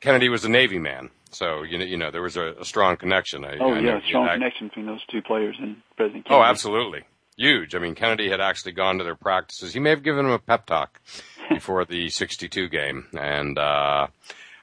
Kennedy 0.00 0.28
was 0.28 0.44
a 0.44 0.48
Navy 0.48 0.78
man, 0.78 1.10
so 1.32 1.62
you 1.62 1.78
know, 1.78 1.84
you 1.84 1.96
know, 1.96 2.10
there 2.10 2.22
was 2.22 2.36
a, 2.36 2.54
a 2.60 2.64
strong 2.64 2.96
connection. 2.96 3.44
I, 3.44 3.56
oh 3.58 3.72
I 3.72 3.80
yeah, 3.80 3.94
know, 3.94 4.00
strong 4.06 4.28
I, 4.28 4.34
connection 4.34 4.68
between 4.68 4.86
those 4.86 5.04
two 5.10 5.22
players 5.22 5.56
and 5.58 5.76
President 5.96 6.26
Kennedy. 6.26 6.42
Oh, 6.42 6.48
absolutely, 6.48 7.04
huge. 7.36 7.74
I 7.74 7.78
mean, 7.78 7.94
Kennedy 7.94 8.30
had 8.30 8.40
actually 8.40 8.72
gone 8.72 8.98
to 8.98 9.04
their 9.04 9.14
practices. 9.14 9.72
He 9.72 9.80
may 9.80 9.90
have 9.90 10.02
given 10.02 10.26
him 10.26 10.32
a 10.32 10.38
pep 10.38 10.66
talk 10.66 11.00
before 11.48 11.84
the 11.84 12.10
'62 12.10 12.68
game, 12.68 13.06
and 13.18 13.58
uh, 13.58 14.08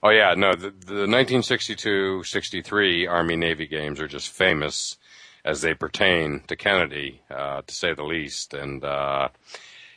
oh 0.04 0.10
yeah, 0.10 0.34
no, 0.36 0.54
the, 0.54 0.72
the 0.72 1.06
1962-63 1.06 3.10
Army 3.10 3.36
Navy 3.36 3.68
games 3.68 4.00
are 4.00 4.08
just 4.08 4.30
famous 4.30 4.98
as 5.46 5.62
they 5.62 5.74
pertain 5.74 6.42
to 6.48 6.56
Kennedy, 6.56 7.22
uh, 7.30 7.62
to 7.66 7.74
say 7.74 7.94
the 7.94 8.04
least. 8.04 8.54
And 8.54 8.84
uh, 8.84 9.30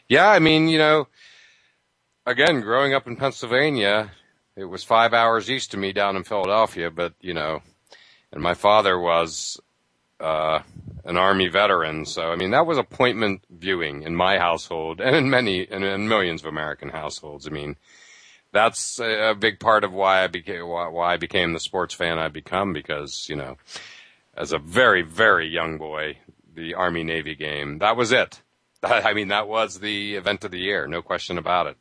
yeah, 0.09 0.31
I 0.31 0.39
mean, 0.39 0.69
you 0.69 0.79
know, 0.79 1.09
again, 2.27 2.61
growing 2.61 2.95
up 2.95 3.07
in 3.07 3.17
Pennsylvania, 3.17 4.13
it 4.57 4.65
was 4.65 4.85
five 4.85 5.15
hours 5.15 5.51
east 5.51 5.75
of 5.75 5.81
me 5.81 5.93
down 5.93 6.17
in 6.17 6.25
Philadelphia, 6.25 6.91
but 6.91 7.15
you 7.21 7.35
know, 7.35 7.63
and 8.33 8.43
my 8.43 8.55
father 8.55 8.99
was 8.99 9.61
uh, 10.21 10.61
an 11.05 11.17
army 11.17 11.49
veteran, 11.49 12.07
so 12.07 12.31
I 12.31 12.37
mean 12.37 12.51
that 12.51 12.67
was 12.67 12.79
appointment 12.79 13.45
viewing 13.51 14.03
in 14.03 14.15
my 14.15 14.39
household 14.39 15.01
and 15.01 15.17
in 15.17 15.31
many 15.31 15.67
and 15.69 15.85
in 15.85 16.09
millions 16.09 16.43
of 16.43 16.47
American 16.47 16.91
households. 16.91 17.47
I 17.47 17.51
mean, 17.51 17.77
that's 18.53 18.99
a 19.01 19.35
big 19.39 19.59
part 19.59 19.85
of 19.85 19.93
why 19.93 20.23
I 20.23 20.27
became 20.27 20.67
why 20.67 21.15
I 21.15 21.17
became 21.17 21.53
the 21.53 21.61
sports 21.61 21.95
fan 21.95 22.19
I 22.19 22.29
become 22.29 22.73
because 22.73 23.29
you 23.29 23.37
know, 23.37 23.57
as 24.37 24.53
a 24.53 24.59
very 24.59 25.03
very 25.03 25.49
young 25.49 25.79
boy, 25.79 26.19
the 26.55 26.75
Army 26.75 27.05
Navy 27.05 27.35
game 27.35 27.79
that 27.79 27.97
was 27.97 28.13
it. 28.13 28.43
I 28.83 29.15
mean 29.15 29.29
that 29.29 29.49
was 29.49 29.81
the 29.81 30.17
event 30.17 30.45
of 30.45 30.51
the 30.51 30.61
year, 30.61 30.87
no 30.87 31.03
question 31.03 31.39
about 31.39 31.67
it. 31.67 31.77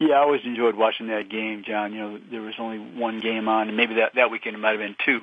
Yeah, 0.00 0.14
I 0.14 0.20
always 0.20 0.40
enjoyed 0.44 0.76
watching 0.76 1.08
that 1.08 1.28
game, 1.28 1.62
John. 1.66 1.92
You 1.92 1.98
know, 2.00 2.18
there 2.30 2.40
was 2.40 2.54
only 2.58 2.78
one 2.78 3.20
game 3.20 3.48
on, 3.48 3.68
and 3.68 3.76
maybe 3.76 3.96
that 3.96 4.14
that 4.14 4.30
weekend 4.30 4.56
it 4.56 4.58
might 4.58 4.70
have 4.70 4.78
been 4.78 4.96
two. 5.04 5.20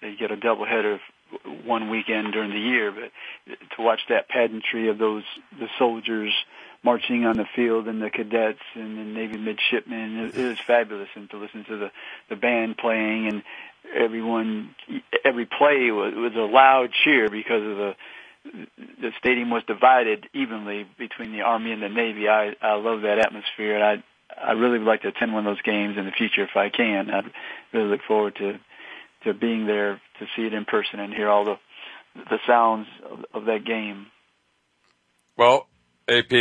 You 0.00 0.16
get 0.16 0.30
a 0.30 0.36
doubleheader 0.36 1.00
one 1.64 1.90
weekend 1.90 2.32
during 2.32 2.50
the 2.50 2.58
year, 2.58 2.92
but 2.92 3.10
to 3.76 3.82
watch 3.82 4.00
that 4.10 4.28
pageantry 4.28 4.88
of 4.88 4.98
those 4.98 5.24
the 5.58 5.68
soldiers 5.76 6.32
marching 6.84 7.24
on 7.24 7.36
the 7.36 7.46
field 7.56 7.88
and 7.88 8.00
the 8.00 8.10
cadets 8.10 8.60
and 8.74 8.96
the 8.96 9.02
Navy 9.02 9.38
midshipmen, 9.38 10.18
it, 10.18 10.36
it 10.36 10.48
was 10.48 10.58
fabulous. 10.66 11.08
And 11.16 11.28
to 11.30 11.38
listen 11.38 11.64
to 11.64 11.76
the 11.76 11.90
the 12.28 12.36
band 12.36 12.78
playing 12.78 13.26
and 13.26 13.42
everyone, 13.92 14.74
every 15.24 15.46
play 15.46 15.90
was, 15.90 16.14
was 16.14 16.34
a 16.36 16.52
loud 16.52 16.90
cheer 17.04 17.28
because 17.28 17.62
of 17.62 17.76
the 17.76 17.96
the 19.00 19.12
stadium 19.18 19.50
was 19.50 19.62
divided 19.66 20.28
evenly 20.32 20.86
between 20.96 21.32
the 21.32 21.42
Army 21.42 21.72
and 21.72 21.82
the 21.82 21.88
Navy. 21.88 22.28
I 22.28 22.54
I 22.62 22.74
love 22.74 23.02
that 23.02 23.18
atmosphere, 23.18 23.74
and 23.74 24.02
I 24.40 24.52
really 24.52 24.78
would 24.78 24.86
like 24.86 25.02
to 25.02 25.08
attend 25.08 25.32
one 25.32 25.46
of 25.46 25.52
those 25.54 25.62
games 25.62 25.96
in 25.96 26.04
the 26.04 26.12
future 26.12 26.42
if 26.42 26.56
I 26.56 26.68
can. 26.68 27.10
I 27.10 27.22
really 27.72 27.88
look 27.88 28.02
forward 28.06 28.36
to 28.36 28.58
to 29.24 29.32
being 29.32 29.66
there 29.66 30.00
to 30.18 30.26
see 30.34 30.46
it 30.46 30.52
in 30.52 30.64
person 30.64 30.98
and 31.00 31.12
hear 31.14 31.28
all 31.28 31.44
the 31.44 31.58
the 32.14 32.38
sounds 32.46 32.86
of, 33.10 33.24
of 33.32 33.44
that 33.46 33.64
game. 33.64 34.06
Well, 35.36 35.68
AP, 36.08 36.32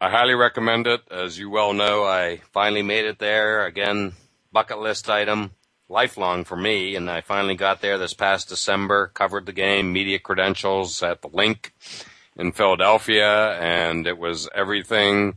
I 0.00 0.10
highly 0.10 0.34
recommend 0.34 0.86
it. 0.86 1.02
As 1.10 1.38
you 1.38 1.50
well 1.50 1.72
know, 1.72 2.04
I 2.04 2.40
finally 2.52 2.82
made 2.82 3.04
it 3.04 3.18
there. 3.18 3.66
Again, 3.66 4.12
bucket 4.52 4.78
list 4.78 5.10
item, 5.10 5.52
lifelong 5.88 6.44
for 6.44 6.56
me, 6.56 6.96
and 6.96 7.10
I 7.10 7.20
finally 7.20 7.54
got 7.54 7.80
there 7.80 7.98
this 7.98 8.14
past 8.14 8.48
December. 8.48 9.08
Covered 9.08 9.46
the 9.46 9.52
game, 9.52 9.92
media 9.92 10.18
credentials 10.18 11.02
at 11.02 11.20
the 11.20 11.28
Linc 11.28 11.74
in 12.36 12.52
Philadelphia, 12.52 13.58
and 13.60 14.06
it 14.06 14.16
was 14.16 14.48
everything 14.54 15.36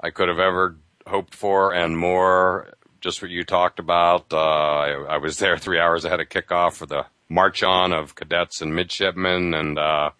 I 0.00 0.10
could 0.10 0.28
have 0.28 0.40
ever 0.40 0.76
hoped 1.06 1.34
for 1.34 1.74
and 1.74 1.96
more. 1.96 2.74
Just 3.00 3.20
what 3.20 3.30
you 3.30 3.44
talked 3.44 3.78
about. 3.78 4.32
Uh, 4.32 4.38
I, 4.38 4.90
I, 5.14 5.16
was 5.16 5.38
there 5.38 5.58
three 5.58 5.80
hours 5.80 6.04
ahead 6.04 6.20
of 6.20 6.28
kickoff 6.28 6.74
for 6.74 6.86
the 6.86 7.06
march 7.28 7.62
on 7.62 7.92
of 7.92 8.14
cadets 8.14 8.60
and 8.60 8.74
midshipmen, 8.74 9.54
and 9.54 9.78
uh, 9.78 10.10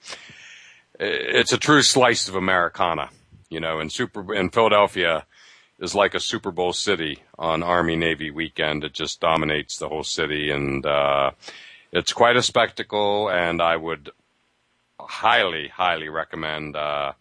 it's 0.98 1.52
a 1.52 1.58
true 1.58 1.82
slice 1.82 2.28
of 2.28 2.34
Americana. 2.34 3.10
You 3.48 3.60
know, 3.60 3.78
in 3.78 3.90
super 3.90 4.34
in 4.34 4.50
Philadelphia 4.50 5.26
is 5.78 5.94
like 5.94 6.14
a 6.14 6.20
Super 6.20 6.50
Bowl 6.50 6.72
city 6.72 7.22
on 7.38 7.62
Army 7.62 7.96
Navy 7.96 8.30
weekend. 8.30 8.84
It 8.84 8.94
just 8.94 9.20
dominates 9.20 9.78
the 9.78 9.88
whole 9.88 10.04
city, 10.04 10.50
and 10.50 10.84
uh, 10.86 11.32
it's 11.92 12.12
quite 12.12 12.36
a 12.36 12.42
spectacle. 12.42 13.28
And 13.28 13.60
I 13.60 13.76
would 13.76 14.10
highly, 14.98 15.68
highly 15.68 16.08
recommend 16.08 16.76
uh, 16.76 17.12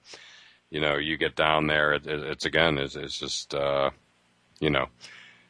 you 0.72 0.80
know, 0.80 0.95
you 0.95 1.17
get 1.17 1.36
down 1.36 1.67
there, 1.67 1.93
it, 1.93 2.07
it, 2.07 2.22
it's 2.22 2.45
again, 2.45 2.80
it's, 2.80 2.95
it's 2.95 3.19
just, 3.19 3.53
uh, 3.53 3.91
you 4.59 4.72
know, 4.72 4.88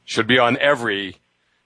should 0.04 0.28
be 0.28 0.40
on 0.40 0.58
every, 0.58 1.18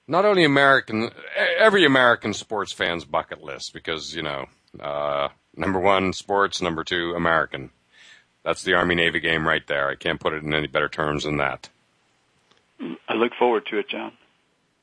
not 0.07 0.25
only 0.25 0.43
American, 0.43 1.09
every 1.57 1.85
American 1.85 2.33
sports 2.33 2.73
fan's 2.73 3.05
bucket 3.05 3.41
list 3.41 3.73
because, 3.73 4.13
you 4.13 4.21
know, 4.21 4.45
uh, 4.79 5.29
number 5.55 5.79
one, 5.79 6.13
sports, 6.13 6.61
number 6.61 6.83
two, 6.83 7.13
American. 7.15 7.71
That's 8.43 8.61
the 8.61 8.73
Army 8.73 8.93
Navy 8.93 9.19
game 9.19 9.47
right 9.47 9.65
there. 9.65 9.89
I 9.89 9.95
can't 9.95 10.19
put 10.19 10.33
it 10.33 10.43
in 10.43 10.53
any 10.53 10.67
better 10.67 10.89
terms 10.89 11.23
than 11.23 11.37
that. 11.37 11.69
I 13.09 13.13
look 13.13 13.31
forward 13.39 13.65
to 13.71 13.79
it, 13.79 13.89
John. 13.89 14.11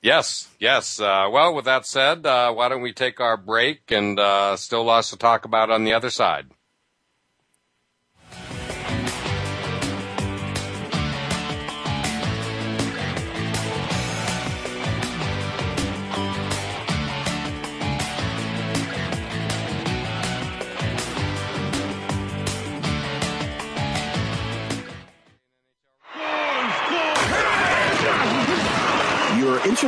Yes, 0.00 0.48
yes. 0.58 0.98
Uh, 0.98 1.28
well, 1.30 1.54
with 1.54 1.66
that 1.66 1.86
said, 1.86 2.26
uh, 2.26 2.52
why 2.52 2.68
don't 2.68 2.82
we 2.82 2.92
take 2.92 3.20
our 3.20 3.36
break 3.36 3.92
and 3.92 4.18
uh, 4.18 4.56
still 4.56 4.82
lots 4.82 5.10
to 5.10 5.16
talk 5.16 5.44
about 5.44 5.70
on 5.70 5.84
the 5.84 5.92
other 5.92 6.10
side. 6.10 6.46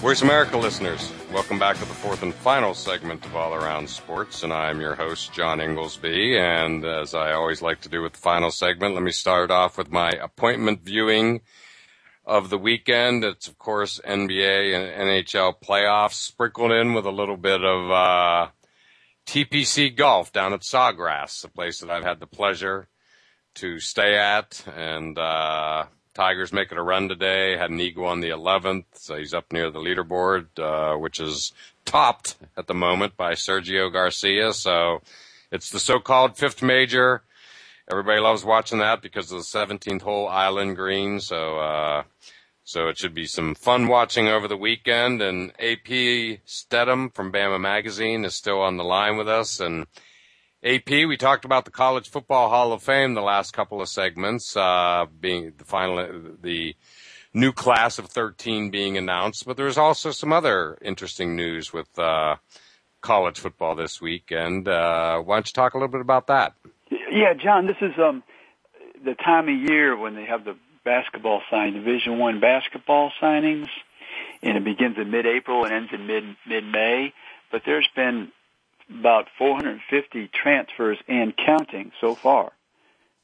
Voice 0.00 0.22
America 0.22 0.56
listeners, 0.56 1.12
welcome 1.32 1.58
back 1.58 1.74
to 1.74 1.84
the 1.84 1.86
fourth 1.86 2.22
and 2.22 2.32
final 2.32 2.72
segment 2.72 3.26
of 3.26 3.34
All 3.34 3.52
Around 3.52 3.90
Sports, 3.90 4.44
and 4.44 4.52
I'm 4.52 4.80
your 4.80 4.94
host, 4.94 5.32
John 5.32 5.60
Inglesby. 5.60 6.38
And 6.38 6.84
as 6.84 7.14
I 7.14 7.32
always 7.32 7.62
like 7.62 7.80
to 7.80 7.88
do 7.88 8.00
with 8.00 8.12
the 8.12 8.20
final 8.20 8.52
segment, 8.52 8.94
let 8.94 9.02
me 9.02 9.10
start 9.10 9.50
off 9.50 9.76
with 9.76 9.90
my 9.90 10.10
appointment 10.10 10.82
viewing 10.82 11.40
of 12.24 12.48
the 12.48 12.58
weekend. 12.58 13.24
It's 13.24 13.48
of 13.48 13.58
course 13.58 14.00
NBA 14.06 14.72
and 14.72 15.10
NHL 15.10 15.54
playoffs 15.60 16.14
sprinkled 16.14 16.70
in 16.70 16.94
with 16.94 17.04
a 17.04 17.10
little 17.10 17.36
bit 17.36 17.64
of 17.64 17.90
uh, 17.90 18.48
TPC 19.26 19.96
golf 19.96 20.32
down 20.32 20.52
at 20.52 20.60
Sawgrass, 20.60 21.44
a 21.44 21.48
place 21.48 21.80
that 21.80 21.90
I've 21.90 22.04
had 22.04 22.20
the 22.20 22.28
pleasure 22.28 22.88
to 23.56 23.80
stay 23.80 24.16
at, 24.16 24.62
and 24.76 25.18
uh, 25.18 25.86
Tigers 26.18 26.52
making 26.52 26.78
a 26.78 26.82
run 26.82 27.08
today. 27.08 27.56
Had 27.56 27.70
an 27.70 27.78
eagle 27.78 28.04
on 28.04 28.18
the 28.18 28.30
11th, 28.30 28.86
so 28.94 29.16
he's 29.16 29.32
up 29.32 29.52
near 29.52 29.70
the 29.70 29.78
leaderboard, 29.78 30.46
uh, 30.58 30.98
which 30.98 31.20
is 31.20 31.52
topped 31.84 32.34
at 32.56 32.66
the 32.66 32.74
moment 32.74 33.16
by 33.16 33.34
Sergio 33.34 33.92
Garcia. 33.92 34.52
So 34.52 35.00
it's 35.52 35.70
the 35.70 35.78
so-called 35.78 36.36
fifth 36.36 36.60
major. 36.60 37.22
Everybody 37.88 38.20
loves 38.20 38.44
watching 38.44 38.80
that 38.80 39.00
because 39.00 39.30
of 39.30 39.38
the 39.38 39.44
17th 39.44 40.02
hole 40.02 40.26
island 40.26 40.74
green. 40.74 41.20
So, 41.20 41.60
uh, 41.60 42.02
so 42.64 42.88
it 42.88 42.98
should 42.98 43.14
be 43.14 43.26
some 43.26 43.54
fun 43.54 43.86
watching 43.86 44.26
over 44.26 44.48
the 44.48 44.56
weekend. 44.56 45.22
And 45.22 45.52
AP 45.60 46.40
Steadham 46.44 47.14
from 47.14 47.30
Bama 47.30 47.60
Magazine 47.60 48.24
is 48.24 48.34
still 48.34 48.60
on 48.60 48.76
the 48.76 48.82
line 48.82 49.16
with 49.18 49.28
us. 49.28 49.60
And 49.60 49.86
AP, 50.64 50.88
we 50.90 51.16
talked 51.16 51.44
about 51.44 51.64
the 51.64 51.70
College 51.70 52.08
Football 52.08 52.48
Hall 52.48 52.72
of 52.72 52.82
Fame 52.82 53.14
the 53.14 53.22
last 53.22 53.52
couple 53.52 53.80
of 53.80 53.88
segments, 53.88 54.56
uh, 54.56 55.06
being 55.20 55.52
the 55.56 55.64
final, 55.64 56.36
the 56.42 56.74
new 57.32 57.52
class 57.52 58.00
of 58.00 58.06
13 58.06 58.70
being 58.70 58.98
announced, 58.98 59.46
but 59.46 59.56
there's 59.56 59.78
also 59.78 60.10
some 60.10 60.32
other 60.32 60.76
interesting 60.82 61.36
news 61.36 61.72
with, 61.72 61.96
uh, 61.96 62.34
college 63.02 63.38
football 63.38 63.76
this 63.76 64.00
week. 64.00 64.32
And, 64.32 64.66
uh, 64.66 65.20
why 65.20 65.36
don't 65.36 65.46
you 65.46 65.52
talk 65.52 65.74
a 65.74 65.76
little 65.76 65.92
bit 65.92 66.00
about 66.00 66.26
that? 66.26 66.54
Yeah, 66.90 67.34
John, 67.34 67.66
this 67.66 67.76
is, 67.80 67.96
um, 67.96 68.24
the 69.04 69.14
time 69.14 69.48
of 69.48 69.70
year 69.70 69.96
when 69.96 70.16
they 70.16 70.24
have 70.24 70.44
the 70.44 70.56
basketball 70.82 71.40
sign, 71.50 71.74
Division 71.74 72.18
One 72.18 72.40
basketball 72.40 73.12
signings, 73.22 73.68
and 74.42 74.56
it 74.56 74.64
begins 74.64 74.98
in 74.98 75.12
mid-April 75.12 75.64
and 75.64 75.72
ends 75.72 75.92
in 75.92 76.08
mid 76.08 76.36
mid-May. 76.46 77.12
But 77.52 77.62
there's 77.64 77.88
been 77.94 78.32
about 78.90 79.28
450 79.38 80.28
transfers 80.28 80.98
and 81.08 81.34
counting 81.36 81.92
so 82.00 82.14
far. 82.14 82.52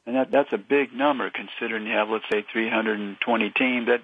And 0.07 0.17
that, 0.17 0.31
that's 0.31 0.53
a 0.53 0.59
big 0.59 0.93
number 0.93 1.31
considering 1.31 1.87
you 1.87 1.93
have, 1.93 2.11
let's 2.11 2.25
say, 2.31 2.45
320 2.53 3.51
teams. 3.51 3.87
That, 3.87 4.03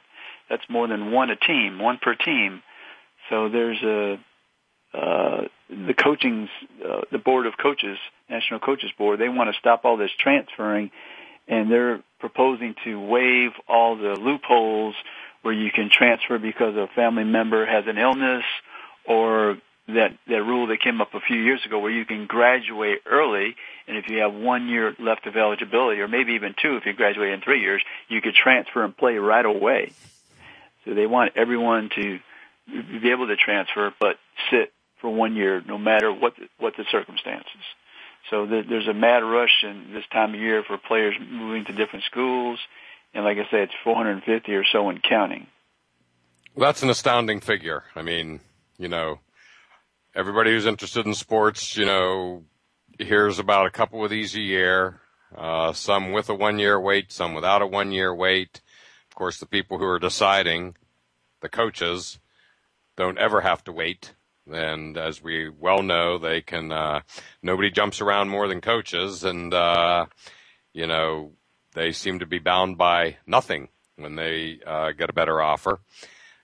that's 0.48 0.62
more 0.68 0.88
than 0.88 1.12
one 1.12 1.30
a 1.30 1.36
team, 1.36 1.78
one 1.78 1.98
per 2.00 2.14
team. 2.14 2.62
So 3.28 3.48
there's 3.48 3.82
a, 3.82 4.18
uh, 4.96 5.42
the 5.68 5.94
coaching's, 5.94 6.48
uh, 6.84 7.02
the 7.12 7.18
board 7.18 7.46
of 7.46 7.54
coaches, 7.61 7.98
National 8.28 8.61
Coaches 8.61 8.90
Board, 8.96 9.20
they 9.20 9.28
want 9.28 9.52
to 9.52 9.58
stop 9.58 9.84
all 9.84 9.96
this 9.96 10.11
transferring 10.18 10.90
and 11.46 11.70
they're 11.70 12.02
proposing 12.20 12.74
to 12.84 12.98
waive 12.98 13.50
all 13.68 13.96
the 13.96 14.14
loopholes 14.14 14.94
where 15.42 15.54
you 15.54 15.70
can 15.70 15.90
transfer 15.90 16.38
because 16.38 16.76
a 16.76 16.86
family 16.94 17.24
member 17.24 17.66
has 17.66 17.84
an 17.86 17.98
illness 17.98 18.44
or 19.06 19.58
that 19.95 20.16
that 20.26 20.43
rule 20.43 20.66
that 20.68 20.80
came 20.80 21.01
up 21.01 21.14
a 21.14 21.20
few 21.20 21.36
years 21.36 21.61
ago 21.64 21.78
where 21.78 21.91
you 21.91 22.05
can 22.05 22.26
graduate 22.26 23.01
early 23.07 23.55
and 23.86 23.97
if 23.97 24.09
you 24.09 24.18
have 24.18 24.34
one 24.34 24.68
year 24.68 24.95
left 24.99 25.26
of 25.26 25.36
eligibility 25.36 26.01
or 26.01 26.09
maybe 26.09 26.32
even 26.34 26.55
two 26.61 26.76
if 26.76 26.86
you 26.86 26.93
graduate 26.93 27.32
in 27.32 27.41
three 27.41 27.61
years 27.61 27.82
you 28.09 28.20
could 28.20 28.34
transfer 28.34 28.84
and 28.84 28.97
play 28.97 29.16
right 29.16 29.45
away. 29.45 29.93
So 30.84 30.95
they 30.95 31.07
want 31.07 31.32
everyone 31.36 31.91
to 31.97 32.18
be 32.66 33.11
able 33.11 33.28
to 33.28 33.36
transfer 33.36 33.93
but 34.01 34.16
sit 34.51 34.72
for 35.01 35.11
one 35.11 35.36
year 35.36 35.62
no 35.66 35.78
matter 35.78 36.12
what 36.12 36.36
the, 36.36 36.49
what 36.59 36.74
the 36.76 36.84
circumstances. 36.91 37.62
So 38.28 38.47
the, 38.47 38.62
there's 38.68 38.88
a 38.88 38.95
mad 38.95 39.24
rush 39.24 39.64
in 39.64 39.93
this 39.93 40.05
time 40.12 40.34
of 40.34 40.41
year 40.41 40.62
for 40.62 40.78
players 40.78 41.14
moving 41.20 41.64
to 41.66 41.72
different 41.72 42.05
schools 42.05 42.59
and 43.14 43.24
like 43.24 43.38
I 43.38 43.49
said 43.51 43.61
it's 43.61 43.74
450 43.84 44.55
or 44.55 44.64
so 44.64 44.88
and 44.88 45.03
counting. 45.03 45.47
Well, 46.55 46.68
that's 46.68 46.82
an 46.82 46.91
astounding 46.91 47.41
figure. 47.41 47.84
I 47.95 48.03
mean 48.03 48.41
you 48.78 48.88
know 48.88 49.20
everybody 50.14 50.50
who's 50.50 50.66
interested 50.66 51.06
in 51.06 51.14
sports, 51.14 51.76
you 51.76 51.86
know, 51.86 52.44
hears 52.98 53.38
about 53.38 53.66
a 53.66 53.70
couple 53.70 54.04
of 54.04 54.11
these 54.11 54.34
a 54.34 54.40
year. 54.40 55.00
Uh, 55.36 55.72
some 55.72 56.12
with 56.12 56.28
a 56.28 56.34
one 56.34 56.58
year 56.58 56.78
wait, 56.80 57.12
some 57.12 57.34
without 57.34 57.62
a 57.62 57.66
one 57.66 57.92
year 57.92 58.14
wait. 58.14 58.61
Of 59.11 59.14
course, 59.14 59.38
the 59.38 59.46
people 59.46 59.78
who 59.78 59.84
are 59.84 59.98
deciding, 59.98 60.76
the 61.40 61.48
coaches, 61.48 62.18
don't 62.96 63.18
ever 63.18 63.40
have 63.40 63.62
to 63.64 63.72
wait. 63.72 64.14
And 64.50 64.96
as 64.96 65.22
we 65.22 65.48
well 65.48 65.82
know, 65.82 66.18
they 66.18 66.40
can, 66.40 66.72
uh, 66.72 67.02
nobody 67.42 67.70
jumps 67.70 68.00
around 68.00 68.28
more 68.28 68.48
than 68.48 68.61
coaches. 68.61 69.22
And, 69.22 69.54
uh, 69.54 70.06
you 70.72 70.86
know, 70.86 71.32
they 71.74 71.92
seem 71.92 72.18
to 72.18 72.26
be 72.26 72.40
bound 72.40 72.76
by 72.76 73.18
nothing 73.26 73.68
when 73.96 74.16
they, 74.16 74.58
uh, 74.66 74.90
get 74.92 75.11
a 75.11 75.14
better 75.14 75.40
offer. 75.40 75.78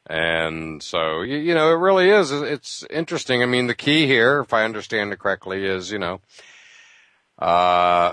And 0.09 0.83
so, 0.83 1.23
you, 1.23 1.37
you 1.37 1.55
know, 1.55 1.71
it 1.71 1.79
really 1.79 2.11
is. 2.11 2.31
It's 2.31 2.85
interesting. 2.91 3.43
I 3.43 3.47
mean, 3.47 3.67
the 3.67 3.75
key 3.75 4.07
here, 4.07 4.41
if 4.41 4.53
I 4.53 4.65
understand 4.65 5.13
it 5.13 5.19
correctly, 5.19 5.65
is, 5.65 5.91
you 5.91 5.99
know, 5.99 6.21
uh, 7.39 8.13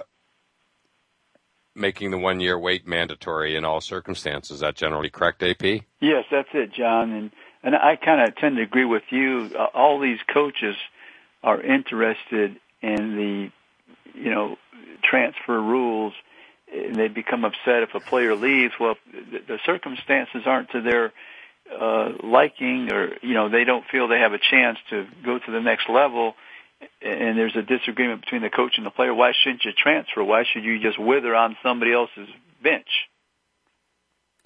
making 1.76 2.12
the 2.12 2.18
one 2.18 2.40
year 2.40 2.58
wait 2.58 2.88
mandatory 2.88 3.56
in 3.56 3.64
all 3.64 3.80
circumstances. 3.80 4.56
Is 4.56 4.60
that 4.62 4.76
generally 4.76 5.10
correct, 5.10 5.44
AP? 5.44 5.64
Yes, 6.02 6.26
that's 6.32 6.50
it, 6.54 6.74
John. 6.74 7.12
And, 7.12 7.32
and 7.62 7.76
I 7.76 7.96
kind 7.96 8.28
of 8.28 8.36
tend 8.38 8.58
to 8.58 8.64
agree 8.64 8.86
with 8.86 9.04
you. 9.12 9.52
Uh, 9.58 9.66
all 9.74 10.00
these 10.00 10.20
coaches 10.34 10.76
are 11.44 11.62
interested 11.62 12.60
in 12.82 13.16
the, 13.16 13.52
you 14.20 14.32
know, 14.32 14.58
transfer 15.04 15.62
rules 15.62 16.14
and 16.74 16.96
they 16.96 17.08
become 17.08 17.46
upset 17.46 17.84
if 17.84 17.94
a 17.94 18.00
player 18.00 18.36
leaves. 18.36 18.74
Well, 18.80 18.96
the, 19.12 19.40
the 19.48 19.60
circumstances 19.64 20.44
aren't 20.46 20.72
to 20.72 20.82
their 20.82 21.14
uh, 21.72 22.10
liking 22.24 22.92
or 22.92 23.16
you 23.22 23.34
know 23.34 23.50
they 23.50 23.64
don't 23.64 23.86
feel 23.92 24.08
they 24.08 24.20
have 24.20 24.34
a 24.34 24.40
chance 24.52 24.78
to 24.90 25.06
go 25.24 25.40
to 25.40 25.52
the 25.52 25.62
next 25.62 25.90
level 25.90 26.34
and 27.02 27.38
there's 27.38 27.56
a 27.56 27.62
disagreement 27.62 28.22
between 28.22 28.42
the 28.42 28.50
coach 28.50 28.74
and 28.78 28.86
the 28.86 28.92
player 28.92 29.14
why 29.14 29.32
shouldn't 29.44 29.64
you 29.64 29.72
transfer? 29.72 30.24
Why 30.24 30.44
should 30.52 30.64
you 30.64 30.80
just 30.82 31.00
wither 31.00 31.36
on 31.36 31.56
somebody 31.64 31.94
else's 31.94 32.28
bench? 32.62 32.88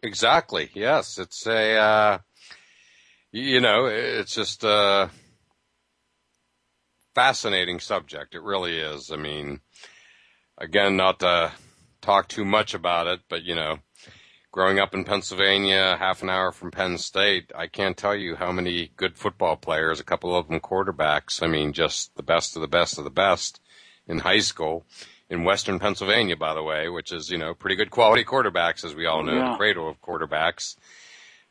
Exactly. 0.04 0.70
Yes. 0.74 1.18
It's 1.18 1.46
a 1.48 1.76
uh 1.78 2.18
you 3.32 3.62
know 3.62 3.86
it's 3.88 4.36
just 4.36 4.64
a 4.64 5.10
fascinating 7.16 7.80
subject. 7.80 8.36
It 8.36 8.44
really 8.44 8.78
is. 8.78 9.12
I 9.12 9.18
mean 9.18 9.62
again 10.58 10.98
not 10.98 11.20
to 11.22 11.52
talk 12.02 12.28
too 12.28 12.46
much 12.46 12.74
about 12.74 13.08
it 13.08 13.22
but 13.28 13.44
you 13.44 13.56
know 13.56 13.80
growing 14.58 14.80
up 14.80 14.96
in 14.96 15.04
Pennsylvania, 15.04 15.96
half 16.00 16.24
an 16.24 16.32
hour 16.32 16.52
from 16.52 16.72
Penn 16.72 16.98
State, 16.98 17.52
I 17.54 17.68
can't 17.68 17.96
tell 17.96 18.16
you 18.16 18.38
how 18.38 18.52
many 18.52 18.90
good 18.98 19.16
football 19.16 19.56
players, 19.56 20.00
a 20.00 20.04
couple 20.04 20.36
of 20.36 20.48
them 20.48 20.60
quarterbacks. 20.60 21.44
I 21.44 21.48
mean, 21.48 21.74
just 21.74 22.16
the 22.16 22.24
best 22.24 22.56
of 22.56 22.64
the 22.64 22.68
best 22.68 22.98
of 22.98 23.04
the 23.04 23.12
best 23.12 23.62
in 24.08 24.18
high 24.18 24.40
school 24.40 24.84
in 25.30 25.44
Western 25.44 25.78
Pennsylvania, 25.78 26.36
by 26.36 26.56
the 26.56 26.64
way, 26.64 26.90
which 26.90 27.12
is, 27.12 27.30
you 27.30 27.38
know, 27.38 27.54
pretty 27.54 27.76
good 27.76 27.92
quality 27.92 28.24
quarterbacks, 28.24 28.84
as 28.84 28.96
we 28.96 29.06
all 29.06 29.22
know, 29.22 29.36
yeah. 29.36 29.52
the 29.52 29.58
cradle 29.58 29.88
of 29.88 30.02
quarterbacks. 30.02 30.76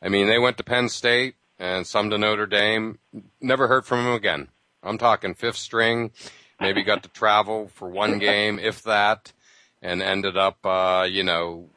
I 0.02 0.08
mean, 0.08 0.26
they 0.26 0.40
went 0.40 0.56
to 0.56 0.64
Penn 0.64 0.88
State 0.88 1.36
and 1.60 1.86
some 1.86 2.10
to 2.10 2.18
Notre 2.18 2.46
Dame. 2.46 2.98
Never 3.40 3.68
heard 3.68 3.86
from 3.86 4.02
them 4.02 4.14
again. 4.14 4.48
I'm 4.82 4.98
talking 4.98 5.34
fifth 5.34 5.58
string, 5.58 6.10
maybe 6.58 6.82
got 6.82 7.04
to 7.04 7.08
travel 7.08 7.68
for 7.68 7.88
one 7.88 8.18
game, 8.28 8.58
if 8.58 8.82
that, 8.82 9.32
and 9.80 10.02
ended 10.02 10.36
up, 10.36 10.66
uh, 10.66 11.06
you 11.08 11.22
know, 11.22 11.70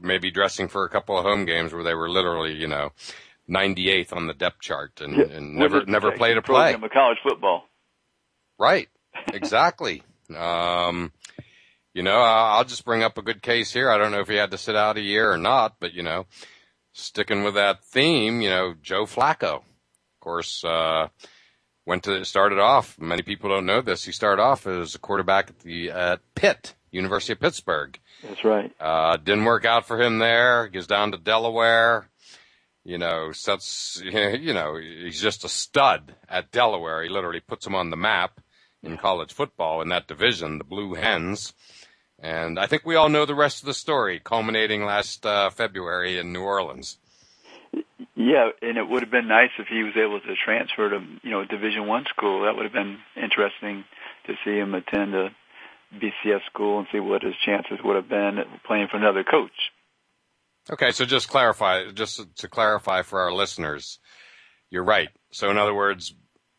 maybe 0.00 0.30
dressing 0.30 0.68
for 0.68 0.84
a 0.84 0.88
couple 0.88 1.16
of 1.16 1.24
home 1.24 1.44
games 1.44 1.72
where 1.72 1.84
they 1.84 1.94
were 1.94 2.08
literally, 2.08 2.54
you 2.54 2.68
know, 2.68 2.90
98th 3.48 4.12
on 4.12 4.26
the 4.26 4.34
depth 4.34 4.60
chart 4.60 5.00
and, 5.00 5.16
yeah. 5.16 5.24
and 5.24 5.56
never 5.56 5.84
never 5.84 6.12
played 6.12 6.36
a 6.36 6.42
play. 6.42 6.72
Of 6.72 6.82
college 6.92 7.18
football. 7.22 7.64
Right. 8.58 8.88
Exactly. 9.32 10.02
um, 10.36 11.12
you 11.92 12.02
know, 12.02 12.20
I'll 12.20 12.64
just 12.64 12.84
bring 12.84 13.02
up 13.02 13.18
a 13.18 13.22
good 13.22 13.42
case 13.42 13.72
here. 13.72 13.90
I 13.90 13.98
don't 13.98 14.12
know 14.12 14.20
if 14.20 14.28
he 14.28 14.36
had 14.36 14.52
to 14.52 14.58
sit 14.58 14.76
out 14.76 14.96
a 14.96 15.00
year 15.00 15.32
or 15.32 15.38
not, 15.38 15.76
but 15.80 15.92
you 15.92 16.02
know, 16.02 16.26
sticking 16.92 17.42
with 17.42 17.54
that 17.54 17.84
theme, 17.84 18.40
you 18.40 18.50
know, 18.50 18.74
Joe 18.80 19.06
Flacco, 19.06 19.56
of 19.56 20.20
course, 20.20 20.64
uh, 20.64 21.08
went 21.86 22.04
to 22.04 22.24
started 22.24 22.58
off. 22.58 22.98
Many 22.98 23.22
people 23.22 23.50
don't 23.50 23.66
know 23.66 23.80
this. 23.80 24.04
He 24.04 24.12
started 24.12 24.40
off 24.40 24.66
as 24.66 24.94
a 24.94 24.98
quarterback 24.98 25.50
at 25.50 25.58
the 25.60 25.90
at 25.90 26.20
Pitt, 26.34 26.74
University 26.92 27.32
of 27.32 27.40
Pittsburgh. 27.40 27.98
That's 28.22 28.44
right. 28.44 28.72
Uh, 28.80 29.16
didn't 29.16 29.44
work 29.44 29.64
out 29.64 29.86
for 29.86 30.00
him 30.00 30.18
there. 30.18 30.68
Goes 30.68 30.86
down 30.86 31.12
to 31.12 31.18
Delaware. 31.18 32.08
you 32.84 32.98
know, 32.98 33.32
sets, 33.32 34.00
you 34.04 34.52
know, 34.54 34.76
he's 34.76 35.20
just 35.20 35.44
a 35.44 35.48
stud 35.48 36.14
at 36.28 36.50
Delaware. 36.50 37.02
He 37.02 37.08
literally 37.08 37.40
puts 37.40 37.66
him 37.66 37.74
on 37.74 37.90
the 37.90 37.96
map 37.96 38.40
in 38.82 38.96
college 38.96 39.32
football 39.32 39.82
in 39.82 39.88
that 39.90 40.08
division, 40.08 40.58
the 40.58 40.64
Blue 40.64 40.94
Hens. 40.94 41.52
And 42.18 42.58
I 42.58 42.66
think 42.66 42.84
we 42.84 42.96
all 42.96 43.08
know 43.08 43.24
the 43.24 43.34
rest 43.34 43.60
of 43.60 43.66
the 43.66 43.74
story, 43.74 44.20
culminating 44.22 44.84
last 44.84 45.24
uh, 45.24 45.50
February 45.50 46.18
in 46.18 46.32
New 46.32 46.42
Orleans. 46.42 46.98
Yeah, 48.14 48.50
and 48.60 48.76
it 48.76 48.88
would 48.88 49.02
have 49.02 49.10
been 49.10 49.28
nice 49.28 49.50
if 49.58 49.68
he 49.68 49.82
was 49.82 49.94
able 49.96 50.20
to 50.20 50.34
transfer 50.44 50.90
to, 50.90 51.00
you 51.22 51.30
know, 51.30 51.44
Division 51.44 51.86
One 51.86 52.04
school. 52.10 52.42
That 52.42 52.56
would 52.56 52.64
have 52.64 52.72
been 52.72 52.98
interesting 53.16 53.84
to 54.26 54.34
see 54.44 54.58
him 54.58 54.74
attend 54.74 55.14
a 55.14 55.30
BCS 55.94 56.44
school 56.46 56.78
and 56.78 56.88
see 56.92 57.00
what 57.00 57.22
his 57.22 57.34
chances 57.44 57.78
would 57.82 57.96
have 57.96 58.08
been 58.08 58.38
playing 58.66 58.88
for 58.90 58.96
another 58.96 59.24
coach. 59.24 59.50
Okay, 60.70 60.90
so 60.90 61.04
just 61.04 61.28
clarify, 61.28 61.90
just 61.90 62.36
to 62.36 62.48
clarify 62.48 63.02
for 63.02 63.20
our 63.20 63.32
listeners, 63.32 63.98
you're 64.70 64.84
right. 64.84 65.08
So 65.32 65.50
in 65.50 65.58
other 65.58 65.74
words, 65.74 66.14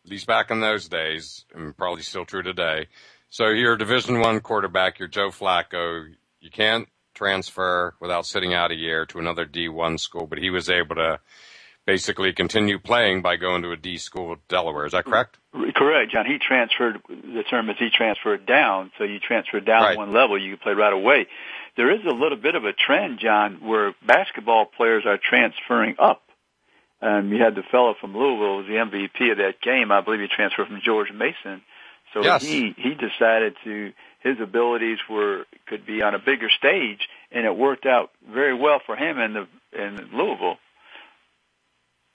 least 0.05 0.27
back 0.27 0.51
in 0.51 0.59
those 0.59 0.87
days, 0.87 1.45
and 1.53 1.75
probably 1.75 2.01
still 2.01 2.25
true 2.25 2.43
today. 2.43 2.87
So 3.29 3.47
you're 3.47 3.73
a 3.73 3.77
Division 3.77 4.19
One 4.19 4.39
quarterback. 4.41 4.99
You're 4.99 5.07
Joe 5.07 5.29
Flacco. 5.29 6.05
You 6.39 6.49
can't 6.49 6.87
transfer 7.13 7.95
without 8.01 8.25
sitting 8.25 8.53
out 8.53 8.71
a 8.71 8.75
year 8.75 9.05
to 9.07 9.19
another 9.19 9.45
D1 9.45 9.99
school, 9.99 10.27
but 10.27 10.39
he 10.39 10.49
was 10.49 10.69
able 10.69 10.95
to 10.95 11.19
basically 11.85 12.33
continue 12.33 12.79
playing 12.79 13.21
by 13.21 13.35
going 13.35 13.61
to 13.61 13.71
a 13.71 13.77
D 13.77 13.97
school 13.97 14.35
Delaware. 14.47 14.85
Is 14.85 14.91
that 14.93 15.05
correct? 15.05 15.37
Correct, 15.53 16.11
John. 16.11 16.25
He 16.25 16.37
transferred. 16.39 17.01
The 17.09 17.43
term 17.49 17.69
is 17.69 17.75
he 17.77 17.89
transferred 17.89 18.45
down. 18.45 18.91
So 18.97 19.03
you 19.03 19.19
transferred 19.19 19.65
down 19.65 19.81
Right. 19.83 19.97
one 19.97 20.13
level, 20.13 20.37
you 20.41 20.51
could 20.51 20.61
play 20.61 20.73
right 20.73 20.93
away. 20.93 21.27
There 21.75 21.91
is 21.91 22.05
a 22.05 22.13
little 22.13 22.37
bit 22.37 22.55
of 22.55 22.63
a 22.65 22.73
trend, 22.73 23.19
John, 23.19 23.55
where 23.61 23.93
basketball 24.05 24.65
players 24.65 25.05
are 25.05 25.17
transferring 25.17 25.95
up. 25.99 26.21
Um, 27.01 27.33
you 27.33 27.41
had 27.43 27.55
the 27.55 27.63
fellow 27.63 27.95
from 27.99 28.15
Louisville, 28.15 28.37
who 28.51 28.57
was 28.57 28.67
the 28.67 28.77
MVP 28.77 29.31
of 29.31 29.37
that 29.39 29.59
game. 29.61 29.91
I 29.91 30.01
believe 30.01 30.21
he 30.21 30.27
transferred 30.27 30.67
from 30.67 30.81
George 30.81 31.11
Mason. 31.11 31.61
So 32.13 32.23
Yes. 32.23 32.43
he 32.43 32.73
he 32.77 32.93
decided 32.93 33.55
to 33.63 33.93
his 34.19 34.39
abilities 34.39 34.99
were 35.09 35.45
could 35.65 35.85
be 35.85 36.01
on 36.01 36.13
a 36.13 36.19
bigger 36.19 36.49
stage, 36.49 37.07
and 37.31 37.45
it 37.45 37.55
worked 37.55 37.85
out 37.85 38.11
very 38.27 38.53
well 38.53 38.79
for 38.85 38.95
him 38.95 39.17
in 39.19 39.33
the 39.33 39.47
in 39.73 40.09
Louisville. 40.13 40.59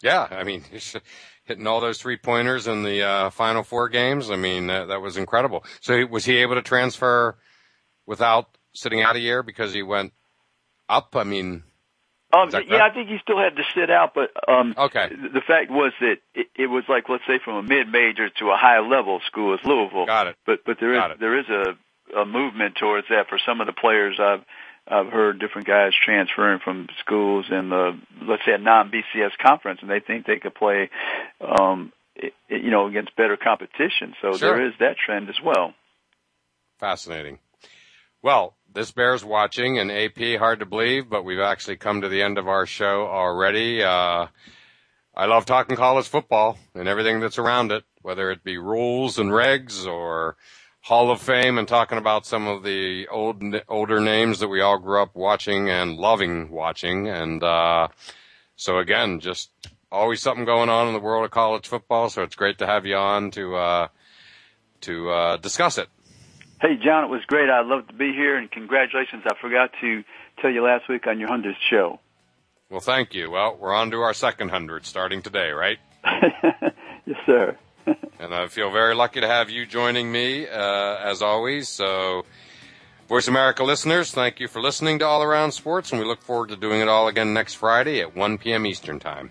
Yeah, 0.02 0.26
I 0.30 0.44
mean, 0.44 0.62
he's 0.70 0.94
hitting 1.44 1.66
all 1.66 1.80
those 1.80 1.98
three 1.98 2.16
pointers 2.16 2.66
in 2.66 2.82
the 2.82 3.02
uh, 3.02 3.30
final 3.30 3.62
four 3.62 3.88
games. 3.88 4.30
I 4.30 4.36
mean, 4.36 4.66
that, 4.68 4.88
that 4.88 5.00
was 5.00 5.16
incredible. 5.16 5.64
So 5.80 5.96
he- 5.96 6.04
was 6.04 6.24
he 6.24 6.36
able 6.38 6.54
to 6.56 6.62
transfer 6.62 7.38
without 8.06 8.56
sitting 8.74 9.02
out 9.02 9.16
a 9.16 9.20
year 9.20 9.42
because 9.42 9.72
he 9.72 9.82
went 9.82 10.12
up? 10.88 11.14
I 11.16 11.24
mean, 11.24 11.62
Um, 12.32 12.48
Is 12.48 12.54
yeah, 12.68 12.84
I 12.84 12.90
think 12.92 13.08
he 13.08 13.18
still 13.22 13.38
had 13.38 13.56
to 13.56 13.62
sit 13.74 13.90
out, 13.90 14.12
but 14.14 14.30
um, 14.48 14.74
Okay. 14.76 15.08
the 15.08 15.40
fact 15.46 15.70
was 15.70 15.92
that 16.00 16.16
it, 16.34 16.48
it 16.56 16.66
was 16.66 16.84
like 16.88 17.08
let's 17.08 17.24
say 17.26 17.38
from 17.44 17.54
a 17.56 17.62
mid-major 17.62 18.28
to 18.28 18.50
a 18.50 18.56
high-level 18.56 19.20
school 19.26 19.54
as 19.54 19.60
Louisville. 19.64 20.06
Got 20.06 20.26
it. 20.28 20.36
But 20.44 20.60
but 20.66 20.76
there 20.80 20.92
is 20.92 20.98
Got 20.98 21.10
it. 21.12 21.20
there 21.20 21.38
is 21.38 21.46
a, 21.48 22.18
a 22.20 22.26
movement 22.26 22.74
towards 22.76 23.06
that 23.08 23.28
for 23.28 23.38
some 23.38 23.60
of 23.60 23.66
the 23.66 23.72
players. 23.72 24.18
I've 24.20 24.44
I've 24.88 25.08
heard 25.08 25.40
different 25.40 25.66
guys 25.66 25.92
transferring 26.04 26.60
from 26.62 26.88
schools 27.00 27.46
in 27.50 27.70
the 27.70 27.98
let's 28.22 28.42
say 28.46 28.52
a 28.52 28.58
non-BCS 28.58 29.32
conference, 29.44 29.80
and 29.82 29.90
they 29.90 30.00
think 30.00 30.26
they 30.26 30.38
could 30.38 30.54
play, 30.54 30.90
um, 31.40 31.92
i 32.22 32.30
i- 32.50 32.54
you 32.54 32.70
know, 32.70 32.86
against 32.86 33.14
better 33.16 33.36
competition. 33.36 34.14
So 34.22 34.32
Sure. 34.36 34.56
there 34.56 34.66
is 34.66 34.74
that 34.80 34.96
trend 35.04 35.28
as 35.28 35.40
well. 35.44 35.74
fascinating. 36.78 37.38
Well, 38.22 38.56
this 38.72 38.90
bears 38.92 39.24
watching 39.24 39.78
and 39.78 39.90
AP 39.90 40.36
hard 40.36 40.60
to 40.60 40.66
believe, 40.66 41.08
but 41.08 41.24
we've 41.24 41.38
actually 41.40 41.76
come 41.76 42.00
to 42.02 42.08
the 42.08 42.22
end 42.22 42.38
of 42.38 42.48
our 42.48 42.66
show 42.66 43.06
already. 43.06 43.82
Uh, 43.82 44.26
I 45.16 45.24
love 45.26 45.46
talking 45.46 45.76
college 45.76 46.08
football 46.08 46.58
and 46.74 46.86
everything 46.88 47.20
that's 47.20 47.38
around 47.38 47.72
it, 47.72 47.84
whether 48.02 48.30
it 48.30 48.44
be 48.44 48.58
rules 48.58 49.18
and 49.18 49.30
regs 49.30 49.86
or 49.86 50.36
Hall 50.86 51.10
of 51.10 51.20
Fame 51.20 51.58
and 51.58 51.66
talking 51.66 51.98
about 51.98 52.24
some 52.24 52.46
of 52.46 52.62
the 52.62 53.08
old, 53.08 53.42
older 53.68 53.98
names 53.98 54.38
that 54.38 54.46
we 54.46 54.60
all 54.60 54.78
grew 54.78 55.02
up 55.02 55.16
watching 55.16 55.68
and 55.68 55.96
loving 55.96 56.48
watching. 56.48 57.08
And, 57.08 57.42
uh, 57.42 57.88
so 58.54 58.78
again, 58.78 59.18
just 59.18 59.50
always 59.90 60.22
something 60.22 60.44
going 60.44 60.68
on 60.68 60.86
in 60.86 60.92
the 60.92 61.00
world 61.00 61.24
of 61.24 61.32
college 61.32 61.66
football. 61.66 62.08
So 62.08 62.22
it's 62.22 62.36
great 62.36 62.58
to 62.58 62.66
have 62.66 62.86
you 62.86 62.94
on 62.94 63.32
to, 63.32 63.56
uh, 63.56 63.88
to, 64.82 65.10
uh, 65.10 65.36
discuss 65.38 65.76
it. 65.76 65.88
Hey, 66.60 66.76
John, 66.76 67.02
it 67.02 67.10
was 67.10 67.22
great. 67.26 67.50
I'd 67.50 67.66
love 67.66 67.88
to 67.88 67.92
be 67.92 68.12
here, 68.12 68.36
and 68.36 68.48
congratulations. 68.48 69.24
I 69.26 69.34
forgot 69.40 69.72
to 69.80 70.04
tell 70.40 70.52
you 70.52 70.62
last 70.62 70.88
week 70.88 71.08
on 71.08 71.18
your 71.18 71.28
100th 71.30 71.56
show. 71.68 71.98
Well, 72.70 72.78
thank 72.78 73.12
you. 73.12 73.28
Well, 73.32 73.56
we're 73.60 73.74
on 73.74 73.90
to 73.90 74.02
our 74.02 74.14
second 74.14 74.50
hundred 74.50 74.86
starting 74.86 75.20
today, 75.22 75.50
right? 75.50 75.78
Yes, 77.08 77.18
sir. 77.24 77.56
And 77.86 78.34
I 78.34 78.48
feel 78.48 78.70
very 78.70 78.94
lucky 78.94 79.20
to 79.20 79.26
have 79.28 79.50
you 79.50 79.66
joining 79.66 80.10
me, 80.10 80.48
uh, 80.48 80.96
as 80.96 81.22
always. 81.22 81.68
So, 81.68 82.24
Voice 83.08 83.28
America 83.28 83.62
listeners, 83.62 84.10
thank 84.10 84.40
you 84.40 84.48
for 84.48 84.60
listening 84.60 84.98
to 84.98 85.06
All 85.06 85.22
Around 85.22 85.52
Sports, 85.52 85.92
and 85.92 86.00
we 86.00 86.06
look 86.06 86.22
forward 86.22 86.48
to 86.48 86.56
doing 86.56 86.80
it 86.80 86.88
all 86.88 87.06
again 87.06 87.32
next 87.32 87.54
Friday 87.54 88.00
at 88.00 88.16
1 88.16 88.38
p.m. 88.38 88.66
Eastern 88.66 88.98
Time. 88.98 89.30